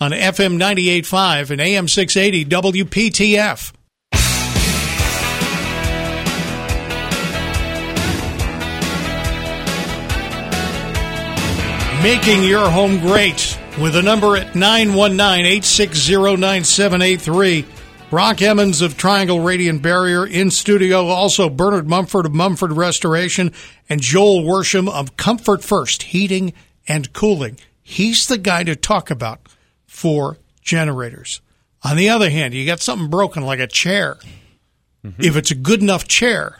on 0.01 0.11
FM 0.11 0.57
98.5 0.57 1.51
and 1.51 1.61
AM 1.61 1.87
680 1.87 2.45
WPTF. 2.45 3.71
Making 12.01 12.43
your 12.43 12.67
home 12.67 12.97
great 12.99 13.59
with 13.79 13.95
a 13.95 14.01
number 14.01 14.35
at 14.35 14.55
919 14.55 15.45
860 15.45 16.15
9783. 16.15 17.65
Brock 18.09 18.41
Emmons 18.41 18.81
of 18.81 18.97
Triangle 18.97 19.39
Radiant 19.39 19.83
Barrier 19.83 20.25
in 20.25 20.49
studio. 20.49 21.05
Also, 21.05 21.47
Bernard 21.47 21.87
Mumford 21.87 22.25
of 22.25 22.33
Mumford 22.33 22.73
Restoration 22.73 23.53
and 23.87 24.01
Joel 24.01 24.41
Worsham 24.41 24.89
of 24.89 25.15
Comfort 25.15 25.63
First 25.63 26.01
Heating 26.03 26.53
and 26.87 27.13
Cooling. 27.13 27.59
He's 27.83 28.25
the 28.25 28.39
guy 28.39 28.63
to 28.63 28.75
talk 28.75 29.11
about 29.11 29.47
for 29.91 30.37
generators. 30.61 31.41
On 31.83 31.97
the 31.97 32.07
other 32.07 32.29
hand, 32.29 32.53
you 32.53 32.65
got 32.65 32.79
something 32.79 33.09
broken 33.09 33.43
like 33.43 33.59
a 33.59 33.67
chair. 33.67 34.17
If 35.19 35.35
it's 35.35 35.51
a 35.51 35.55
good 35.55 35.81
enough 35.81 36.07
chair, 36.07 36.59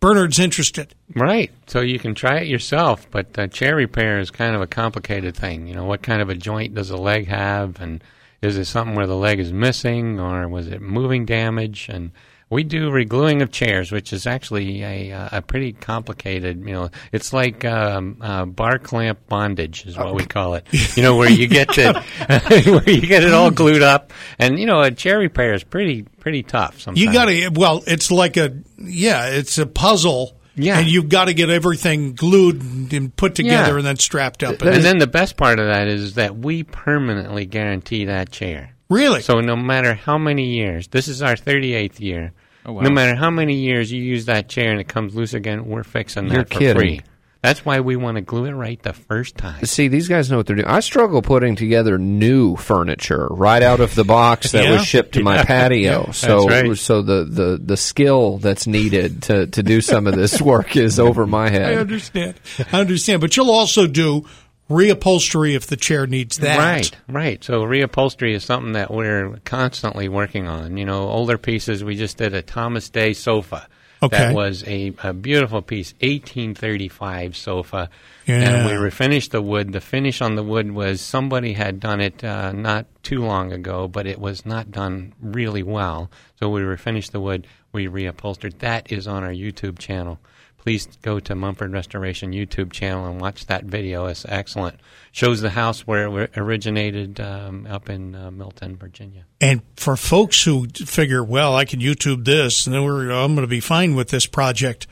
Bernard's 0.00 0.38
interested. 0.38 0.94
Right. 1.14 1.50
So 1.66 1.80
you 1.80 1.98
can 1.98 2.14
try 2.14 2.40
it 2.40 2.48
yourself, 2.48 3.06
but 3.10 3.38
uh, 3.38 3.46
chair 3.46 3.74
repair 3.74 4.18
is 4.18 4.30
kind 4.30 4.54
of 4.54 4.60
a 4.60 4.66
complicated 4.66 5.34
thing. 5.34 5.66
You 5.66 5.74
know, 5.74 5.86
what 5.86 6.02
kind 6.02 6.20
of 6.20 6.28
a 6.28 6.34
joint 6.34 6.74
does 6.74 6.90
the 6.90 6.98
leg 6.98 7.26
have, 7.28 7.80
and 7.80 8.04
is 8.42 8.58
it 8.58 8.66
something 8.66 8.96
where 8.96 9.06
the 9.06 9.16
leg 9.16 9.40
is 9.40 9.52
missing, 9.52 10.20
or 10.20 10.46
was 10.46 10.68
it 10.68 10.82
moving 10.82 11.24
damage? 11.24 11.88
And 11.88 12.10
we 12.52 12.64
do 12.64 12.90
regluing 12.90 13.42
of 13.42 13.50
chairs, 13.50 13.90
which 13.90 14.12
is 14.12 14.26
actually 14.26 14.82
a, 14.82 15.12
uh, 15.12 15.38
a 15.38 15.42
pretty 15.42 15.72
complicated. 15.72 16.58
You 16.58 16.72
know, 16.72 16.90
it's 17.10 17.32
like 17.32 17.64
um, 17.64 18.18
uh, 18.20 18.44
bar 18.44 18.78
clamp 18.78 19.26
bondage 19.26 19.86
is 19.86 19.96
what 19.96 20.14
we 20.14 20.24
call 20.26 20.54
it. 20.54 20.66
You 20.96 21.02
know, 21.02 21.16
where 21.16 21.30
you 21.30 21.48
get 21.48 21.70
it, 21.78 21.96
where 22.66 22.90
you 22.90 23.00
get 23.06 23.24
it 23.24 23.32
all 23.32 23.50
glued 23.50 23.82
up, 23.82 24.12
and 24.38 24.58
you 24.58 24.66
know, 24.66 24.82
a 24.82 24.90
chair 24.90 25.18
repair 25.18 25.54
is 25.54 25.64
pretty 25.64 26.02
pretty 26.20 26.42
tough. 26.42 26.80
Sometimes 26.80 27.00
You 27.02 27.12
got 27.12 27.24
to, 27.24 27.48
well, 27.48 27.82
it's 27.86 28.10
like 28.10 28.36
a, 28.36 28.54
yeah, 28.78 29.26
it's 29.28 29.58
a 29.58 29.66
puzzle. 29.66 30.36
Yeah. 30.54 30.78
And 30.80 30.86
you've 30.86 31.08
got 31.08 31.24
to 31.24 31.34
get 31.34 31.48
everything 31.48 32.12
glued 32.12 32.92
and 32.92 33.16
put 33.16 33.34
together 33.34 33.72
Yeah. 33.72 33.76
and 33.78 33.86
then 33.86 33.96
strapped 33.96 34.42
up. 34.42 34.60
And 34.60 34.84
then 34.84 34.98
the 34.98 35.06
best 35.06 35.38
part 35.38 35.58
of 35.58 35.64
that 35.66 35.88
is 35.88 36.16
that 36.16 36.36
we 36.36 36.62
permanently 36.62 37.46
guarantee 37.46 38.04
that 38.04 38.30
chair. 38.30 38.74
really? 38.90 39.22
So 39.22 39.40
no 39.40 39.56
matter 39.56 39.94
how 39.94 40.18
many 40.18 40.50
years, 40.50 40.88
this 40.88 41.08
is 41.08 41.22
our 41.22 41.36
38th 41.36 42.00
year. 42.00 42.32
Oh, 42.64 42.72
wow. 42.74 42.82
No 42.82 42.90
matter 42.90 43.14
how 43.16 43.30
many 43.30 43.54
years 43.56 43.90
you 43.90 44.02
use 44.02 44.26
that 44.26 44.48
chair 44.48 44.70
and 44.70 44.80
it 44.80 44.88
comes 44.88 45.14
loose 45.14 45.34
again, 45.34 45.66
we're 45.66 45.82
fixing 45.82 46.28
that 46.28 46.34
You're 46.34 46.44
for 46.44 46.58
kidding. 46.58 46.76
free. 46.76 47.00
That's 47.42 47.64
why 47.64 47.80
we 47.80 47.96
want 47.96 48.14
to 48.18 48.20
glue 48.20 48.44
it 48.44 48.52
right 48.52 48.80
the 48.80 48.92
first 48.92 49.36
time. 49.36 49.64
See, 49.64 49.88
these 49.88 50.06
guys 50.06 50.30
know 50.30 50.36
what 50.36 50.46
they're 50.46 50.54
doing. 50.54 50.68
I 50.68 50.78
struggle 50.78 51.22
putting 51.22 51.56
together 51.56 51.98
new 51.98 52.54
furniture 52.54 53.26
right 53.32 53.64
out 53.64 53.80
of 53.80 53.96
the 53.96 54.04
box 54.04 54.52
that 54.52 54.62
Yeah. 54.62 54.72
was 54.74 54.86
shipped 54.86 55.14
to 55.14 55.24
my 55.24 55.42
patio. 55.44 56.12
so, 56.12 56.46
right. 56.46 56.78
so 56.78 57.02
the, 57.02 57.24
the, 57.24 57.60
the 57.60 57.76
skill 57.76 58.38
that's 58.38 58.68
needed 58.68 59.22
to, 59.24 59.48
to 59.48 59.62
do 59.64 59.80
some 59.80 60.06
of 60.06 60.14
this 60.14 60.40
work 60.42 60.76
is 60.76 61.00
over 61.00 61.26
my 61.26 61.48
head. 61.50 61.62
I 61.62 61.68
head. 61.70 61.78
understand. 61.78 62.34
I 62.72 62.78
understand. 62.78 63.20
But 63.20 63.36
you'll 63.36 63.50
also 63.50 63.88
do 63.88 64.24
reupholstery 64.70 65.54
if 65.54 65.66
the 65.66 65.76
chair 65.76 66.06
needs 66.06 66.38
that. 66.38 66.58
Right, 66.58 66.90
right. 67.08 67.44
So 67.44 67.62
reupholstery 67.62 68.34
is 68.34 68.44
something 68.44 68.72
that 68.72 68.90
we're 68.90 69.38
constantly 69.44 70.08
working 70.08 70.46
on. 70.48 70.76
You 70.76 70.84
know, 70.84 71.08
older 71.08 71.38
pieces. 71.38 71.84
We 71.84 71.96
just 71.96 72.16
did 72.16 72.34
a 72.34 72.42
Thomas 72.42 72.88
Day 72.88 73.12
sofa. 73.12 73.68
Okay. 74.02 74.18
That 74.18 74.34
was 74.34 74.64
a, 74.66 74.92
a 75.04 75.12
beautiful 75.12 75.62
piece, 75.62 75.92
1835 76.00 77.36
sofa. 77.36 77.88
Yeah. 78.26 78.40
And 78.40 78.66
we 78.66 78.72
refinished 78.72 79.30
the 79.30 79.40
wood. 79.40 79.72
The 79.72 79.80
finish 79.80 80.20
on 80.20 80.34
the 80.34 80.42
wood 80.42 80.72
was 80.72 81.00
somebody 81.00 81.52
had 81.52 81.78
done 81.78 82.00
it 82.00 82.24
uh, 82.24 82.50
not 82.50 82.86
too 83.04 83.20
long 83.20 83.52
ago, 83.52 83.86
but 83.86 84.08
it 84.08 84.18
was 84.18 84.44
not 84.44 84.72
done 84.72 85.14
really 85.20 85.62
well. 85.62 86.10
So 86.40 86.48
we 86.48 86.62
refinished 86.62 87.12
the 87.12 87.20
wood. 87.20 87.46
We 87.70 87.86
reupholstered. 87.86 88.58
That 88.58 88.90
is 88.90 89.06
on 89.06 89.22
our 89.22 89.30
YouTube 89.30 89.78
channel. 89.78 90.18
Please 90.62 90.86
go 91.02 91.18
to 91.18 91.34
Mumford 91.34 91.72
Restoration 91.72 92.30
YouTube 92.30 92.70
channel 92.70 93.06
and 93.06 93.20
watch 93.20 93.46
that 93.46 93.64
video. 93.64 94.06
It's 94.06 94.24
excellent. 94.28 94.78
Shows 95.10 95.40
the 95.40 95.50
house 95.50 95.88
where 95.88 96.22
it 96.22 96.38
originated 96.38 97.18
um, 97.18 97.66
up 97.66 97.90
in 97.90 98.14
uh, 98.14 98.30
Milton, 98.30 98.76
Virginia. 98.76 99.26
And 99.40 99.62
for 99.76 99.96
folks 99.96 100.44
who 100.44 100.68
figure, 100.68 101.24
well, 101.24 101.56
I 101.56 101.64
can 101.64 101.80
YouTube 101.80 102.24
this 102.24 102.64
and 102.64 102.74
then 102.74 102.82
I'm 102.82 103.34
going 103.34 103.38
to 103.38 103.48
be 103.48 103.58
fine 103.58 103.96
with 103.96 104.10
this 104.10 104.26
project, 104.26 104.86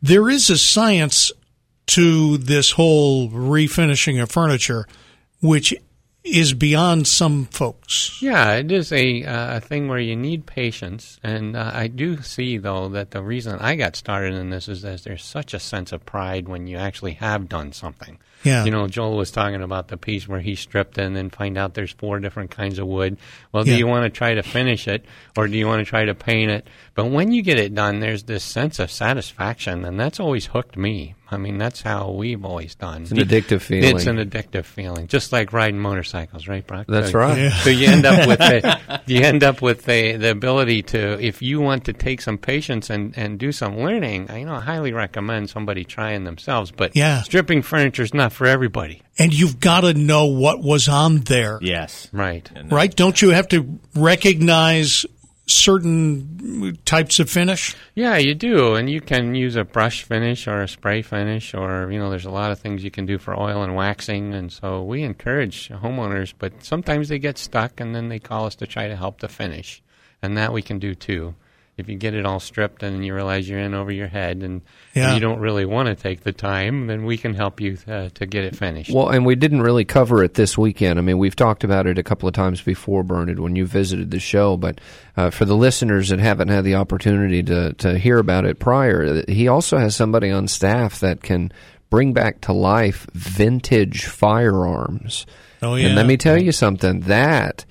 there 0.00 0.30
is 0.30 0.48
a 0.48 0.56
science 0.56 1.30
to 1.88 2.38
this 2.38 2.70
whole 2.70 3.28
refinishing 3.28 4.22
of 4.22 4.30
furniture, 4.30 4.86
which 5.42 5.74
is 6.24 6.54
beyond 6.54 7.06
some 7.06 7.44
folks. 7.46 8.20
Yeah, 8.22 8.54
it 8.54 8.72
is 8.72 8.90
a 8.92 9.24
uh, 9.24 9.58
a 9.58 9.60
thing 9.60 9.88
where 9.88 9.98
you 9.98 10.16
need 10.16 10.46
patience, 10.46 11.20
and 11.22 11.54
uh, 11.54 11.70
I 11.74 11.88
do 11.88 12.22
see 12.22 12.56
though 12.56 12.88
that 12.88 13.10
the 13.10 13.22
reason 13.22 13.58
I 13.58 13.76
got 13.76 13.94
started 13.94 14.34
in 14.34 14.50
this 14.50 14.68
is 14.68 14.82
that 14.82 15.04
there's 15.04 15.24
such 15.24 15.52
a 15.52 15.60
sense 15.60 15.92
of 15.92 16.06
pride 16.06 16.48
when 16.48 16.66
you 16.66 16.78
actually 16.78 17.12
have 17.12 17.48
done 17.48 17.72
something. 17.72 18.18
Yeah. 18.44 18.64
You 18.64 18.70
know, 18.70 18.86
Joel 18.88 19.16
was 19.16 19.30
talking 19.30 19.62
about 19.62 19.88
the 19.88 19.96
piece 19.96 20.28
where 20.28 20.40
he 20.40 20.54
stripped 20.54 20.98
and 20.98 21.16
then 21.16 21.30
find 21.30 21.56
out 21.58 21.74
there's 21.74 21.92
four 21.92 22.20
different 22.20 22.50
kinds 22.50 22.78
of 22.78 22.86
wood. 22.86 23.16
Well, 23.52 23.64
do 23.64 23.70
Yeah. 23.70 23.78
you 23.78 23.86
want 23.86 24.04
to 24.04 24.10
try 24.10 24.34
to 24.34 24.42
finish 24.42 24.86
it 24.88 25.04
or 25.36 25.48
do 25.48 25.56
you 25.56 25.66
want 25.66 25.80
to 25.84 25.88
try 25.88 26.04
to 26.04 26.14
paint 26.14 26.50
it? 26.50 26.66
But 26.94 27.06
when 27.06 27.32
you 27.32 27.42
get 27.42 27.58
it 27.58 27.74
done, 27.74 28.00
there's 28.00 28.22
this 28.24 28.44
sense 28.44 28.78
of 28.78 28.90
satisfaction, 28.90 29.84
and 29.84 29.98
that's 29.98 30.20
always 30.20 30.46
hooked 30.46 30.76
me. 30.76 31.14
I 31.30 31.36
mean, 31.38 31.58
that's 31.58 31.82
how 31.82 32.10
we've 32.10 32.44
always 32.44 32.76
done. 32.76 33.02
It's 33.02 33.10
an 33.10 33.16
addictive 33.18 33.60
feeling. 33.62 33.96
It's 33.96 34.06
an 34.06 34.18
addictive 34.18 34.64
feeling, 34.64 35.08
just 35.08 35.32
like 35.32 35.52
riding 35.52 35.80
motorcycles, 35.80 36.46
right, 36.46 36.64
Brock? 36.64 36.86
That's 36.88 37.10
So- 37.10 37.18
right. 37.18 37.36
Yeah. 37.38 37.48
so 37.50 37.70
you 37.70 37.88
end 37.88 38.06
up 38.06 38.28
with 38.28 38.38
the, 38.38 39.00
you 39.06 39.20
end 39.22 39.42
up 39.42 39.60
with 39.60 39.84
the, 39.86 40.16
the 40.16 40.30
ability 40.30 40.82
to 40.82 41.18
if 41.20 41.42
you 41.42 41.60
want 41.60 41.86
to 41.86 41.92
take 41.92 42.20
some 42.20 42.38
patience 42.38 42.90
and, 42.90 43.14
and 43.16 43.38
do 43.38 43.50
some 43.50 43.78
learning, 43.78 44.30
I 44.30 44.38
you 44.38 44.46
know 44.46 44.54
I 44.54 44.60
highly 44.60 44.92
recommend 44.92 45.50
somebody 45.50 45.82
trying 45.84 46.22
themselves. 46.24 46.70
But 46.70 46.94
Yeah. 46.94 47.22
stripping 47.22 47.62
furniture 47.62 48.02
is 48.04 48.14
not 48.14 48.32
for 48.34 48.46
everybody, 48.46 49.00
And 49.18 49.32
you've 49.32 49.60
got 49.60 49.80
to 49.82 49.94
know 49.94 50.26
what 50.26 50.60
was 50.62 50.88
on 50.88 51.20
there, 51.20 51.58
Yes. 51.62 52.08
right? 52.12 52.50
right? 52.70 52.94
Don't 52.94 53.20
you 53.22 53.30
have 53.30 53.48
to 53.48 53.78
recognize 53.94 55.06
certain 55.46 56.78
types 56.84 57.20
of 57.20 57.28
finish? 57.30 57.74
Yeah, 57.94 58.16
you 58.16 58.34
do, 58.34 58.74
and 58.74 58.88
you 58.90 59.00
can 59.00 59.34
use 59.34 59.56
a 59.56 59.64
brush 59.64 60.02
finish 60.02 60.46
or 60.48 60.62
a 60.62 60.68
spray 60.68 61.02
finish, 61.02 61.54
or 61.54 61.90
you 61.90 61.98
know, 61.98 62.10
there's 62.10 62.24
a 62.24 62.30
lot 62.30 62.50
of 62.50 62.58
things 62.58 62.82
you 62.84 62.90
can 62.90 63.06
do 63.06 63.18
for 63.18 63.38
oil 63.38 63.62
and 63.62 63.74
waxing, 63.74 64.34
and 64.34 64.52
so 64.52 64.82
we 64.82 65.02
encourage 65.02 65.68
homeowners. 65.68 66.32
But 66.38 66.64
sometimes 66.64 67.08
they 67.08 67.18
get 67.18 67.38
stuck, 67.38 67.80
and 67.80 67.94
then 67.94 68.08
they 68.08 68.18
call 68.18 68.46
us 68.46 68.54
to 68.56 68.66
try 68.66 68.88
to 68.88 68.96
help 68.96 69.20
the 69.20 69.28
finish, 69.28 69.82
and 70.22 70.36
that 70.36 70.52
we 70.52 70.62
can 70.62 70.78
do 70.78 70.94
too. 70.94 71.34
If 71.76 71.88
you 71.88 71.96
get 71.96 72.14
it 72.14 72.24
all 72.24 72.38
stripped 72.38 72.84
and 72.84 73.04
you 73.04 73.12
realize 73.14 73.48
you're 73.48 73.58
in 73.58 73.74
over 73.74 73.90
your 73.90 74.06
head, 74.06 74.44
and, 74.44 74.62
Yeah. 74.94 75.06
and 75.08 75.14
you 75.14 75.20
don't 75.20 75.40
really 75.40 75.64
want 75.64 75.88
to 75.88 75.96
take 75.96 76.22
the 76.22 76.30
time, 76.32 76.86
then 76.86 77.04
we 77.04 77.16
can 77.16 77.34
help 77.34 77.60
you 77.60 77.76
uh, 77.88 78.10
to 78.14 78.26
get 78.26 78.44
it 78.44 78.54
finished. 78.54 78.92
Well, 78.94 79.08
and 79.08 79.26
we 79.26 79.34
didn't 79.34 79.62
really 79.62 79.84
cover 79.84 80.22
it 80.22 80.34
this 80.34 80.56
weekend. 80.56 81.00
I 81.00 81.02
mean, 81.02 81.18
we've 81.18 81.34
talked 81.34 81.64
about 81.64 81.88
it 81.88 81.98
a 81.98 82.04
couple 82.04 82.28
of 82.28 82.34
times 82.34 82.62
before, 82.62 83.02
Bernard, 83.02 83.40
when 83.40 83.56
you 83.56 83.66
visited 83.66 84.12
the 84.12 84.20
show. 84.20 84.56
But 84.56 84.80
uh, 85.16 85.30
for 85.30 85.44
the 85.46 85.56
listeners 85.56 86.10
that 86.10 86.20
haven't 86.20 86.48
had 86.48 86.62
the 86.64 86.76
opportunity 86.76 87.42
to, 87.42 87.72
to 87.72 87.98
hear 87.98 88.18
about 88.18 88.44
it 88.44 88.60
prior, 88.60 89.24
he 89.26 89.48
also 89.48 89.76
has 89.78 89.96
somebody 89.96 90.30
on 90.30 90.46
staff 90.46 91.00
that 91.00 91.22
can 91.24 91.50
bring 91.90 92.12
back 92.12 92.40
to 92.42 92.52
life 92.52 93.06
vintage 93.14 94.04
firearms. 94.04 95.26
Oh, 95.62 95.74
yeah. 95.74 95.86
And 95.86 95.96
let 95.96 96.06
me 96.06 96.16
tell 96.16 96.40
you 96.40 96.52
something 96.52 97.00
that 97.00 97.64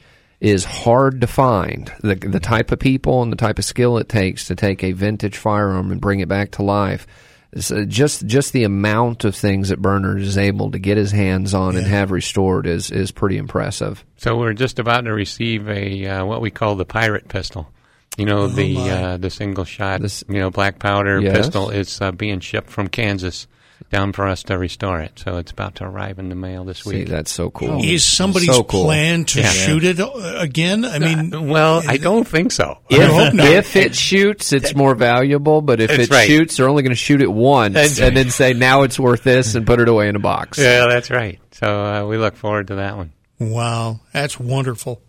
is 0.43 0.65
hard 0.65 1.21
to 1.21 1.27
find. 1.27 1.91
The, 2.01 2.15
the 2.15 2.39
type 2.39 2.71
of 2.71 2.79
people 2.79 3.23
and 3.23 3.31
the 3.31 3.37
type 3.37 3.57
of 3.59 3.65
skill 3.65 3.97
it 3.97 4.09
takes 4.09 4.47
to 4.47 4.55
take 4.55 4.83
a 4.83 4.91
vintage 4.91 5.37
firearm 5.37 5.91
and 5.91 6.01
bring 6.01 6.19
it 6.19 6.27
back 6.27 6.51
to 6.51 6.63
life. 6.63 7.07
It's, 7.53 7.71
uh, 7.71 7.85
just 7.87 8.25
just 8.25 8.51
the 8.51 8.63
amount 8.65 9.23
of 9.25 9.35
things 9.35 9.69
that 9.69 9.81
Bernard 9.81 10.21
is 10.21 10.37
able 10.37 10.71
to 10.71 10.79
get 10.79 10.97
his 10.97 11.11
hands 11.11 11.53
on 11.53 11.77
and 11.77 11.85
have 11.87 12.11
restored 12.11 12.67
is 12.67 12.91
is 12.91 13.11
pretty 13.11 13.37
impressive. 13.37 14.03
So 14.17 14.37
we're 14.37 14.53
just 14.53 14.79
about 14.79 15.05
to 15.05 15.13
receive 15.13 15.69
a 15.69 16.05
uh, 16.07 16.25
what 16.25 16.41
we 16.41 16.49
call 16.51 16.75
the 16.75 16.85
pirate 16.85 17.27
pistol. 17.29 17.69
You 18.17 18.25
know 18.25 18.47
the 18.47 18.75
uh, 18.77 19.17
the 19.17 19.29
single 19.29 19.65
shot, 19.65 20.01
This- 20.01 20.23
you 20.27 20.39
know 20.39 20.49
black 20.49 20.77
powder 20.79 21.21
Yes. 21.21 21.37
pistol. 21.37 21.69
is 21.69 22.01
uh, 22.01 22.11
being 22.11 22.39
shipped 22.41 22.69
from 22.69 22.87
Kansas 22.87 23.47
down 23.89 24.11
for 24.13 24.27
us 24.27 24.43
to 24.43 24.57
restore 24.57 24.99
it. 25.01 25.19
So 25.19 25.37
it's 25.37 25.51
about 25.51 25.75
to 25.75 25.83
arrive 25.85 26.17
in 26.19 26.29
the 26.29 26.35
mail 26.35 26.63
this 26.63 26.79
See, 26.79 26.99
week. 26.99 27.09
that's 27.09 27.31
so 27.31 27.51
cool. 27.51 27.83
Is 27.83 28.03
somebody's 28.03 28.47
So 28.49 28.63
cool. 28.63 28.85
plan 28.85 29.25
to 29.25 29.39
Yeah. 29.41 29.49
shoot 29.49 29.83
it 29.83 29.99
uh, 29.99 30.09
again? 30.37 30.83
I 30.85 30.99
mean, 30.99 31.49
well, 31.49 31.83
I 31.87 31.97
don't 31.97 32.27
think 32.27 32.51
so. 32.51 32.79
If, 32.89 33.33
if 33.39 33.75
it 33.75 33.95
shoots, 33.95 34.51
it's 34.53 34.73
more 34.75 34.95
valuable. 34.95 35.61
But 35.61 35.79
if 35.81 35.89
That's 35.89 36.03
it 36.03 36.09
right. 36.11 36.27
shoots, 36.27 36.57
they're 36.57 36.69
only 36.69 36.81
going 36.83 36.91
to 36.91 36.95
shoot 36.95 37.21
it 37.21 37.31
once 37.31 37.73
That's 37.75 37.99
and 37.99 38.07
right. 38.07 38.15
then 38.15 38.29
say, 38.31 38.53
"Now 38.53 38.81
it's 38.83 38.99
worth 38.99 39.23
this," 39.23 39.53
and 39.55 39.65
put 39.67 39.79
it 39.79 39.87
away 39.89 40.07
in 40.09 40.15
a 40.15 40.19
box. 40.19 40.57
yeah, 40.57 40.87
that's 40.87 41.11
right. 41.11 41.39
So 41.51 41.67
uh, 41.85 42.07
we 42.07 42.17
look 42.17 42.35
forward 42.35 42.67
to 42.67 42.75
that 42.75 42.97
one. 42.97 43.11
wow, 43.39 43.99
that's 44.11 44.39
wonderful. 44.39 45.01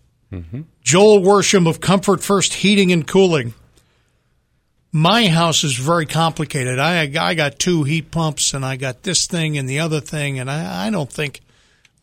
Joel 0.83 1.21
Worsham 1.21 1.67
of 1.67 1.79
Comfort 1.79 2.21
First 2.21 2.53
Heating 2.55 2.91
and 2.91 3.07
Cooling. 3.07 3.53
My 4.95 5.27
house 5.27 5.65
is 5.65 5.75
very 5.75 6.05
complicated. 6.05 6.79
I 6.79 7.11
I 7.19 7.33
got 7.33 7.59
two 7.59 7.83
heat 7.83 8.11
pumps 8.11 8.53
and 8.53 8.63
I 8.63 8.77
got 8.77 9.03
this 9.03 9.27
thing 9.27 9.57
and 9.57 9.67
the 9.67 9.79
other 9.79 9.99
thing, 9.99 10.39
and 10.39 10.49
I, 10.49 10.87
I 10.87 10.89
don't 10.89 11.11
think 11.11 11.41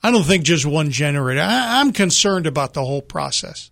I 0.03 0.11
don't 0.11 0.25
think 0.25 0.45
just 0.45 0.67
one 0.67 0.91
generator. 0.91 1.41
I, 1.41 1.81
I'm 1.81 1.95
concerned 1.95 2.47
about 2.47 2.75
the 2.75 2.85
whole 2.85 3.01
process. 3.01 3.71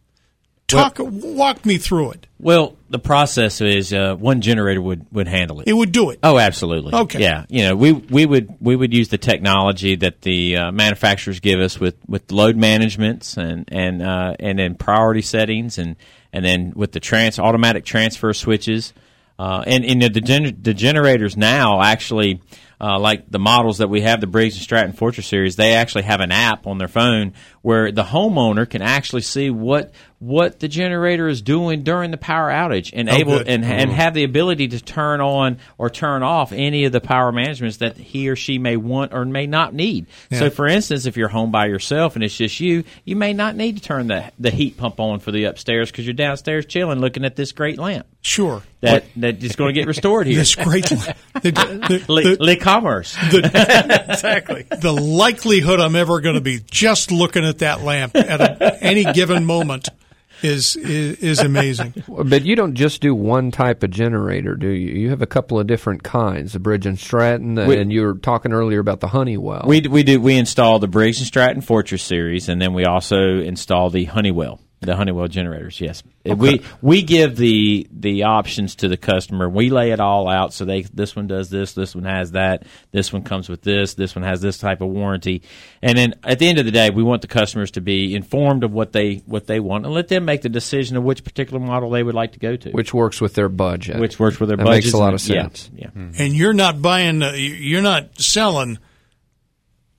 Talk, 0.68 0.96
walk 1.00 1.66
me 1.66 1.76
through 1.76 2.12
it. 2.12 2.28
Well, 2.38 2.76
the 2.88 2.98
process 2.98 3.60
is 3.60 3.92
uh, 3.92 4.14
one 4.14 4.40
generator 4.40 4.80
would, 4.80 5.04
would 5.12 5.28
handle 5.28 5.60
it. 5.60 5.68
It 5.68 5.72
would 5.72 5.92
do 5.92 6.10
it. 6.10 6.20
Oh, 6.22 6.38
absolutely. 6.38 6.94
Okay. 6.94 7.20
Yeah, 7.20 7.44
you 7.50 7.64
know, 7.64 7.76
we 7.76 7.92
we 7.92 8.24
would 8.24 8.54
we 8.58 8.74
would 8.74 8.94
use 8.94 9.08
the 9.08 9.18
technology 9.18 9.96
that 9.96 10.22
the 10.22 10.56
uh, 10.56 10.72
manufacturers 10.72 11.40
give 11.40 11.60
us 11.60 11.78
with, 11.78 11.96
with 12.08 12.32
load 12.32 12.56
managements 12.56 13.36
and 13.36 13.68
and 13.68 14.00
uh, 14.00 14.34
and 14.40 14.58
then 14.58 14.76
priority 14.76 15.20
settings 15.20 15.76
and 15.76 15.96
and 16.32 16.42
then 16.42 16.72
with 16.74 16.92
the 16.92 17.00
trans 17.00 17.38
automatic 17.38 17.84
transfer 17.84 18.32
switches. 18.32 18.94
Uh, 19.40 19.64
and 19.66 19.86
and 19.86 20.02
the, 20.02 20.54
the 20.60 20.74
generators 20.74 21.34
now 21.34 21.80
actually, 21.80 22.42
uh, 22.78 22.98
like 22.98 23.30
the 23.30 23.38
models 23.38 23.78
that 23.78 23.88
we 23.88 24.02
have, 24.02 24.20
the 24.20 24.26
Briggs 24.26 24.54
and 24.56 24.62
Stratton 24.62 24.92
Fortress 24.92 25.26
series, 25.26 25.56
they 25.56 25.72
actually 25.72 26.02
have 26.02 26.20
an 26.20 26.30
app 26.30 26.66
on 26.66 26.76
their 26.76 26.88
phone 26.88 27.32
where 27.62 27.92
the 27.92 28.04
homeowner 28.04 28.68
can 28.68 28.82
actually 28.82 29.22
see 29.22 29.50
what 29.50 29.92
what 30.18 30.60
the 30.60 30.68
generator 30.68 31.28
is 31.28 31.40
doing 31.40 31.82
during 31.82 32.10
the 32.10 32.16
power 32.18 32.50
outage 32.50 32.90
and 32.92 33.08
Oh, 33.08 33.14
able 33.14 33.38
good. 33.38 33.48
and 33.48 33.64
and 33.64 33.90
mm-hmm. 33.90 33.98
have 33.98 34.12
the 34.12 34.24
ability 34.24 34.68
to 34.68 34.80
turn 34.80 35.22
on 35.22 35.58
or 35.78 35.88
turn 35.88 36.22
off 36.22 36.52
any 36.52 36.84
of 36.84 36.92
the 36.92 37.00
power 37.00 37.32
managements 37.32 37.78
that 37.78 37.96
he 37.96 38.28
or 38.28 38.36
she 38.36 38.58
may 38.58 38.76
want 38.76 39.14
or 39.14 39.24
may 39.24 39.46
not 39.46 39.72
need. 39.72 40.06
So, 40.30 40.50
for 40.50 40.66
instance, 40.66 41.06
if 41.06 41.16
you're 41.16 41.28
home 41.28 41.50
by 41.50 41.66
yourself 41.66 42.16
and 42.16 42.24
it's 42.24 42.36
just 42.36 42.60
you, 42.60 42.84
you 43.04 43.16
may 43.16 43.32
not 43.32 43.56
need 43.56 43.76
to 43.76 43.82
turn 43.82 44.08
the 44.08 44.30
the 44.38 44.50
heat 44.50 44.76
pump 44.76 45.00
on 45.00 45.20
for 45.20 45.32
the 45.32 45.44
upstairs 45.44 45.90
because 45.90 46.06
you're 46.06 46.12
downstairs 46.14 46.66
chilling, 46.66 46.98
looking 47.00 47.24
at 47.24 47.36
this 47.36 47.52
great 47.52 47.78
lamp 47.78 48.06
Sure. 48.22 48.62
that 48.82 49.04
that 49.16 49.42
is 49.42 49.56
going 49.56 49.74
to 49.74 49.80
get 49.80 49.86
restored 49.86 50.26
here. 50.26 50.36
This 50.36 50.54
great. 50.54 50.84
the, 50.88 51.14
the, 51.42 52.04
Le, 52.08 52.22
the- 52.22 52.36
Le 52.38 52.56
commerce. 52.56 53.16
exactly. 53.32 54.66
The 54.70 54.92
likelihood 54.92 55.80
I'm 55.80 55.96
ever 55.96 56.20
going 56.20 56.34
to 56.34 56.40
be 56.42 56.60
just 56.70 57.10
looking 57.10 57.44
at 57.44 57.49
that 57.58 57.82
lamp 57.82 58.14
at 58.16 58.40
a, 58.40 58.82
any 58.82 59.04
given 59.12 59.44
moment 59.44 59.88
is, 60.42 60.74
is 60.76 61.18
is 61.18 61.40
amazing. 61.40 61.92
But 62.08 62.46
you 62.46 62.56
don't 62.56 62.74
just 62.74 63.02
do 63.02 63.14
one 63.14 63.50
type 63.50 63.82
of 63.82 63.90
generator, 63.90 64.54
do 64.54 64.68
you? 64.68 64.92
You 65.02 65.10
have 65.10 65.20
a 65.20 65.26
couple 65.26 65.60
of 65.60 65.66
different 65.66 66.02
kinds, 66.02 66.54
the 66.54 66.58
Briggs 66.58 66.86
and 66.86 66.98
Stratton, 66.98 67.56
We- 67.56 67.76
and 67.78 67.92
you 67.92 68.02
were 68.06 68.14
talking 68.14 68.52
earlier 68.54 68.78
about 68.80 69.00
the 69.00 69.08
Honeywell. 69.08 69.64
We 69.66 69.82
we 69.82 70.02
do 70.02 70.18
we 70.18 70.38
install 70.38 70.78
the 70.78 70.88
Briggs 70.88 71.18
and 71.18 71.26
Stratton 71.26 71.60
Fortress 71.60 72.02
series, 72.02 72.48
and 72.48 72.60
then 72.60 72.72
we 72.72 72.86
also 72.86 73.18
install 73.40 73.90
the 73.90 74.04
Honeywell, 74.06 74.60
the 74.82 74.96
Honeywell 74.96 75.28
generators. 75.28 75.78
Yes, 75.78 76.02
we 76.24 76.62
we 76.80 77.02
give 77.02 77.36
the 77.36 77.86
the 77.92 78.22
options 78.22 78.76
to 78.76 78.88
the 78.88 78.96
customer. 78.96 79.46
We 79.46 79.68
lay 79.68 79.90
it 79.90 80.00
all 80.00 80.26
out 80.26 80.54
so 80.54 80.64
they 80.64 80.82
this 80.82 81.14
one 81.14 81.26
does 81.26 81.50
this, 81.50 81.74
this 81.74 81.94
one 81.94 82.04
has 82.04 82.32
that, 82.32 82.64
this 82.90 83.12
one 83.12 83.22
comes 83.22 83.50
with 83.50 83.60
this, 83.60 83.92
this 83.94 84.16
one 84.16 84.22
has 84.22 84.40
this 84.40 84.56
type 84.56 84.80
of 84.80 84.88
warranty, 84.88 85.42
and 85.82 85.98
then 85.98 86.14
at 86.24 86.38
the 86.38 86.48
end 86.48 86.58
of 86.58 86.64
the 86.64 86.70
day, 86.70 86.88
we 86.88 87.02
want 87.02 87.20
the 87.20 87.28
customers 87.28 87.72
to 87.72 87.82
be 87.82 88.14
informed 88.14 88.64
of 88.64 88.72
what 88.72 88.92
they 88.92 89.16
what 89.26 89.46
they 89.46 89.60
want 89.60 89.84
and 89.84 89.94
let 89.94 90.08
them 90.08 90.24
make 90.24 90.40
the 90.40 90.48
decision 90.48 90.96
of 90.96 91.04
which 91.04 91.24
particular 91.24 91.60
model 91.60 91.90
they 91.90 92.02
would 92.02 92.14
like 92.14 92.32
to 92.32 92.38
go 92.38 92.56
to, 92.56 92.70
which 92.70 92.94
works 92.94 93.20
with 93.20 93.34
their 93.34 93.50
budget. 93.50 94.00
which 94.00 94.18
works 94.18 94.40
with 94.40 94.48
their 94.48 94.56
that 94.56 94.64
budget. 94.64 94.84
makes 94.84 94.94
a 94.94 94.98
lot 94.98 95.12
of 95.12 95.20
sense. 95.20 95.70
Yeah, 95.74 95.90
yeah. 95.94 96.08
And 96.18 96.34
you're 96.34 96.54
not 96.54 96.80
buying. 96.80 97.22
Uh, 97.22 97.32
you're 97.32 97.82
not 97.82 98.18
selling 98.18 98.78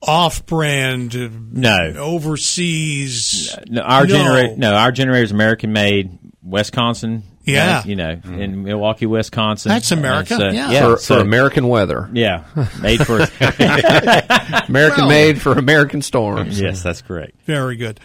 off-brand, 0.02 1.14
uh, 1.16 1.28
No. 1.52 1.94
overseas. 1.98 3.56
No, 3.68 3.82
our 3.82 4.06
No. 4.06 4.16
generator. 4.16 4.54
No, 4.56 4.74
our 4.74 4.92
generator 4.92 5.24
is 5.24 5.30
American 5.32 5.72
made, 5.72 6.18
Wisconsin. 6.42 7.22
Yeah. 7.44 7.78
uh, 7.78 7.82
you 7.88 7.96
know, 7.96 8.20
in 8.24 8.62
Milwaukee, 8.62 9.06
Wisconsin. 9.06 9.70
That's 9.70 9.90
America, 9.90 10.36
so- 10.36 10.50
yeah. 10.50 10.70
yeah, 10.70 10.80
For, 10.92 10.96
so- 10.98 11.16
for 11.16 11.20
American 11.22 11.66
weather, 11.66 12.08
yeah, 12.12 12.44
made 12.80 13.04
for. 13.04 13.16
American 14.68 15.02
Well- 15.02 15.08
made 15.08 15.42
for 15.42 15.52
American 15.52 16.02
storms. 16.02 16.60
yes, 16.60 16.84
that's 16.84 17.02
correct. 17.02 17.32
Very 17.44 17.74
good. 17.76 17.98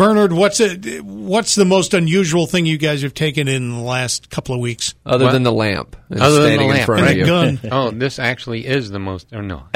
Bernard, 0.00 0.32
what's 0.32 0.60
it? 0.60 1.04
What's 1.04 1.54
the 1.56 1.66
most 1.66 1.92
unusual 1.92 2.46
thing 2.46 2.64
you 2.64 2.78
guys 2.78 3.02
have 3.02 3.12
taken 3.12 3.48
in 3.48 3.68
the 3.70 3.82
last 3.82 4.30
couple 4.30 4.54
of 4.54 4.60
weeks? 4.62 4.94
Other 5.04 5.26
Well, 5.26 5.34
than 5.34 5.42
the 5.42 5.52
lamp, 5.52 5.94
that's 6.08 6.22
other 6.22 6.36
than 6.36 6.42
the 6.42 6.48
standing 6.48 6.68
in 6.70 6.74
lamp, 6.74 6.86
front 6.86 7.00
And 7.02 7.10
of 7.10 7.16
a 7.16 7.18
you. 7.18 7.26
gun. 7.26 7.60
Oh, 7.70 7.90
this 7.90 8.18
actually 8.18 8.66
is 8.66 8.88
the 8.90 8.98
most. 8.98 9.30
Or 9.34 9.42
no. 9.42 9.64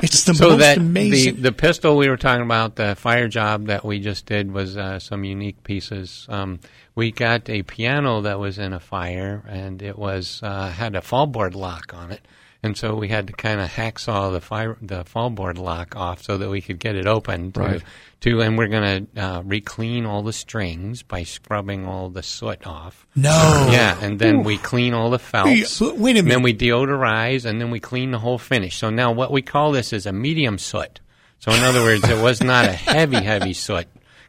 It's 0.00 0.24
the 0.24 0.32
so 0.32 0.50
most 0.50 0.60
that 0.60 0.78
amazing. 0.78 1.34
the 1.36 1.42
the 1.42 1.52
pistol 1.52 1.98
we 1.98 2.08
were 2.08 2.16
talking 2.16 2.44
about, 2.44 2.76
the 2.76 2.94
fire 2.94 3.28
job 3.28 3.66
that 3.66 3.84
we 3.84 3.98
just 4.00 4.24
did 4.24 4.52
was 4.52 4.76
uh, 4.78 4.98
some 5.00 5.22
unique 5.24 5.62
pieces. 5.64 6.24
Um, 6.30 6.60
we 6.94 7.10
got 7.10 7.50
a 7.50 7.64
piano 7.64 8.22
that 8.22 8.38
was 8.38 8.58
in 8.58 8.72
a 8.72 8.80
fire, 8.80 9.44
and 9.48 9.82
it 9.82 9.98
was 9.98 10.40
uh, 10.42 10.70
had 10.70 10.94
a 10.96 11.00
fallboard 11.00 11.54
lock 11.54 11.92
on 11.94 12.12
it, 12.12 12.22
and 12.62 12.76
so 12.76 12.94
we 12.96 13.08
had 13.08 13.26
to 13.28 13.32
kind 13.32 13.60
of 13.60 13.68
hacksaw 13.70 14.32
the 14.32 14.40
fire 14.40 14.76
the 14.82 15.04
fallboard 15.04 15.58
lock 15.58 15.94
off 15.96 16.22
so 16.22 16.38
that 16.38 16.48
we 16.50 16.60
could 16.60 16.78
get 16.78 16.96
it 16.96 17.06
open. 17.06 17.52
To, 17.52 17.60
Right. 17.60 17.82
to 18.22 18.40
and 18.40 18.58
we're 18.58 18.66
going 18.68 19.06
to 19.14 19.22
uh, 19.22 19.42
re-clean 19.44 20.04
all 20.06 20.22
the 20.22 20.32
strings 20.32 21.02
by 21.04 21.22
scrubbing 21.22 21.86
all 21.86 22.10
the 22.10 22.22
soot 22.22 22.66
off. 22.66 23.06
no. 23.14 23.68
Yeah, 23.70 23.96
and 24.02 24.18
then 24.18 24.42
we 24.42 24.58
clean 24.58 24.92
all 24.94 25.10
the 25.10 25.18
felts. 25.20 25.80
Wait 25.80 26.16
a 26.16 26.18
And 26.18 26.30
then 26.30 26.42
we 26.42 26.52
deodorize, 26.54 27.44
and 27.44 27.60
then 27.60 27.70
we 27.70 27.78
clean 27.80 28.10
the 28.10 28.18
whole 28.18 28.38
finish. 28.38 28.76
So 28.76 28.90
now 28.90 29.12
what 29.12 29.30
we 29.30 29.42
call 29.42 29.72
this 29.72 29.92
is 29.92 30.06
a 30.06 30.12
medium 30.12 30.58
soot. 30.58 31.00
So 31.40 31.52
in 31.52 31.62
other 31.62 31.82
words, 31.82 32.08
it 32.08 32.20
was 32.20 32.42
not 32.42 32.64
a 32.64 32.72
heavy, 32.72 33.22
heavy 33.22 33.52
soot. 33.52 33.86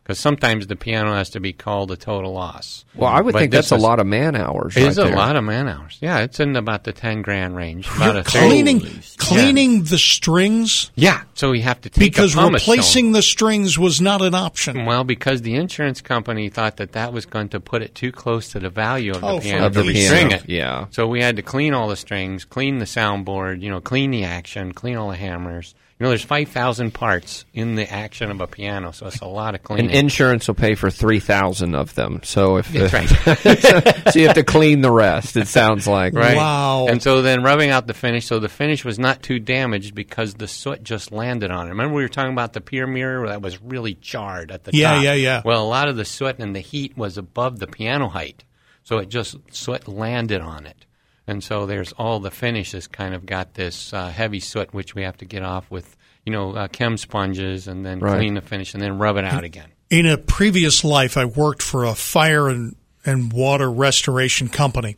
Because 0.09 0.19
sometimes 0.19 0.65
the 0.65 0.75
piano 0.75 1.13
has 1.13 1.29
to 1.29 1.39
be 1.39 1.53
called 1.53 1.91
a 1.91 1.95
total 1.95 2.33
loss. 2.33 2.83
Well, 2.95 3.11
I 3.11 3.21
would 3.21 3.31
But 3.33 3.39
think 3.41 3.51
this 3.51 3.69
that's 3.69 3.79
a 3.79 3.85
lot 3.85 3.99
of 3.99 4.07
man 4.07 4.35
hours. 4.35 4.75
It 4.75 4.81
right 4.81 4.89
is 4.89 4.97
a 4.97 5.05
lot 5.05 5.35
of 5.35 5.43
man 5.43 5.67
hours. 5.67 5.99
Yeah, 6.01 6.21
it's 6.21 6.39
in 6.39 6.55
about 6.55 6.83
the 6.83 6.91
ten 6.93 7.21
grand 7.21 7.55
range. 7.55 7.85
About 7.95 8.13
You're 8.13 8.21
a 8.21 8.23
third. 8.23 8.39
cleaning 8.49 8.79
cleaning 9.17 9.83
the 9.83 9.99
strings 9.99 10.89
Yeah, 10.95 11.21
so 11.35 11.51
we 11.51 11.61
have 11.61 11.79
to 11.81 11.91
take 11.91 12.03
because 12.11 12.35
a 12.35 12.43
replacing 12.49 13.05
stone. 13.05 13.11
the 13.11 13.21
strings 13.21 13.77
was 13.77 14.01
not 14.01 14.23
an 14.23 14.33
option. 14.33 14.85
Well, 14.85 15.03
because 15.03 15.43
the 15.43 15.53
insurance 15.53 16.01
company 16.01 16.49
thought 16.49 16.77
that 16.77 16.93
that 16.93 17.13
was 17.13 17.27
going 17.27 17.49
to 17.49 17.59
put 17.59 17.83
it 17.83 17.93
too 17.93 18.11
close 18.11 18.49
to 18.53 18.59
the 18.59 18.71
value 18.71 19.11
of 19.11 19.23
Oh, 19.23 19.35
the 19.35 19.41
for 19.41 19.43
piano 19.47 19.65
Of 19.67 19.73
the 19.75 19.83
to 19.83 19.91
Please. 19.91 20.09
restring 20.09 20.29
piano, 20.29 20.35
it. 20.43 20.49
yeah. 20.49 20.85
So 20.89 21.05
we 21.07 21.21
had 21.21 21.35
to 21.35 21.43
clean 21.43 21.75
all 21.75 21.87
the 21.87 21.95
strings, 21.95 22.45
clean 22.45 22.79
the 22.79 22.85
soundboard, 22.85 23.61
you 23.61 23.69
know, 23.69 23.79
clean 23.79 24.09
the 24.09 24.23
action, 24.23 24.73
clean 24.73 24.97
all 24.97 25.09
the 25.09 25.17
hammers. 25.17 25.75
You 25.99 26.05
know, 26.05 26.09
there's 26.11 26.23
5,000 26.23 26.93
parts 26.93 27.43
in 27.53 27.75
the 27.75 27.91
action 27.91 28.31
of 28.31 28.39
a 28.39 28.47
piano, 28.47 28.93
so 28.93 29.07
it's 29.07 29.19
a 29.19 29.25
lot 29.25 29.53
of 29.53 29.63
cleaning. 29.63 29.87
And 29.87 29.95
insurance 29.95 30.47
will 30.47 30.55
pay 30.55 30.75
for 30.75 30.89
three 30.89 31.19
thousand 31.19 31.75
of 31.75 31.93
them. 31.93 32.21
So 32.23 32.55
if 32.55 32.69
That's 32.71 32.91
the, 33.25 34.03
so 34.13 34.17
you 34.19 34.27
have 34.27 34.35
to 34.37 34.45
clean 34.45 34.79
the 34.79 34.91
rest. 34.91 35.35
It 35.35 35.49
sounds 35.49 35.87
like 35.89 36.13
Right. 36.13 36.37
Wow. 36.37 36.87
And 36.87 37.03
so 37.03 37.21
then 37.21 37.43
rubbing 37.43 37.69
out 37.69 37.85
the 37.85 37.93
finish, 37.93 38.25
so 38.27 38.39
the 38.39 38.47
finish 38.47 38.85
was 38.85 38.97
not 38.97 39.21
too 39.21 39.39
damaged 39.39 39.93
because 39.93 40.35
the 40.35 40.47
soot 40.47 40.83
just 40.85 41.11
landed 41.11 41.51
on 41.51 41.67
it. 41.67 41.71
Remember 41.71 41.95
we 41.95 42.01
were 42.03 42.07
talking 42.07 42.31
about 42.31 42.53
the 42.53 42.61
pier 42.61 42.87
mirror 42.87 43.27
that 43.27 43.41
was 43.41 43.61
really 43.61 43.93
charred 43.95 44.51
at 44.51 44.63
the 44.63 44.71
Yeah, 44.73 44.93
top? 44.95 45.03
yeah, 45.03 45.13
yeah. 45.15 45.41
Well, 45.43 45.61
a 45.61 45.67
lot 45.67 45.89
of 45.89 45.97
the 45.97 46.05
soot 46.05 46.39
and 46.39 46.55
the 46.55 46.61
heat 46.61 46.95
was 46.97 47.17
above 47.17 47.59
the 47.59 47.67
piano 47.67 48.07
height, 48.07 48.45
so 48.83 48.99
it 48.99 49.09
just 49.09 49.35
soot 49.51 49.85
landed 49.89 50.39
on 50.39 50.65
it. 50.65 50.85
And 51.29 51.43
so 51.43 51.67
there's 51.67 51.91
all 51.93 52.19
the 52.19 52.31
finishes 52.31 52.87
kind 52.87 53.13
of 53.13 53.23
got 53.25 53.53
this 53.53 53.93
uh, 53.93 54.09
heavy 54.09 54.39
soot, 54.39 54.73
which 54.73 54.95
we 54.95 55.03
have 55.03 55.15
to 55.17 55.25
get 55.25 55.43
off 55.43 55.69
with, 55.69 55.95
you 56.25 56.31
know, 56.33 56.55
uh, 56.55 56.67
chem 56.67 56.97
sponges 56.97 57.67
and 57.67 57.85
then 57.85 57.99
Right. 57.99 58.17
clean 58.17 58.33
the 58.33 58.41
finish 58.41 58.73
and 58.73 58.81
then 58.81 58.97
rub 58.97 59.15
it 59.17 59.25
out 59.25 59.43
again. 59.43 59.69
In 59.91 60.07
a 60.07 60.17
previous 60.17 60.83
life, 60.83 61.17
I 61.17 61.25
worked 61.25 61.61
for 61.61 61.83
a 61.83 61.93
fire 61.93 62.49
and, 62.49 62.75
and 63.05 63.31
water 63.31 63.69
restoration 63.69 64.49
company. 64.49 64.97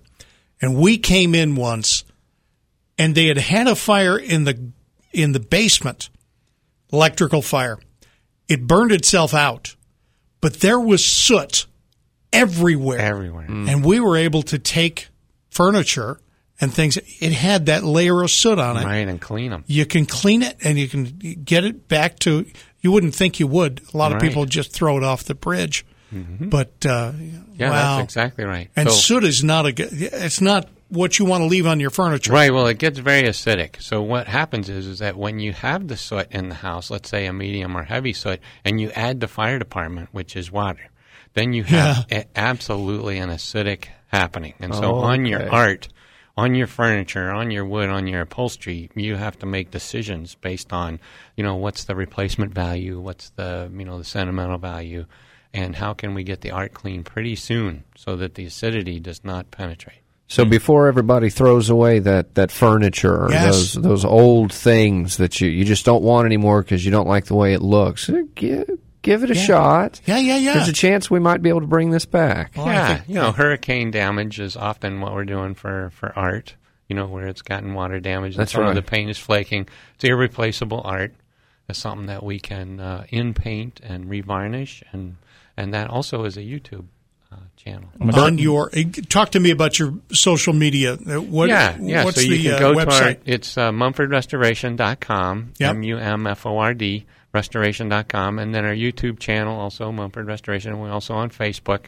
And 0.61 0.77
we 0.77 0.97
came 0.97 1.35
in 1.35 1.55
once 1.55 2.05
and 2.97 3.13
they 3.13 3.27
had 3.27 3.37
had 3.37 3.67
a 3.67 3.75
fire 3.75 4.17
in 4.17 4.45
the 4.45 4.71
in 5.11 5.33
the 5.33 5.39
basement, 5.41 6.09
electrical 6.93 7.41
fire. 7.41 7.77
It 8.47 8.67
burned 8.67 8.93
itself 8.93 9.33
out, 9.33 9.75
but 10.39 10.61
there 10.61 10.79
was 10.79 11.03
soot 11.03 11.65
everywhere. 12.31 12.99
Everywhere. 12.99 13.47
And 13.49 13.83
we 13.83 13.99
were 13.99 14.15
able 14.15 14.43
to 14.43 14.57
take 14.57 15.09
furniture 15.51 16.19
and 16.59 16.73
things. 16.73 16.97
It 16.97 17.31
had 17.33 17.67
that 17.67 17.83
layer 17.83 18.21
of 18.23 18.31
soot 18.31 18.57
on 18.59 18.77
it. 18.77 18.83
Right, 18.85 19.07
and 19.07 19.21
clean 19.21 19.51
them. 19.51 19.63
You 19.67 19.85
can 19.85 20.05
clean 20.05 20.41
it 20.41 20.57
and 20.63 20.79
you 20.79 20.87
can 20.87 21.05
get 21.43 21.63
it 21.63 21.87
back 21.87 22.17
to. 22.19 22.45
You 22.81 22.91
wouldn't 22.91 23.13
think 23.13 23.39
you 23.39 23.45
would. 23.47 23.81
A 23.93 23.97
lot 23.97 24.11
of 24.11 24.21
Right. 24.21 24.27
people 24.29 24.45
just 24.45 24.71
throw 24.71 24.97
it 24.97 25.03
off 25.03 25.23
the 25.25 25.35
bridge. 25.35 25.85
But 26.13 26.85
uh, 26.85 27.13
Yeah, 27.55 27.69
wow. 27.69 27.97
that's 27.97 28.03
exactly 28.03 28.43
right. 28.43 28.69
And 28.75 28.89
So- 28.89 28.95
soot 28.95 29.23
is 29.23 29.43
not 29.45 29.65
a. 29.65 29.71
good 29.71 29.89
It's 29.93 30.41
not 30.41 30.67
what 30.89 31.17
you 31.17 31.23
want 31.23 31.39
to 31.41 31.45
leave 31.45 31.65
on 31.65 31.79
your 31.79 31.89
furniture. 31.89 32.33
Right. 32.33 32.53
Well, 32.53 32.67
it 32.67 32.79
gets 32.79 32.99
very 32.99 33.23
acidic. 33.23 33.81
So 33.81 34.01
what 34.01 34.27
happens 34.27 34.67
is, 34.67 34.87
is 34.87 34.99
that 34.99 35.15
when 35.15 35.39
you 35.39 35.53
have 35.53 35.87
the 35.87 35.95
soot 35.95 36.27
in 36.31 36.49
the 36.49 36.55
house, 36.55 36.89
let's 36.91 37.07
say 37.09 37.27
a 37.27 37.31
medium 37.33 37.77
or 37.77 37.83
heavy 37.83 38.11
soot, 38.11 38.41
and 38.65 38.81
you 38.81 38.91
add 38.91 39.21
the 39.21 39.29
fire 39.29 39.57
department, 39.57 40.09
which 40.11 40.35
is 40.35 40.51
water, 40.51 40.89
then 41.33 41.53
you 41.53 41.63
have 41.63 42.05
a- 42.11 42.25
absolutely 42.35 43.17
an 43.19 43.29
acidic 43.29 43.85
happening. 44.11 44.53
And 44.59 44.73
so 44.75 44.93
Oh, 44.95 44.99
on 45.01 45.25
your 45.25 45.49
art, 45.51 45.87
on 46.37 46.55
your 46.55 46.67
furniture, 46.67 47.31
on 47.31 47.51
your 47.51 47.65
wood, 47.65 47.89
on 47.89 48.07
your 48.07 48.21
upholstery, 48.21 48.89
you 48.95 49.15
have 49.15 49.37
to 49.39 49.45
make 49.45 49.71
decisions 49.71 50.35
based 50.35 50.71
on, 50.73 50.99
you 51.35 51.43
know, 51.43 51.55
what's 51.55 51.83
the 51.85 51.95
replacement 51.95 52.53
value, 52.53 52.99
what's 52.99 53.29
the, 53.31 53.69
you 53.75 53.85
know, 53.85 53.97
the 53.97 54.03
sentimental 54.03 54.57
value. 54.57 55.05
and 55.53 55.75
how 55.75 55.93
can 55.93 56.13
we 56.13 56.23
get 56.23 56.39
the 56.39 56.49
art 56.51 56.73
clean 56.73 57.03
pretty 57.03 57.35
soon 57.35 57.83
so 57.97 58.15
that 58.15 58.35
the 58.35 58.45
acidity 58.45 59.01
does 59.01 59.21
not 59.25 59.51
penetrate. 59.51 59.97
So 60.29 60.45
before 60.45 60.87
everybody 60.87 61.29
throws 61.29 61.69
away 61.69 61.99
that, 61.99 62.35
that 62.35 62.51
furniture 62.51 63.25
or 63.25 63.29
Yes. 63.31 63.43
those 63.43 63.73
those 63.73 64.05
old 64.05 64.53
things 64.53 65.17
that 65.17 65.41
you, 65.41 65.49
you 65.49 65.65
just 65.65 65.83
don't 65.83 66.03
want 66.03 66.25
anymore 66.25 66.61
because 66.61 66.85
you 66.85 66.91
don't 66.91 67.05
like 67.07 67.25
the 67.25 67.35
way 67.35 67.53
it 67.53 67.61
looks, 67.61 68.09
eh, 68.09 68.63
give, 69.01 69.21
give 69.21 69.29
it 69.29 69.31
a 69.31 69.39
shot. 69.39 70.01
Yeah, 70.05 70.17
yeah, 70.17 70.37
yeah. 70.37 70.53
There's 70.55 70.67
a 70.67 70.73
chance 70.73 71.09
we 71.09 71.19
might 71.19 71.41
be 71.41 71.49
able 71.49 71.61
to 71.61 71.67
bring 71.67 71.91
this 71.91 72.05
back. 72.05 72.51
Well, 72.55 72.67
yeah, 72.67 72.95
think- 72.97 73.09
you 73.09 73.15
know, 73.15 73.31
hurricane 73.31 73.91
damage 73.91 74.39
is 74.39 74.55
often 74.57 75.01
what 75.01 75.13
we're 75.13 75.25
doing 75.25 75.53
for, 75.55 75.91
for 75.95 76.11
art. 76.17 76.55
You 76.87 76.95
know, 76.95 77.07
where 77.07 77.27
it's 77.27 77.41
gotten 77.41 77.73
water 77.73 78.01
damage 78.01 78.33
and 78.33 78.41
That's 78.41 78.51
some 78.51 78.63
right. 78.63 78.69
of 78.69 78.75
the 78.75 78.81
paint 78.81 79.09
is 79.09 79.17
flaking. 79.17 79.69
It's 79.95 80.03
irreplaceable 80.03 80.81
art. 80.83 81.13
It's 81.69 81.79
something 81.79 82.07
that 82.07 82.21
we 82.21 82.37
can 82.41 82.81
uh, 82.81 83.05
in 83.07 83.33
paint 83.33 83.79
and 83.81 84.07
revarnish, 84.09 84.83
and 84.91 85.15
and 85.55 85.73
that 85.73 85.89
also 85.89 86.25
is 86.25 86.35
a 86.35 86.41
YouTube 86.41 86.87
uh, 87.31 87.37
channel. 87.55 87.87
on 88.13 88.37
your 88.39 88.69
eh, 88.73 88.83
talk 89.07 89.29
to 89.31 89.39
me 89.39 89.51
about 89.51 89.79
your 89.79 89.93
social 90.11 90.51
media. 90.51 90.95
Uh, 90.95 91.21
What, 91.21 91.47
yeah, 91.47 91.77
yeah. 91.79 92.03
What's 92.03 92.17
so 92.17 92.23
you 92.23 92.37
the 92.37 92.43
can 92.43 92.53
uh, 92.55 92.59
go 92.59 92.73
to 92.73 92.79
our, 92.81 92.85
website? 92.85 93.19
it's 93.25 93.57
uh, 93.57 93.71
mumfordrestoration.com, 93.71 95.53
Yep. 95.59 95.69
M-U-M-F-O-R-D, 95.69 97.05
restoration.com, 97.33 98.39
and 98.39 98.53
then 98.53 98.65
our 98.65 98.73
YouTube 98.73 99.19
channel, 99.19 99.59
also 99.59 99.91
Mumford 99.91 100.27
Restoration. 100.27 100.79
We're 100.79 100.91
also 100.91 101.13
on 101.13 101.29
Facebook. 101.29 101.85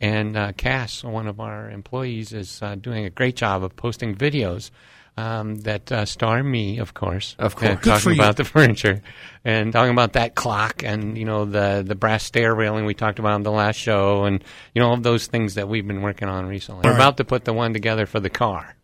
And 0.00 0.36
uh, 0.36 0.52
Cass, 0.56 1.04
one 1.04 1.28
of 1.28 1.38
our 1.38 1.70
employees, 1.70 2.32
is 2.32 2.60
uh, 2.60 2.74
doing 2.74 3.04
a 3.04 3.10
great 3.10 3.36
job 3.36 3.62
of 3.62 3.76
posting 3.76 4.16
videos 4.16 4.70
um, 5.16 5.56
that 5.60 5.92
uh, 5.92 6.04
star 6.06 6.42
me, 6.42 6.78
of 6.78 6.92
course. 6.94 7.36
Of 7.38 7.54
course. 7.54 7.70
Good 7.76 7.78
for 7.80 7.84
talking 7.86 8.14
you. 8.14 8.20
about 8.20 8.36
the 8.36 8.44
furniture 8.44 9.02
and 9.44 9.72
talking 9.72 9.92
about 9.92 10.14
that 10.14 10.34
clock 10.34 10.82
and 10.82 11.16
you 11.18 11.24
know 11.26 11.44
the 11.44 11.84
the 11.86 11.94
brass 11.94 12.24
stair 12.24 12.52
railing 12.54 12.84
we 12.86 12.94
talked 12.94 13.18
about 13.18 13.32
on 13.34 13.42
the 13.42 13.50
last 13.52 13.76
show 13.76 14.24
and 14.24 14.42
you 14.74 14.80
know 14.80 14.88
all 14.88 14.94
of 14.94 15.02
those 15.02 15.26
things 15.26 15.54
that 15.54 15.68
we've 15.68 15.86
been 15.86 16.00
working 16.02 16.28
on 16.28 16.46
recently. 16.46 16.80
We're 16.84 16.92
right. 16.92 16.96
about 16.96 17.18
to 17.18 17.24
put 17.24 17.44
the 17.44 17.52
one 17.52 17.72
together 17.72 18.06
for 18.06 18.18
the 18.20 18.30
car. 18.30 18.74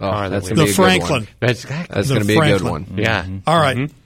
Oh, 0.00 0.10
Car 0.10 0.28
that 0.30 0.42
that's 0.42 0.50
we- 0.50 0.56
gonna 0.56 0.60
The 0.60 0.64
be 0.64 0.70
a 0.72 0.74
good 0.74 0.74
Franklin. 0.74 1.10
one. 1.10 1.28
That's. 1.38 1.62
That's 1.64 2.08
The 2.08 2.14
going 2.14 2.20
to 2.22 2.26
be 2.26 2.32
a 2.34 2.40
good 2.40 2.60
Franklin. 2.62 2.86
one. 2.86 2.98
yeah. 2.98 3.26
All 3.46 3.60
right. 3.60 3.76
Mm-hmm. 3.76 3.96